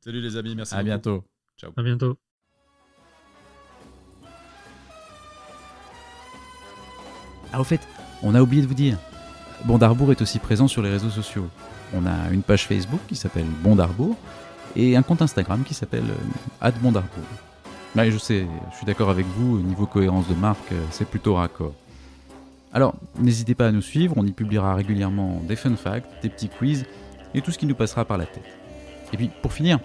[0.01, 0.85] Salut les amis, merci à beaucoup.
[0.85, 1.23] bientôt.
[1.75, 2.17] À bientôt.
[7.51, 7.81] Ah, au fait,
[8.21, 8.97] on a oublié de vous dire.
[9.65, 11.47] Bondarbourg est aussi présent sur les réseaux sociaux.
[11.93, 14.15] On a une page Facebook qui s'appelle Bondarbourg
[14.75, 16.03] et un compte Instagram qui s'appelle
[16.61, 17.23] euh, @bondarbourg.
[17.95, 21.07] Ouais, je sais, je suis d'accord avec vous, au niveau cohérence de marque, euh, c'est
[21.07, 21.73] plutôt raccord.
[22.75, 26.49] Alors, n'hésitez pas à nous suivre, on y publiera régulièrement des fun facts, des petits
[26.49, 26.85] quiz
[27.33, 28.43] et tout ce qui nous passera par la tête.
[29.13, 29.79] Et puis, pour finir,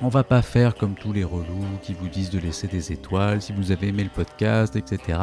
[0.00, 3.42] on va pas faire comme tous les relous qui vous disent de laisser des étoiles
[3.42, 5.18] si vous avez aimé le podcast, etc.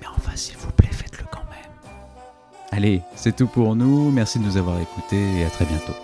[0.00, 1.92] Mais enfin, s'il vous plaît, faites-le quand même.
[2.72, 4.10] Allez, c'est tout pour nous.
[4.10, 5.94] Merci de nous avoir écoutés et à très bientôt.